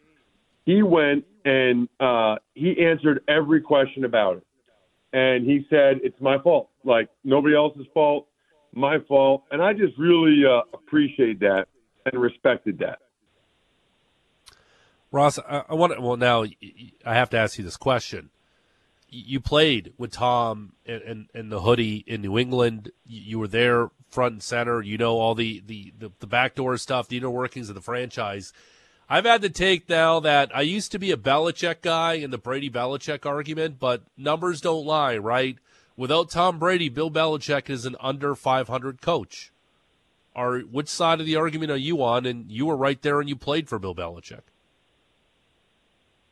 he 0.66 0.82
went 0.82 1.24
and 1.44 1.88
uh, 2.00 2.36
he 2.54 2.76
answered 2.84 3.20
every 3.28 3.60
question 3.60 4.04
about 4.04 4.38
it. 4.38 4.46
And 5.12 5.46
he 5.46 5.66
said, 5.70 6.00
It's 6.02 6.20
my 6.20 6.38
fault. 6.38 6.70
Like, 6.84 7.08
nobody 7.22 7.54
else's 7.54 7.86
fault, 7.94 8.26
my 8.74 8.98
fault. 9.06 9.44
And 9.50 9.62
I 9.62 9.72
just 9.72 9.96
really 9.96 10.42
uh, 10.44 10.62
appreciate 10.74 11.38
that 11.40 11.66
and 12.06 12.20
respected 12.20 12.78
that. 12.80 12.98
Ross, 15.14 15.38
I, 15.38 15.62
I 15.68 15.74
want 15.74 15.92
to, 15.92 16.00
well, 16.00 16.16
now 16.16 16.44
I 17.06 17.14
have 17.14 17.30
to 17.30 17.38
ask 17.38 17.56
you 17.56 17.62
this 17.62 17.76
question. 17.76 18.30
You 19.08 19.38
played 19.38 19.92
with 19.96 20.10
Tom 20.10 20.72
and, 20.84 21.02
and, 21.02 21.28
and 21.32 21.52
the 21.52 21.60
hoodie 21.60 22.02
in 22.04 22.20
New 22.20 22.36
England. 22.36 22.90
You 23.06 23.38
were 23.38 23.46
there 23.46 23.90
front 24.10 24.32
and 24.32 24.42
center. 24.42 24.82
You 24.82 24.98
know 24.98 25.20
all 25.20 25.36
the, 25.36 25.62
the, 25.64 25.92
the, 25.96 26.10
the 26.18 26.26
backdoor 26.26 26.78
stuff, 26.78 27.06
the 27.06 27.18
inner 27.18 27.30
workings 27.30 27.68
of 27.68 27.76
the 27.76 27.80
franchise. 27.80 28.52
I've 29.08 29.24
had 29.24 29.42
to 29.42 29.50
take 29.50 29.88
now 29.88 30.18
that 30.18 30.50
I 30.52 30.62
used 30.62 30.90
to 30.90 30.98
be 30.98 31.12
a 31.12 31.16
Belichick 31.16 31.82
guy 31.82 32.14
in 32.14 32.32
the 32.32 32.38
Brady 32.38 32.68
Belichick 32.68 33.24
argument, 33.24 33.78
but 33.78 34.02
numbers 34.16 34.60
don't 34.60 34.84
lie, 34.84 35.16
right? 35.16 35.58
Without 35.96 36.28
Tom 36.28 36.58
Brady, 36.58 36.88
Bill 36.88 37.10
Belichick 37.10 37.70
is 37.70 37.86
an 37.86 37.94
under 38.00 38.34
500 38.34 39.00
coach. 39.00 39.52
Are 40.34 40.58
which 40.58 40.88
side 40.88 41.20
of 41.20 41.26
the 41.26 41.36
argument 41.36 41.70
are 41.70 41.76
you 41.76 42.02
on? 42.02 42.26
And 42.26 42.50
you 42.50 42.66
were 42.66 42.76
right 42.76 43.00
there 43.00 43.20
and 43.20 43.28
you 43.28 43.36
played 43.36 43.68
for 43.68 43.78
Bill 43.78 43.94
Belichick. 43.94 44.40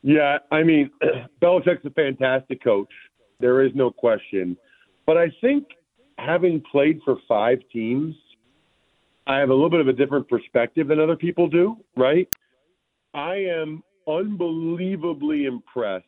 Yeah, 0.03 0.39
I 0.51 0.63
mean, 0.63 0.91
Belichick's 1.43 1.85
a 1.85 1.91
fantastic 1.91 2.63
coach. 2.63 2.93
There 3.41 3.63
is 3.65 3.73
no 3.75 3.91
question. 3.91 4.57
But 5.07 5.17
I 5.17 5.33
think 5.41 5.67
having 6.19 6.63
played 6.71 7.01
for 7.05 7.17
five 7.29 7.59
teams, 7.73 8.15
I 9.27 9.39
have 9.39 9.51
a 9.51 9.55
little 9.55 9.71
bit 9.71 9.81
of 9.81 9.89
a 9.89 9.93
different 9.93 10.29
perspective 10.29 10.89
than 10.89 10.99
other 10.99 11.17
people 11.17 11.49
do, 11.49 11.77
right? 11.97 12.29
I 13.15 13.37
am 13.37 13.83
unbelievably 14.09 15.45
impressed 15.45 16.07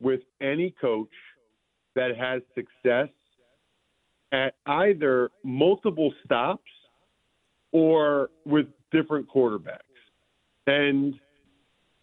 with 0.00 0.20
any 0.40 0.74
coach 0.80 1.10
that 1.94 2.16
has 2.16 2.42
success 2.54 3.08
at 4.32 4.54
either 4.66 5.30
multiple 5.44 6.12
stops 6.24 6.70
or 7.72 8.30
with 8.44 8.66
different 8.92 9.28
quarterbacks. 9.28 9.78
And 10.66 11.18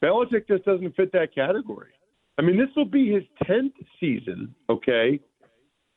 Belichick 0.05 0.47
just 0.47 0.65
doesn't 0.65 0.95
fit 0.95 1.11
that 1.13 1.33
category. 1.33 1.89
I 2.37 2.43
mean, 2.43 2.57
this 2.57 2.69
will 2.75 2.85
be 2.85 3.11
his 3.11 3.23
10th 3.49 3.73
season, 3.99 4.53
okay, 4.69 5.19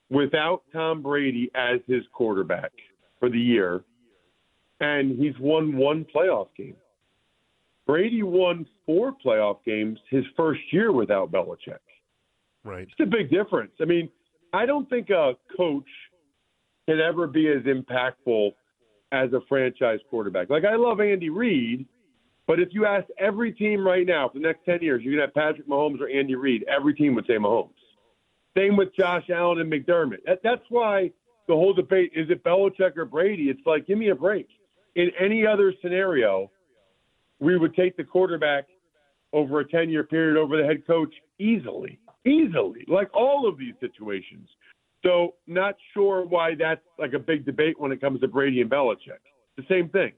without 0.09 0.63
Tom 0.73 1.03
Brady 1.03 1.51
as 1.55 1.81
his 1.87 2.03
quarterback 2.13 2.73
for 3.21 3.29
the 3.29 3.39
year. 3.39 3.85
And 4.81 5.19
he's 5.19 5.35
won 5.39 5.77
one 5.77 6.07
playoff 6.15 6.49
game. 6.57 6.77
Brady 7.87 8.23
won 8.23 8.67
four 8.87 9.13
playoff 9.25 9.59
games 9.67 9.99
his 10.09 10.25
first 10.37 10.61
year 10.71 10.93
without 10.93 11.33
Belichick. 11.33 11.79
Right. 12.65 12.87
It's 12.89 13.01
a 13.01 13.07
big 13.07 13.31
difference. 13.31 13.73
I 13.81 13.85
mean, 13.85 14.09
I 14.53 14.67
don't 14.67 14.89
think 14.89 15.11
a 15.11 15.33
coach 15.57 15.89
can 16.89 17.01
ever 17.01 17.27
be 17.27 17.49
as 17.49 17.63
impactful 17.65 18.53
as 19.13 19.33
a 19.33 19.41
franchise 19.49 20.01
quarterback. 20.09 20.49
Like 20.49 20.65
I 20.65 20.77
love 20.77 21.01
Andy 21.01 21.31
Reid, 21.31 21.87
but 22.49 22.59
if 22.59 22.71
you 22.73 22.87
ask 22.87 23.07
every 23.19 23.53
team 23.53 23.87
right 23.87 24.07
now 24.07 24.29
for 24.29 24.39
the 24.39 24.45
next 24.45 24.65
ten 24.65 24.83
years, 24.83 25.03
you're 25.05 25.15
gonna 25.15 25.27
have 25.27 25.35
Patrick 25.35 25.69
Mahomes 25.69 26.01
or 26.01 26.09
Andy 26.09 26.35
Reid, 26.35 26.65
every 26.65 26.95
team 26.95 27.15
would 27.15 27.27
say 27.27 27.35
Mahomes. 27.35 27.69
Same 28.57 28.77
with 28.77 28.89
Josh 28.99 29.31
Allen 29.31 29.61
and 29.61 29.73
McDermott. 29.73 30.25
That, 30.27 30.41
that's 30.43 30.65
why 30.69 31.13
the 31.47 31.55
whole 31.55 31.73
debate 31.73 32.11
is 32.17 32.29
it 32.31 32.43
Belichick 32.43 32.97
or 32.97 33.05
Brady? 33.05 33.45
It's 33.45 33.61
like 33.67 33.87
give 33.87 33.99
me 33.99 34.09
a 34.09 34.15
break. 34.15 34.49
In 34.97 35.11
any 35.21 35.47
other 35.47 35.73
scenario, 35.81 36.51
we 37.39 37.57
would 37.57 37.77
take 37.77 37.97
the 37.97 38.03
quarterback 38.03 38.65
over 39.33 39.61
a 39.61 39.69
10 39.69 39.91
year 39.91 40.05
period 40.05 40.37
over 40.37 40.57
the 40.57 40.65
head 40.65 40.87
coach 40.87 41.15
easily, 41.39 41.99
easily, 42.27 42.85
like 42.89 43.09
all 43.15 43.47
of 43.47 43.59
these 43.59 43.75
situations. 43.79 44.49
So, 45.05 45.35
not 45.47 45.77
sure 45.95 46.27
why 46.27 46.55
that's 46.57 46.81
like 46.99 47.13
a 47.13 47.19
big 47.19 47.47
debate 47.47 47.79
when 47.79 47.93
it 47.93 48.01
comes 48.01 48.21
to 48.21 48.29
Brady 48.29 48.61
and 48.61 48.71
Belichick. 48.71 49.23
The 49.57 49.65
same 49.69 49.89
thing. 49.91 50.13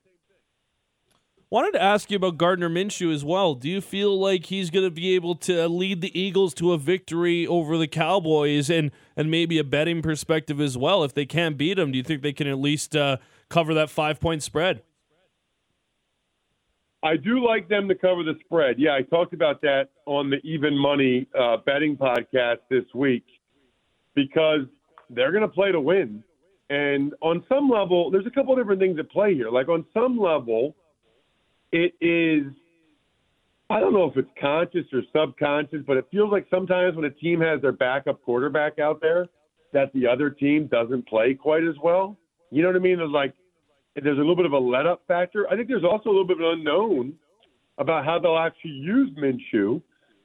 Wanted 1.52 1.72
to 1.72 1.82
ask 1.82 2.12
you 2.12 2.16
about 2.16 2.38
Gardner 2.38 2.68
Minshew 2.68 3.12
as 3.12 3.24
well. 3.24 3.54
Do 3.56 3.68
you 3.68 3.80
feel 3.80 4.16
like 4.16 4.46
he's 4.46 4.70
going 4.70 4.84
to 4.84 4.90
be 4.90 5.16
able 5.16 5.34
to 5.34 5.68
lead 5.68 6.00
the 6.00 6.16
Eagles 6.18 6.54
to 6.54 6.72
a 6.72 6.78
victory 6.78 7.44
over 7.44 7.76
the 7.76 7.88
Cowboys 7.88 8.70
and 8.70 8.92
and 9.16 9.32
maybe 9.32 9.58
a 9.58 9.64
betting 9.64 10.00
perspective 10.00 10.60
as 10.60 10.78
well? 10.78 11.02
If 11.02 11.12
they 11.12 11.26
can't 11.26 11.58
beat 11.58 11.74
them, 11.74 11.90
do 11.90 11.98
you 11.98 12.04
think 12.04 12.22
they 12.22 12.32
can 12.32 12.46
at 12.46 12.58
least 12.58 12.94
uh, 12.94 13.16
cover 13.48 13.74
that 13.74 13.90
five 13.90 14.20
point 14.20 14.44
spread? 14.44 14.82
I 17.02 17.16
do 17.16 17.44
like 17.44 17.68
them 17.68 17.88
to 17.88 17.96
cover 17.96 18.22
the 18.22 18.34
spread. 18.44 18.76
Yeah, 18.78 18.94
I 18.94 19.02
talked 19.02 19.32
about 19.32 19.60
that 19.62 19.88
on 20.06 20.30
the 20.30 20.36
Even 20.44 20.78
Money 20.78 21.26
uh, 21.36 21.56
betting 21.66 21.96
podcast 21.96 22.58
this 22.68 22.84
week 22.94 23.24
because 24.14 24.60
they're 25.08 25.32
going 25.32 25.42
to 25.42 25.48
play 25.48 25.72
to 25.72 25.80
win. 25.80 26.22
And 26.68 27.12
on 27.20 27.44
some 27.48 27.68
level, 27.68 28.08
there's 28.12 28.26
a 28.26 28.30
couple 28.30 28.54
different 28.54 28.80
things 28.80 29.00
at 29.00 29.10
play 29.10 29.34
here. 29.34 29.50
Like 29.50 29.68
on 29.68 29.84
some 29.92 30.16
level, 30.16 30.76
it 31.72 31.94
is, 32.00 32.52
I 33.68 33.80
don't 33.80 33.92
know 33.92 34.04
if 34.04 34.16
it's 34.16 34.30
conscious 34.40 34.86
or 34.92 35.02
subconscious, 35.14 35.82
but 35.86 35.96
it 35.96 36.06
feels 36.10 36.30
like 36.32 36.46
sometimes 36.50 36.96
when 36.96 37.04
a 37.04 37.10
team 37.10 37.40
has 37.40 37.60
their 37.60 37.72
backup 37.72 38.22
quarterback 38.22 38.78
out 38.78 39.00
there, 39.00 39.26
that 39.72 39.92
the 39.92 40.06
other 40.06 40.30
team 40.30 40.66
doesn't 40.66 41.06
play 41.06 41.34
quite 41.34 41.64
as 41.64 41.76
well. 41.82 42.16
You 42.50 42.62
know 42.62 42.68
what 42.68 42.76
I 42.76 42.80
mean? 42.80 42.98
There's 42.98 43.10
like 43.10 43.34
there's 43.94 44.16
a 44.18 44.20
little 44.20 44.36
bit 44.36 44.46
of 44.46 44.52
a 44.52 44.58
let 44.58 44.86
up 44.86 45.02
factor. 45.06 45.48
I 45.48 45.56
think 45.56 45.68
there's 45.68 45.84
also 45.84 46.08
a 46.08 46.12
little 46.12 46.26
bit 46.26 46.38
of 46.40 46.44
an 46.44 46.58
unknown 46.58 47.14
about 47.78 48.04
how 48.04 48.18
they'll 48.18 48.38
actually 48.38 48.72
use 48.72 49.10
Minshew 49.16 49.82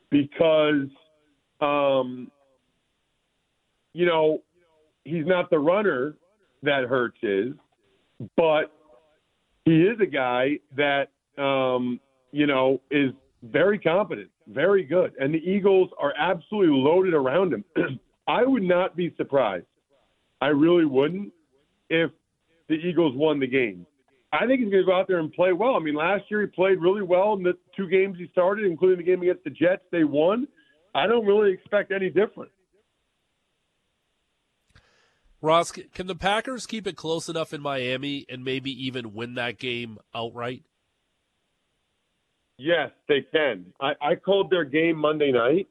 because, 0.10 0.88
um, 1.62 2.30
you 3.94 4.06
know, 4.06 4.42
he's 5.04 5.26
not 5.26 5.50
the 5.50 5.60
runner 5.60 6.16
that 6.64 6.84
Hurts 6.86 7.18
is, 7.24 7.54
but 8.36 8.72
he 9.66 9.82
is 9.82 10.00
a 10.02 10.06
guy 10.06 10.60
that, 10.76 11.10
um, 11.38 12.00
you 12.32 12.48
know, 12.48 12.82
is 12.92 13.12
very 13.44 13.80
competent, 13.80 14.30
very 14.48 14.84
good. 14.84 15.14
And 15.20 15.34
the 15.34 15.40
Eagles 15.40 15.90
are 16.00 16.14
absolutely 16.18 16.76
loaded 16.76 17.14
around 17.14 17.54
him. 17.54 17.66
I 18.28 18.44
would 18.44 18.64
not 18.64 18.96
be 18.96 19.14
surprised. 19.18 19.66
I 20.42 20.48
really 20.48 20.86
wouldn't 20.86 21.32
if 21.90 22.12
the 22.68 22.76
Eagles 22.76 23.14
won 23.16 23.40
the 23.40 23.48
game. 23.48 23.86
I 24.34 24.46
think 24.46 24.60
he's 24.60 24.70
going 24.70 24.84
to 24.84 24.86
go 24.86 24.96
out 24.96 25.08
there 25.08 25.20
and 25.20 25.32
play 25.32 25.54
well. 25.54 25.76
I 25.76 25.80
mean, 25.80 25.96
last 25.96 26.24
year 26.30 26.42
he 26.42 26.48
played 26.48 26.82
really 26.82 27.04
well 27.04 27.34
in 27.34 27.44
the 27.44 27.54
two 27.76 27.88
games 27.88 28.18
he 28.18 28.28
started, 28.32 28.66
including 28.66 28.98
the 28.98 29.04
game 29.04 29.22
against 29.22 29.44
the 29.44 29.50
Jets. 29.50 29.84
They 29.92 30.04
won. 30.04 30.48
I 30.94 31.08
don't 31.08 31.26
really 31.26 31.54
expect 31.54 31.92
any 31.92 32.10
different. 32.10 32.52
Ross, 35.42 35.72
can 35.72 36.08
the 36.08 36.16
Packers 36.16 36.66
keep 36.66 36.88
it 36.88 36.98
close 36.98 37.30
enough 37.30 37.54
in 37.54 37.62
Miami 37.62 38.26
and 38.30 38.44
maybe 38.44 38.72
even 38.88 39.14
win 39.14 39.36
that 39.36 39.60
game 39.60 40.00
outright? 40.14 40.64
Yes, 42.58 42.92
they 43.08 43.26
can. 43.34 43.66
I, 43.82 43.94
I 44.02 44.16
called 44.16 44.50
their 44.50 44.66
game 44.66 44.98
Monday 44.98 45.32
night. 45.32 45.68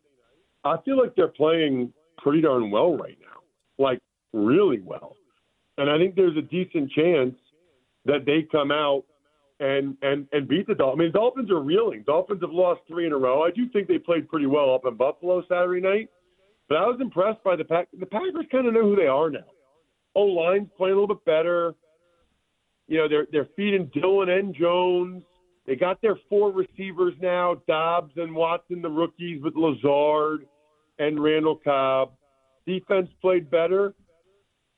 I 0.64 0.76
feel 0.84 0.98
like 0.98 1.14
they're 1.16 1.28
playing 1.28 1.92
pretty 2.18 2.40
darn 2.40 2.70
well 2.70 2.96
right 2.96 3.18
now, 3.20 3.40
like 3.78 4.00
really 4.32 4.80
well 4.80 5.16
and 5.78 5.90
I 5.90 5.98
think 5.98 6.14
there's 6.14 6.36
a 6.36 6.42
decent 6.42 6.90
chance 6.92 7.34
that 8.04 8.24
they 8.26 8.46
come 8.50 8.70
out 8.70 9.04
and 9.60 9.96
and 10.02 10.26
and 10.32 10.48
beat 10.48 10.66
the 10.66 10.74
Dolphins. 10.74 11.00
I 11.00 11.04
mean, 11.04 11.12
Dolphins 11.12 11.50
are 11.50 11.60
reeling. 11.60 12.04
Dolphins 12.06 12.40
have 12.42 12.52
lost 12.52 12.80
three 12.88 13.06
in 13.06 13.12
a 13.12 13.16
row. 13.16 13.42
I 13.42 13.50
do 13.50 13.68
think 13.68 13.88
they 13.88 13.98
played 13.98 14.28
pretty 14.28 14.46
well 14.46 14.74
up 14.74 14.82
in 14.86 14.96
Buffalo 14.96 15.42
Saturday 15.48 15.80
night, 15.80 16.10
but 16.68 16.76
I 16.78 16.86
was 16.86 16.98
impressed 17.00 17.42
by 17.44 17.56
the 17.56 17.64
pack. 17.64 17.88
The 17.98 18.06
Packers 18.06 18.46
kind 18.50 18.66
of 18.66 18.74
know 18.74 18.82
who 18.82 18.96
they 18.96 19.06
are 19.06 19.30
now. 19.30 19.46
O 20.14 20.22
line's 20.22 20.68
playing 20.76 20.96
a 20.96 21.00
little 21.00 21.14
bit 21.14 21.24
better. 21.24 21.74
You 22.88 22.98
know, 22.98 23.08
they're 23.08 23.26
they're 23.32 23.48
feeding 23.56 23.90
Dillon 23.94 24.28
and 24.28 24.54
Jones. 24.54 25.22
They 25.66 25.76
got 25.76 26.02
their 26.02 26.18
four 26.28 26.52
receivers 26.52 27.14
now: 27.20 27.56
Doubs 27.66 28.12
and 28.16 28.34
Watson, 28.34 28.82
the 28.82 28.90
rookies 28.90 29.42
with 29.42 29.54
Lazard 29.56 30.46
and 30.98 31.22
Randall 31.22 31.60
Cobb. 31.62 32.12
Defense 32.66 33.08
played 33.20 33.50
better. 33.50 33.94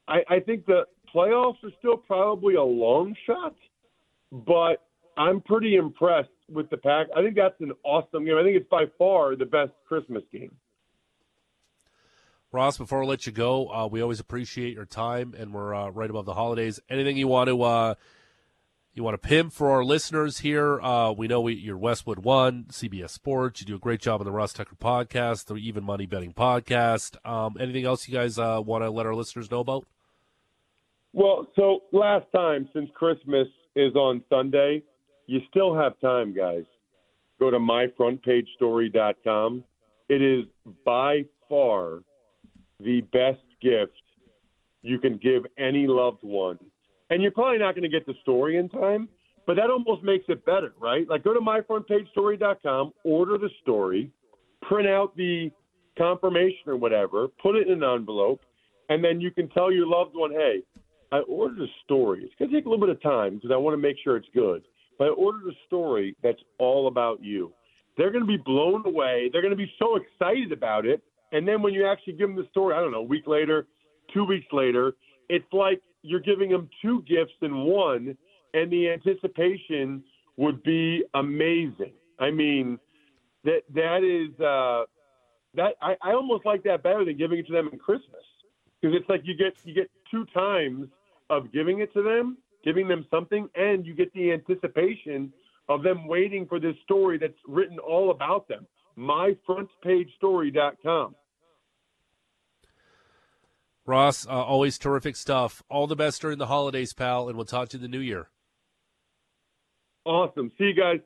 I, 0.09 0.19
I 0.29 0.41
think 0.41 0.67
the 0.67 0.85
playoffs 1.15 1.63
are 1.65 1.73
still 1.79 1.97
probably 1.97 2.55
a 2.55 2.63
long 2.63 3.15
shot, 3.27 3.55
but 4.33 4.87
I'm 5.17 5.41
pretty 5.41 5.77
impressed 5.77 6.29
with 6.49 6.71
the 6.71 6.77
pack. 6.77 7.09
I 7.17 7.23
think 7.23 7.37
that's 7.37 7.61
an 7.61 7.73
awesome 7.85 8.25
game. 8.25 8.37
I 8.37 8.43
think 8.43 8.57
it's 8.57 8.69
by 8.69 8.85
far 8.99 9.35
the 9.35 9.47
best 9.47 9.73
Christmas 9.87 10.23
game. 10.33 10.55
Ross, 12.53 12.79
before 12.79 13.03
I 13.03 13.07
let 13.07 13.27
you 13.27 13.33
go, 13.33 13.69
uh, 13.69 13.87
we 13.87 14.01
always 14.01 14.21
appreciate 14.21 14.75
your 14.75 14.87
time, 14.87 15.35
and 15.37 15.53
we're 15.53 15.75
uh, 15.75 15.91
right 15.91 16.09
above 16.09 16.27
the 16.27 16.35
holidays. 16.35 16.81
Anything 16.89 17.17
you 17.17 17.29
want 17.29 17.49
to 17.49 17.63
uh, 17.63 17.95
you 18.97 19.05
want 19.05 19.21
to 19.21 19.29
pimp 19.29 19.53
for 19.53 19.71
our 19.71 19.85
listeners 19.85 20.39
here? 20.39 20.81
Uh, 20.81 21.13
we 21.13 21.29
know 21.29 21.43
we, 21.43 21.53
you're 21.53 21.77
Westwood 21.77 22.21
One, 22.21 22.65
CBS 22.71 23.11
Sports. 23.11 23.61
You 23.61 23.67
do 23.67 23.77
a 23.77 23.79
great 23.79 24.01
job 24.01 24.23
on 24.23 24.25
the 24.25 24.33
Ross 24.33 24.55
Tucker 24.55 24.75
podcast, 24.75 25.45
the 25.45 25.57
Even 25.57 25.85
Money 25.85 26.07
Betting 26.07 26.33
podcast. 26.33 27.15
Um, 27.29 27.57
anything 27.61 27.85
else 27.85 28.09
you 28.09 28.15
guys 28.15 28.39
uh, 28.39 28.63
want 28.65 28.85
to 28.85 28.91
let 28.91 29.05
our 29.05 29.15
listeners 29.15 29.51
know 29.51 29.61
about? 29.61 29.85
Well, 31.13 31.47
so 31.57 31.81
last 31.93 32.25
time 32.35 32.71
since 32.73 32.89
Christmas 32.95 33.49
is 33.75 33.95
on 33.95 34.25
Sunday, 34.31 34.83
you 35.27 35.41
still 35.51 35.77
have 35.77 36.01
time, 36.01 36.35
guys. 36.35 36.65
Go 37.39 37.51
to 37.51 37.59
myfrontpagestory.com. 37.59 39.63
It 40.09 40.23
is 40.23 40.47
by 40.87 41.27
far 41.51 41.99
the 42.81 43.03
best 43.13 43.43
gift 43.61 43.93
you 44.81 44.99
can 44.99 45.19
give 45.19 45.45
any 45.59 45.87
loved 45.87 46.23
one. 46.23 46.59
And 47.11 47.23
you're 47.23 47.31
probably 47.31 47.59
not 47.59 47.75
going 47.75 47.85
to 47.85 47.89
get 47.89 48.07
the 48.07 48.15
story 48.23 48.57
in 48.57 48.69
time, 48.69 49.09
but 49.47 49.55
that 49.57 49.71
almost 49.71 50.03
makes 50.03 50.25
it 50.29 50.45
better, 50.45 50.73
right? 50.81 51.09
Like 51.09 51.23
go 51.23 51.33
to 51.33 51.41
myfrontpagestory.com, 51.41 52.93
order 53.05 53.39
the 53.39 53.51
story, 53.63 54.11
print 54.63 54.89
out 54.89 55.17
the 55.17 55.51
confirmation 55.97 56.67
or 56.67 56.77
whatever, 56.77 57.29
put 57.41 57.57
it 57.57 57.69
in 57.69 57.83
an 57.83 57.91
envelope, 57.91 58.41
and 58.89 59.03
then 59.03 59.21
you 59.21 59.31
can 59.31 59.49
tell 59.51 59.73
your 59.73 59.87
loved 59.87 60.15
one, 60.15 60.33
hey, 60.33 60.63
I 61.13 61.19
ordered 61.21 61.61
a 61.61 61.71
story. 61.85 62.23
It's 62.25 62.35
going 62.39 62.51
to 62.51 62.57
take 62.57 62.67
a 62.67 62.69
little 62.69 62.85
bit 62.85 62.95
of 62.95 63.01
time 63.03 63.37
because 63.37 63.51
I 63.53 63.57
want 63.57 63.75
to 63.75 63.79
make 63.79 63.97
sure 64.03 64.17
it's 64.17 64.29
good. 64.35 64.63
But 64.99 65.07
I 65.07 65.11
ordered 65.11 65.49
a 65.49 65.55
story 65.67 66.17
that's 66.23 66.41
all 66.59 66.89
about 66.89 67.23
you. 67.23 67.53
They're 67.97 68.11
going 68.11 68.25
to 68.25 68.29
be 68.29 68.37
blown 68.37 68.85
away. 68.87 69.31
They're 69.33 69.43
going 69.43 69.53
to 69.53 69.57
be 69.57 69.71
so 69.79 69.97
excited 69.97 70.53
about 70.53 70.85
it. 70.87 71.03
And 71.33 71.47
then 71.47 71.63
when 71.63 71.75
you 71.75 71.87
actually 71.87 72.15
give 72.15 72.29
them 72.29 72.37
the 72.37 72.49
story, 72.51 72.75
I 72.75 72.81
don't 72.81 72.93
know, 72.93 72.99
a 72.99 73.03
week 73.03 73.27
later, 73.27 73.67
two 74.13 74.25
weeks 74.25 74.47
later, 74.53 74.93
it's 75.29 75.47
like 75.53 75.81
you're 76.07 76.21
giving 76.21 76.51
them 76.51 76.69
two 76.83 77.03
gifts 77.03 77.35
in 77.43 77.65
one, 77.65 78.17
and 78.55 78.71
the 78.71 78.91
anticipation 78.91 80.05
would 80.37 80.63
be 80.63 81.03
amazing. 81.15 81.95
I 82.19 82.31
mean, 82.31 82.79
that 83.45 83.63
that 83.75 84.05
is 84.05 84.39
uh, 84.41 84.85
that 85.55 85.75
I, 85.83 85.97
I 86.03 86.13
almost 86.13 86.47
like 86.47 86.63
that 86.65 86.83
better 86.83 87.05
than 87.05 87.17
giving 87.17 87.39
it 87.39 87.47
to 87.47 87.53
them 87.53 87.71
in 87.73 87.79
Christmas 87.79 88.25
because 88.81 88.97
it's 88.99 89.09
like 89.09 89.21
you 89.25 89.37
get 89.37 89.55
you 89.65 89.75
get 89.75 89.89
two 90.11 90.25
times 90.27 90.89
of 91.31 91.51
giving 91.53 91.81
it 91.81 91.93
to 91.95 92.03
them, 92.03 92.37
giving 92.65 92.89
them 92.89 93.07
something, 93.11 93.49
and 93.55 93.87
you 93.87 93.95
get 93.95 94.13
the 94.13 94.33
anticipation 94.33 95.33
of 95.69 95.83
them 95.83 96.07
waiting 96.07 96.47
for 96.47 96.61
this 96.61 96.77
story 96.85 97.19
that's 97.19 97.35
written 97.47 97.79
all 97.79 98.13
about 98.13 98.49
them. 98.49 98.67
MyFrontPageStory.com. 98.97 101.15
Ross, 103.87 104.27
uh, 104.27 104.31
always 104.31 104.79
terrific 104.79 105.17
stuff. 105.17 105.63
All 105.69 105.87
the 105.87 105.97
best 105.97 106.21
during 106.21 106.39
the 106.39 106.47
holidays, 106.47 106.93
pal, 106.93 107.29
and 107.29 107.37
we'll 107.37 107.47
talk 107.47 107.69
to 107.71 107.79
you 107.79 107.85
in 107.85 107.91
the 107.91 107.97
new 107.97 108.03
year. 108.03 108.29
Awesome. 110.05 110.53
See 110.59 110.65
you 110.65 110.75
guys. 110.75 111.01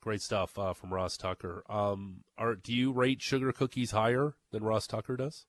Great 0.00 0.20
stuff 0.20 0.58
uh, 0.58 0.72
from 0.72 0.92
Ross 0.92 1.16
Tucker. 1.16 1.62
Um, 1.68 2.24
are 2.36 2.56
do 2.56 2.72
you 2.72 2.90
rate 2.90 3.22
sugar 3.22 3.52
cookies 3.52 3.92
higher 3.92 4.34
than 4.50 4.64
Ross 4.64 4.86
Tucker 4.86 5.16
does? 5.16 5.46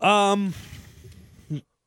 Um, 0.00 0.54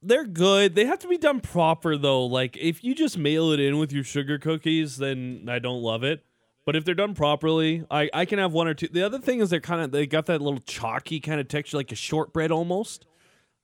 they're 0.01 0.25
good. 0.25 0.75
They 0.75 0.85
have 0.85 0.99
to 0.99 1.07
be 1.07 1.17
done 1.17 1.39
proper 1.39 1.95
though. 1.95 2.25
Like 2.25 2.57
if 2.57 2.83
you 2.83 2.93
just 2.93 3.17
mail 3.17 3.51
it 3.51 3.59
in 3.59 3.77
with 3.77 3.93
your 3.93 4.03
sugar 4.03 4.37
cookies, 4.37 4.97
then 4.97 5.47
I 5.47 5.59
don't 5.59 5.81
love 5.81 6.03
it. 6.03 6.25
But 6.65 6.75
if 6.75 6.83
they're 6.85 6.95
done 6.95 7.15
properly, 7.15 7.85
I, 7.89 8.09
I 8.13 8.25
can 8.25 8.39
have 8.39 8.51
one 8.51 8.67
or 8.67 8.73
two. 8.73 8.89
The 8.91 9.01
other 9.03 9.19
thing 9.19 9.39
is 9.39 9.49
they're 9.49 9.59
kind 9.59 9.81
of 9.81 9.91
they 9.91 10.05
got 10.05 10.25
that 10.25 10.41
little 10.41 10.59
chalky 10.59 11.19
kind 11.19 11.39
of 11.39 11.47
texture, 11.47 11.77
like 11.77 11.91
a 11.91 11.95
shortbread 11.95 12.51
almost. 12.51 13.05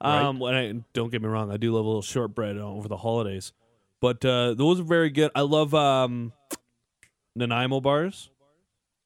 Um, 0.02 0.39
when 0.39 0.54
I 0.54 0.74
don't 0.93 1.12
get 1.12 1.22
me 1.22 1.28
wrong, 1.28 1.52
I 1.52 1.58
do 1.58 1.72
love 1.74 1.86
a 1.86 1.88
little 1.88 2.02
shortbread 2.02 2.58
over 2.58 2.88
the 2.88 2.98
holidays. 2.98 3.54
But 4.02 4.24
uh, 4.26 4.54
those 4.54 4.80
are 4.80 4.84
very 4.84 5.10
good. 5.10 5.32
I 5.36 5.41
love 5.41 5.74
um, 5.74 6.34
Nanaimo 7.36 7.82
bars. 7.82 8.30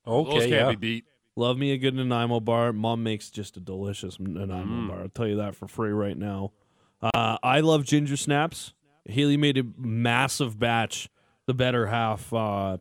Okay, 0.08 0.30
Those 0.32 0.40
can't 0.42 0.52
yeah. 0.52 0.70
be 0.72 0.76
beat. 0.76 1.06
Love 1.36 1.58
me 1.58 1.72
a 1.72 1.78
good 1.78 1.94
Nanaimo 1.94 2.40
bar. 2.40 2.74
Mom 2.74 3.04
makes 3.04 3.30
just 3.30 3.56
a 3.56 3.60
delicious 3.60 4.20
Nanaimo 4.20 4.66
Mm. 4.66 4.88
bar. 4.90 5.02
I'll 5.04 5.10
tell 5.10 5.28
you 5.28 5.38
that 5.38 5.56
for 5.56 5.68
free 5.68 5.92
right 5.92 6.18
now. 6.18 6.52
Uh, 7.02 7.38
I 7.42 7.62
love 7.62 7.86
ginger 7.86 8.18
snaps. 8.18 8.74
Haley 9.06 9.38
made 9.38 9.58
a 9.58 9.64
massive 9.78 10.60
batch, 10.60 11.10
the 11.46 11.54
better 11.54 11.88
half, 11.88 12.34
uh, 12.34 12.78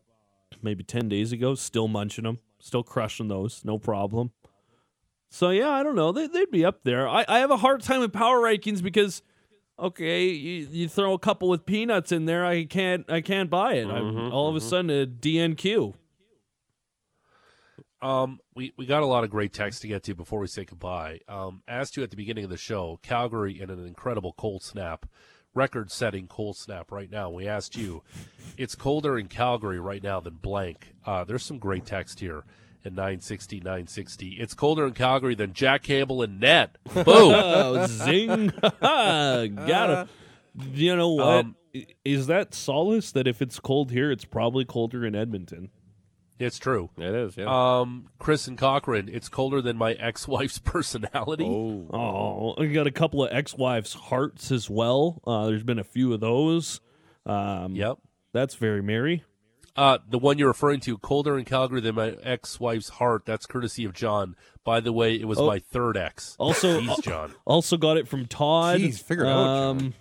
maybe 0.61 0.83
10 0.83 1.07
days 1.07 1.31
ago. 1.31 1.55
Still 1.55 1.87
munching 1.87 2.23
them. 2.25 2.39
Still 2.59 2.83
crushing 2.83 3.29
those. 3.29 3.63
No 3.63 3.77
problem. 3.77 4.31
So, 5.29 5.51
yeah, 5.51 5.69
I 5.69 5.83
don't 5.83 5.95
know. 5.95 6.11
They, 6.11 6.27
they'd 6.27 6.49
be 6.51 6.65
up 6.65 6.83
there. 6.83 7.07
I, 7.07 7.23
I 7.27 7.39
have 7.39 7.51
a 7.51 7.57
hard 7.57 7.81
time 7.83 7.99
with 7.99 8.11
power 8.11 8.39
rankings 8.39 8.81
because, 8.81 9.21
okay, 9.77 10.25
you, 10.27 10.67
you 10.71 10.89
throw 10.89 11.13
a 11.13 11.19
couple 11.19 11.49
with 11.49 11.65
peanuts 11.65 12.11
in 12.11 12.25
there. 12.25 12.45
I 12.45 12.65
can't 12.65 13.09
I 13.11 13.21
can't 13.21 13.49
buy 13.49 13.73
it. 13.75 13.87
I'm 13.87 14.13
Mhm, 14.15 14.31
all 14.33 14.49
of 14.49 14.55
a 14.55 14.61
sudden 14.61 14.89
a 14.89 15.05
DNQ. 15.05 15.93
Um, 18.01 18.39
we, 18.55 18.71
we 18.77 18.85
got 18.85 19.03
a 19.03 19.05
lot 19.05 19.23
of 19.25 19.29
great 19.29 19.51
text 19.51 19.81
to 19.81 19.87
get 19.87 20.03
to 20.03 20.15
before 20.15 20.39
we 20.39 20.47
say 20.47 20.63
goodbye. 20.63 21.19
Um, 21.27 21.63
asked 21.67 21.97
you 21.97 22.03
at 22.03 22.11
the 22.11 22.15
beginning 22.15 22.45
of 22.45 22.49
the 22.49 22.57
show, 22.57 22.97
Calgary 23.03 23.59
in 23.59 23.69
an 23.69 23.85
incredible 23.85 24.33
cold 24.37 24.63
snap, 24.63 25.05
record 25.53 25.91
setting 25.91 26.25
cold 26.27 26.55
snap 26.55 26.91
right 26.93 27.11
now. 27.11 27.29
We 27.29 27.45
asked 27.45 27.75
you, 27.75 28.01
it's 28.57 28.73
colder 28.73 29.17
in 29.19 29.27
Calgary 29.27 29.81
right 29.81 30.01
now 30.01 30.21
than 30.21 30.35
blank. 30.35 30.93
Uh, 31.05 31.25
there's 31.25 31.43
some 31.43 31.59
great 31.59 31.85
text 31.85 32.21
here 32.21 32.45
at 32.85 32.93
960, 32.93 33.57
960. 33.57 34.29
It's 34.39 34.53
colder 34.53 34.85
in 34.87 34.93
Calgary 34.93 35.35
than 35.35 35.53
Jack 35.53 35.83
Campbell 35.83 36.21
and 36.21 36.39
Ned. 36.39 36.71
Boom. 36.93 37.03
Oh, 37.07 37.85
zing! 37.87 38.47
Got 38.81 39.89
him. 39.89 40.09
You 40.73 40.95
know 40.95 41.09
what? 41.11 41.27
Um, 41.45 41.55
Is 42.03 42.27
that 42.27 42.53
solace 42.53 43.11
that 43.11 43.27
if 43.27 43.41
it's 43.41 43.59
cold 43.59 43.91
here, 43.91 44.11
it's 44.11 44.25
probably 44.25 44.65
colder 44.65 45.05
in 45.05 45.15
Edmonton? 45.15 45.69
it's 46.39 46.57
true. 46.57 46.89
It 46.97 47.13
is, 47.13 47.35
yeah. 47.35 47.79
Um, 47.81 48.07
Chris 48.17 48.47
and 48.47 48.57
Cochrane, 48.57 49.09
it's 49.11 49.27
colder 49.27 49.61
than 49.61 49.75
my 49.75 49.91
ex 49.93 50.25
wife's 50.25 50.57
personality. 50.63 51.43
oh. 51.45 51.85
Oh, 51.91 52.55
I 52.57 52.67
got 52.67 52.87
a 52.87 52.91
couple 52.91 53.21
of 53.25 53.33
ex-wives' 53.33 53.93
hearts 53.93 54.49
as 54.49 54.69
well. 54.69 55.21
Uh, 55.27 55.47
there's 55.47 55.63
been 55.63 55.79
a 55.79 55.83
few 55.83 56.13
of 56.13 56.21
those. 56.21 56.79
Um, 57.25 57.75
Yep. 57.75 57.97
that's 58.31 58.55
very 58.55 58.81
merry. 58.81 59.23
Uh, 59.75 59.97
the 60.09 60.19
one 60.19 60.37
you're 60.37 60.47
referring 60.49 60.79
to, 60.81 60.97
colder 60.97 61.37
in 61.37 61.45
Calgary 61.45 61.79
than 61.81 61.95
my 61.95 62.09
ex-wife's 62.23 62.89
heart. 62.89 63.25
That's 63.25 63.45
courtesy 63.45 63.85
of 63.85 63.93
John. 63.93 64.35
By 64.63 64.79
the 64.81 64.91
way, 64.91 65.15
it 65.15 65.25
was 65.27 65.39
Oh. 65.39 65.47
my 65.47 65.59
third 65.59 65.95
ex. 65.97 66.35
Also- 66.37 66.81
Jeez, 66.81 67.01
John. 67.03 67.33
Also 67.45 67.77
got 67.77 67.97
it 67.97 68.07
from 68.07 68.25
Todd. 68.25 68.79
Jeez, 68.79 69.01
figure 69.01 69.25
it 69.25 69.29
out, 69.29 69.37
Um, 69.47 69.93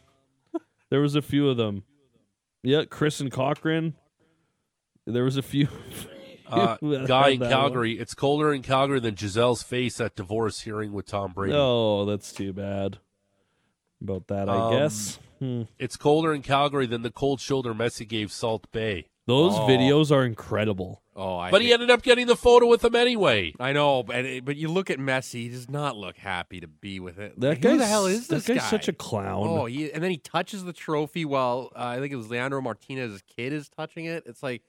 there 0.91 1.01
was 1.01 1.15
a 1.15 1.23
few 1.23 1.49
of 1.49 1.57
them. 1.57 1.85
Yeah, 2.63 2.85
Chris 2.85 3.21
and 3.21 3.31
Cochrane. 3.31 3.95
There 5.07 5.25
was 5.25 5.37
a 5.37 5.43
few. 5.43 5.69
Uh, 6.51 6.79
guy 6.81 7.29
in 7.29 7.41
that 7.41 7.45
one. 7.45 7.51
Calgary, 7.51 7.99
it's 7.99 8.15
colder 8.15 8.55
in 8.55 8.63
Calgary 8.63 9.01
than 9.01 9.15
Gisele's 9.15 9.63
face 9.63 10.01
at 10.01 10.17
divorce 10.17 10.61
hearing 10.63 10.93
with 10.95 11.05
Tom 11.05 11.33
Brady. 11.35 11.53
Oh, 11.55 12.07
that's 12.07 12.33
too 12.33 12.55
bad. 12.55 13.01
About 14.01 14.29
that, 14.29 14.49
I 14.49 14.57
Um, 14.57 14.73
guess. 14.73 15.19
Hmm. 15.41 15.63
It's 15.79 15.99
colder 15.99 16.33
in 16.33 16.41
Calgary 16.41 16.87
than 16.87 17.03
the 17.03 17.11
cold 17.11 17.41
shoulder 17.43 17.75
Messi 17.75 18.09
gave 18.09 18.33
Salt 18.33 18.67
Bae. 18.73 19.05
Those 19.29 19.53
Oh. 19.57 19.67
videos 19.69 20.11
are 20.11 20.25
incredible. 20.25 21.03
Oh, 21.15 21.37
I 21.37 21.51
But 21.51 21.61
he 21.61 21.71
ended 21.71 21.91
up 21.91 22.01
getting 22.03 22.27
the 22.27 22.35
photo 22.35 22.67
with 22.67 22.83
him 22.83 22.95
anyway. 22.95 23.53
I 23.61 23.75
know, 23.75 24.03
but 24.03 24.25
but 24.45 24.57
you 24.57 24.69
look 24.69 24.89
at 24.89 24.99
Messi; 24.99 25.43
he 25.43 25.49
does 25.51 25.69
not 25.69 25.99
look 25.99 26.17
happy 26.17 26.61
to 26.61 26.67
be 26.67 26.99
with 26.99 27.19
it. 27.19 27.39
That 27.39 27.63
Who 27.63 27.77
the 27.77 27.85
hell 27.87 28.07
is 28.07 28.29
that 28.29 28.37
this 28.37 28.47
guy's 28.47 28.57
guy? 28.57 28.71
such 28.71 28.89
a 28.89 28.93
clown. 28.95 29.47
Oh, 29.47 29.67
he, 29.67 29.93
and 29.93 30.03
then 30.03 30.11
he 30.11 30.17
touches 30.17 30.65
the 30.65 30.73
trophy 30.73 31.27
while 31.27 31.71
uh, 31.77 31.85
I 31.85 31.99
think 31.99 32.11
it 32.13 32.17
was 32.17 32.31
Leandro 32.31 32.63
Martinez's 32.63 33.23
kid 33.37 33.53
is 33.53 33.69
touching 33.69 34.07
it. 34.07 34.23
It's 34.27 34.43
like, 34.43 34.63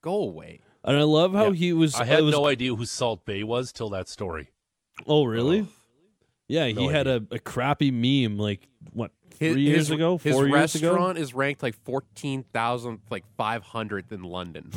go 0.00 0.14
away. 0.22 0.60
and 0.84 0.96
I 0.96 1.02
love 1.02 1.34
how 1.34 1.48
Yeah. 1.48 1.52
he 1.52 1.72
was. 1.74 1.94
I 1.96 2.04
had 2.06 2.20
it 2.20 2.22
was- 2.22 2.32
no 2.32 2.46
idea 2.46 2.74
who 2.74 2.86
Salt 2.86 3.26
Bae 3.26 3.42
was 3.42 3.72
till 3.72 3.90
that 3.90 4.08
story. 4.08 4.48
Oh, 5.06 5.24
really? 5.26 5.66
Yeah, 6.48 6.66
he 6.66 6.72
No 6.72 6.88
had 6.88 7.06
a, 7.06 7.22
a 7.30 7.38
crappy 7.38 7.90
meme 7.90 8.38
like 8.38 8.68
what 8.94 9.10
His- 9.38 9.52
three 9.54 9.62
years 9.62 9.76
his- 9.78 9.90
ago, 9.92 10.18
his 10.18 10.34
four 10.34 10.46
years 10.48 10.74
ago. 10.74 10.88
restaurant 10.90 11.18
is 11.18 11.34
ranked 11.34 11.62
like 11.62 11.76
fourteen 11.84 12.44
thousand, 12.52 13.00
like 13.10 13.24
five 13.36 13.62
hundredth 13.62 14.10
in 14.12 14.22
London 14.22 14.70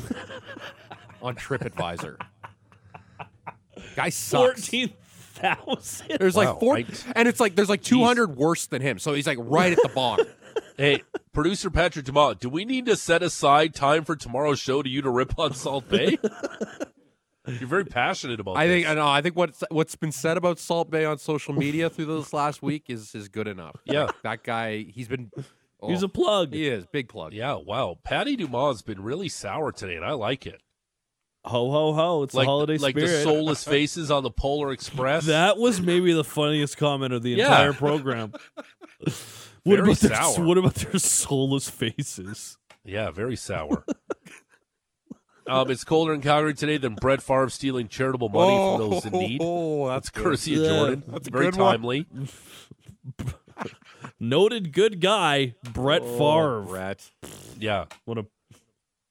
on 1.21 1.35
TripAdvisor. 1.35 2.17
Guy 3.95 4.09
sucks. 4.09 4.61
Fourteen 4.67 4.93
thousand. 5.33 6.17
There's 6.19 6.35
Wow, 6.35 6.43
like 6.43 6.59
four, 6.59 6.77
I- 6.77 6.85
and 7.15 7.27
it's 7.27 7.39
like 7.39 7.55
there's 7.55 7.69
like 7.69 7.81
two 7.83 8.03
hundred 8.03 8.35
worse 8.35 8.67
than 8.67 8.81
him. 8.81 8.99
So 8.99 9.13
he's 9.13 9.27
like 9.27 9.37
right 9.41 9.71
at 9.71 9.79
the 9.81 9.89
bottom. 9.89 10.27
Hey, 10.77 11.03
producer 11.31 11.69
Patrick 11.69 12.05
Dumont, 12.05 12.39
do 12.39 12.49
we 12.49 12.65
need 12.65 12.87
to 12.87 12.95
set 12.95 13.21
aside 13.21 13.75
time 13.75 14.03
for 14.03 14.15
tomorrow's 14.15 14.59
show 14.59 14.81
to 14.81 14.89
you 14.89 15.01
to 15.03 15.09
rip 15.11 15.37
on 15.37 15.53
Salt 15.53 15.87
Bae? 15.87 16.17
You're 17.47 17.67
very 17.67 17.85
passionate 17.85 18.39
about 18.39 18.57
I 18.57 18.67
think. 18.67 18.87
I 18.87 18.93
know. 18.93 19.07
I 19.07 19.21
think 19.21 19.35
what's 19.35 19.63
what's 19.71 19.95
been 19.95 20.11
said 20.11 20.37
about 20.37 20.59
Salt 20.59 20.91
Bae 20.91 21.05
on 21.05 21.17
social 21.17 21.53
media 21.53 21.89
through 21.89 22.05
this 22.05 22.33
last 22.33 22.61
week 22.61 22.83
is 22.87 23.15
is 23.15 23.27
good 23.29 23.47
enough. 23.47 23.77
Yeah. 23.85 24.09
that 24.23 24.43
guy. 24.43 24.83
He's 24.83 25.07
been 25.07 25.31
He's 25.83 26.03
Oh, 26.03 26.05
a 26.05 26.09
plug. 26.09 26.53
He 26.53 26.67
is 26.67 26.85
big 26.85 27.09
plug. 27.09 27.33
Yeah, 27.33 27.55
wow. 27.55 27.97
Patty 28.03 28.35
Dumas 28.35 28.75
has 28.75 28.81
been 28.83 29.01
really 29.01 29.29
sour 29.29 29.71
today, 29.71 29.95
and 29.95 30.05
I 30.05 30.11
like 30.11 30.45
it. 30.45 30.61
Ho 31.45 31.71
ho 31.71 31.93
ho! 31.93 32.21
It's 32.21 32.35
like 32.35 32.45
the 32.45 32.49
holiday 32.51 32.73
season. 32.75 32.83
like 32.85 32.95
spirit. 32.97 33.07
the 33.17 33.23
soulless 33.23 33.63
faces 33.63 34.11
on 34.11 34.21
the 34.21 34.29
Polar 34.29 34.71
Express. 34.71 35.25
That 35.25 35.57
was 35.57 35.81
maybe 35.81 36.13
the 36.13 36.23
funniest 36.23 36.77
comment 36.77 37.13
of 37.13 37.23
the 37.23 37.31
Yeah. 37.31 37.45
entire 37.45 37.73
program. 37.73 38.31
what 38.99 39.11
Very 39.65 39.79
about 39.79 39.97
their 39.97 40.15
sour. 40.15 40.45
what 40.45 40.57
about 40.59 40.75
their 40.75 40.99
soulless 40.99 41.67
faces? 41.67 42.59
yeah, 42.85 43.09
very 43.09 43.35
sour. 43.35 43.83
Um, 45.47 45.69
it's 45.71 45.83
colder 45.83 46.13
in 46.13 46.21
Calgary 46.21 46.53
today 46.53 46.77
than 46.77 46.95
Brett 46.95 47.21
Favre 47.21 47.49
stealing 47.49 47.87
charitable 47.87 48.29
money 48.29 48.55
from 48.55 48.89
those 48.91 49.05
in 49.05 49.11
need. 49.13 49.39
Oh, 49.43 49.87
That's 49.87 50.07
that's 50.07 50.09
good. 50.09 50.23
courtesy 50.23 50.53
of 50.55 50.69
Jordan. 50.69 51.03
that's 51.07 51.27
very 51.27 51.51
timely. 51.51 52.05
Noted 54.19 54.71
good 54.71 55.01
guy, 55.01 55.55
Brett 55.73 56.01
Oh, 56.03 56.17
Favre. 56.17 56.61
Brett. 56.61 57.09
Yeah. 57.59 57.85
What 58.05 58.17
a 58.19 58.25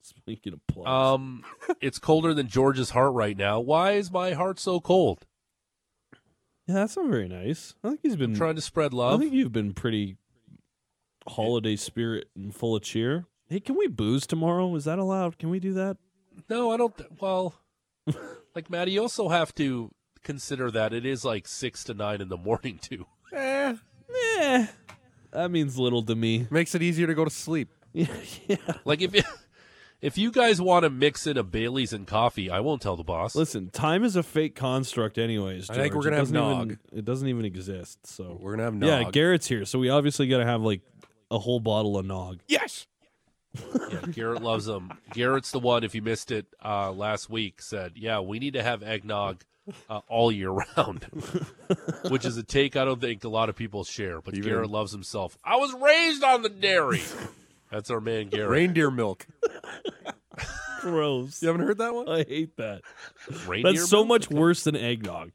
speaking 0.02 0.52
of 0.52 0.64
plugs. 0.68 0.88
Um, 0.88 1.44
it's 1.80 1.98
colder 1.98 2.32
than 2.34 2.46
George's 2.48 2.90
heart 2.90 3.12
right 3.14 3.36
now. 3.36 3.58
Why 3.60 3.92
is 3.92 4.10
my 4.10 4.32
heart 4.32 4.60
so 4.60 4.78
cold? 4.80 5.26
yeah, 6.66 6.74
that's 6.74 6.96
not 6.96 7.08
very 7.10 7.26
nice. 7.28 7.74
I 7.82 7.88
think 7.88 8.00
he's 8.02 8.14
been. 8.16 8.30
I'm 8.32 8.36
trying 8.36 8.54
to 8.54 8.60
spread 8.60 8.92
love. 8.94 9.18
I 9.18 9.22
think 9.22 9.32
you've 9.34 9.52
been 9.52 9.72
pretty 9.72 10.16
holiday 11.26 11.74
spirit 11.76 12.28
and 12.36 12.54
full 12.54 12.76
of 12.76 12.82
cheer. 12.82 13.26
Hey, 13.48 13.58
can 13.60 13.76
we 13.76 13.88
booze 13.88 14.26
tomorrow? 14.28 14.72
Is 14.76 14.84
that 14.84 15.00
allowed? 15.00 15.38
Can 15.38 15.50
we 15.50 15.58
do 15.58 15.72
that? 15.72 15.96
No, 16.48 16.70
I 16.70 16.76
don't. 16.76 16.96
Th- 16.96 17.10
well, 17.20 17.54
like 18.54 18.70
Maddie, 18.70 18.92
you 18.92 19.02
also 19.02 19.28
have 19.28 19.54
to 19.56 19.90
consider 20.22 20.70
that 20.70 20.92
it 20.92 21.04
is 21.06 21.24
like 21.24 21.46
six 21.48 21.84
to 21.84 21.94
nine 21.94 22.20
in 22.20 22.28
the 22.28 22.36
morning 22.36 22.78
too. 22.80 23.06
Eh, 23.32 23.74
Eh, 24.40 24.66
that 25.30 25.50
means 25.52 25.78
little 25.78 26.02
to 26.02 26.16
me. 26.16 26.46
makes 26.50 26.74
it 26.74 26.82
easier 26.82 27.06
to 27.06 27.14
go 27.14 27.24
to 27.24 27.30
sleep. 27.30 27.68
yeah. 27.92 28.06
Like 28.84 29.02
if 29.02 29.14
you, 29.14 29.22
if 30.00 30.18
you 30.18 30.32
guys 30.32 30.60
want 30.60 30.82
to 30.82 30.90
mix 30.90 31.28
in 31.28 31.36
a 31.36 31.44
Bailey's 31.44 31.92
and 31.92 32.06
coffee, 32.08 32.50
I 32.50 32.58
won't 32.58 32.82
tell 32.82 32.96
the 32.96 33.04
boss. 33.04 33.36
Listen, 33.36 33.70
time 33.70 34.02
is 34.02 34.16
a 34.16 34.24
fake 34.24 34.56
construct, 34.56 35.16
anyways. 35.16 35.70
I 35.70 35.74
think 35.74 35.94
we're 35.94 36.02
gonna 36.02 36.16
It 36.16 36.18
have 36.18 36.32
doesn't 36.32 36.34
nog. 36.34 36.66
even- 36.66 36.78
It 36.92 37.04
doesn't 37.04 37.28
even 37.28 37.44
exist. 37.44 38.04
So 38.06 38.36
We're 38.40 38.52
gonna 38.52 38.64
have 38.64 38.74
nog. 38.74 38.88
yeah. 38.88 39.10
Garrett's 39.12 39.46
here, 39.46 39.64
so 39.64 39.78
we 39.78 39.90
obviously 39.90 40.26
got 40.26 40.38
to 40.38 40.44
have 40.46 40.60
like 40.62 40.80
a 41.30 41.38
whole 41.38 41.60
bottle 41.60 41.96
of 41.98 42.04
nog. 42.06 42.40
yes. 42.48 42.88
Yeah, 43.54 44.00
Garrett 44.12 44.42
loves 44.42 44.66
them. 44.66 44.92
Garrett's 45.12 45.50
the 45.50 45.58
one. 45.58 45.82
If 45.84 45.94
you 45.94 46.02
missed 46.02 46.30
it 46.30 46.46
uh, 46.64 46.92
last 46.92 47.28
week, 47.28 47.60
said, 47.62 47.92
"Yeah, 47.96 48.20
we 48.20 48.38
need 48.38 48.52
to 48.54 48.62
have 48.62 48.82
eggnog 48.82 49.42
uh, 49.88 50.00
all 50.08 50.30
year 50.30 50.50
round," 50.50 51.04
which 52.10 52.24
is 52.24 52.36
a 52.36 52.42
take 52.44 52.76
I 52.76 52.84
don't 52.84 53.00
think 53.00 53.24
a 53.24 53.28
lot 53.28 53.48
of 53.48 53.56
people 53.56 53.82
share. 53.84 54.20
But 54.20 54.34
Even- 54.34 54.48
Garrett 54.48 54.70
loves 54.70 54.92
himself. 54.92 55.36
I 55.44 55.56
was 55.56 55.74
raised 55.74 56.22
on 56.22 56.42
the 56.42 56.48
dairy. 56.48 57.02
That's 57.72 57.90
our 57.90 58.00
man 58.00 58.28
Garrett. 58.28 58.50
Reindeer 58.50 58.90
milk. 58.90 59.26
Gross. 60.80 61.42
You 61.42 61.48
haven't 61.48 61.66
heard 61.66 61.78
that 61.78 61.94
one? 61.94 62.08
I 62.08 62.24
hate 62.26 62.56
that. 62.56 62.82
Reindeer 63.46 63.72
That's 63.74 63.90
so 63.90 63.98
milk? 63.98 64.08
much 64.08 64.30
worse 64.30 64.64
than 64.64 64.76
eggnog. 64.76 65.32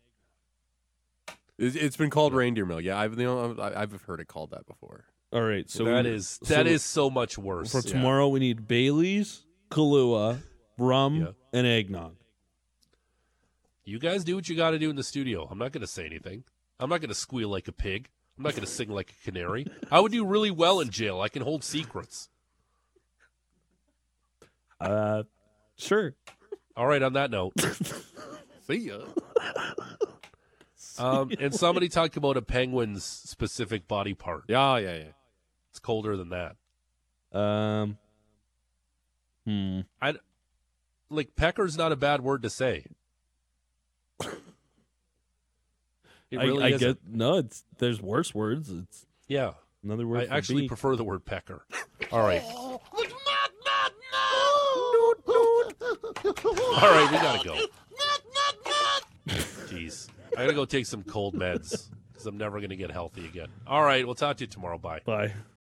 It's, 1.58 1.76
it's 1.76 1.96
been 1.98 2.10
called 2.10 2.34
reindeer 2.34 2.66
milk. 2.66 2.82
Yeah, 2.84 2.98
I've 3.00 3.18
you 3.20 3.26
know, 3.26 3.56
I've 3.60 4.02
heard 4.04 4.20
it 4.20 4.28
called 4.28 4.52
that 4.52 4.66
before. 4.66 5.06
All 5.36 5.42
right, 5.44 5.70
so 5.70 5.84
that 5.84 6.06
we- 6.06 6.12
is 6.12 6.40
so 6.42 6.54
that 6.56 6.66
is 6.66 6.82
so 6.82 7.10
much 7.10 7.38
worse. 7.38 7.70
for 7.72 7.82
tomorrow. 7.82 8.30
We 8.30 8.40
need 8.40 8.68
Bailey's, 8.70 9.44
Kahlua, 9.70 10.42
rum, 10.78 11.18
Yeah. 11.22 11.32
and 11.52 11.68
eggnog. 11.68 12.16
You 13.84 14.00
guys 14.00 14.24
do 14.24 14.36
what 14.36 14.48
you 14.48 14.56
got 14.56 14.72
to 14.72 14.80
do 14.80 14.90
in 14.90 14.96
the 14.96 15.04
studio. 15.04 15.46
I'm 15.52 15.58
not 15.60 15.74
going 15.74 15.82
to 15.82 15.88
say 15.88 16.06
anything. 16.06 16.46
I'm 16.80 16.90
not 16.90 17.02
going 17.02 17.10
to 17.10 17.16
squeal 17.16 17.50
like 17.50 17.68
a 17.68 17.74
pig. 17.74 18.08
I'm 18.38 18.44
not 18.44 18.54
going 18.54 18.64
to 18.66 18.72
sing 18.72 18.90
like 18.90 19.12
a 19.12 19.24
canary. 19.26 19.68
I 19.92 20.00
would 20.00 20.12
do 20.14 20.26
really 20.26 20.52
well 20.52 20.80
in 20.80 20.90
jail. 20.90 21.20
I 21.22 21.28
can 21.30 21.42
hold 21.42 21.64
secrets. 21.66 22.30
Uh, 24.80 25.24
sure. 25.78 26.16
All 26.78 26.88
right. 26.88 27.02
On 27.04 27.14
that 27.14 27.30
note, 27.30 27.54
See 28.68 28.76
ya. 28.90 29.00
um, 30.98 31.32
and 31.40 31.54
somebody 31.54 31.88
talked 31.90 32.18
about 32.18 32.38
a 32.38 32.42
penguin's 32.42 33.04
specific 33.04 33.88
body 33.88 34.14
part. 34.14 34.46
Yeah, 34.48 34.78
yeah, 34.78 34.96
yeah. 34.96 35.04
It's 35.86 35.88
colder 35.88 36.18
than 36.18 36.30
that. 36.30 36.56
Um. 37.38 37.98
Hmm. 39.46 39.82
I 40.02 40.16
like 41.10 41.36
pecker's 41.36 41.78
not 41.78 41.92
a 41.92 41.96
bad 41.96 42.22
word 42.22 42.42
to 42.44 42.50
say. 42.50 42.86
It 46.32 46.40
I, 46.40 46.44
really 46.46 46.64
I 46.64 46.68
isn't. 46.70 46.80
get 46.80 46.98
no. 47.08 47.38
It's 47.38 47.64
there's 47.78 48.02
worse 48.02 48.34
words. 48.34 48.72
It's 48.72 49.06
Yeah, 49.28 49.52
another 49.84 50.08
word. 50.08 50.24
I 50.24 50.26
for 50.26 50.34
actually 50.34 50.64
bee. 50.64 50.68
prefer 50.68 50.96
the 50.96 51.04
word 51.04 51.24
pecker. 51.24 51.66
All 52.12 52.26
right. 52.26 52.42
All 52.52 52.80
right, 56.82 57.08
we 57.12 57.18
gotta 57.18 57.48
go. 57.48 57.56
Jeez, 59.68 60.08
I 60.36 60.42
gotta 60.42 60.54
go 60.54 60.66
take 60.66 60.88
some 60.88 61.04
cold 61.04 61.36
meds 61.36 61.90
because 62.12 62.26
I'm 62.26 62.38
never 62.38 62.60
gonna 62.60 62.76
get 62.76 62.90
healthy 62.92 63.26
again. 63.26 63.50
All 63.68 63.84
right, 63.84 64.04
we'll 64.06 64.16
talk 64.16 64.38
to 64.38 64.44
you 64.44 64.48
tomorrow. 64.48 64.80
Bye. 64.80 65.02
Bye. 65.06 65.32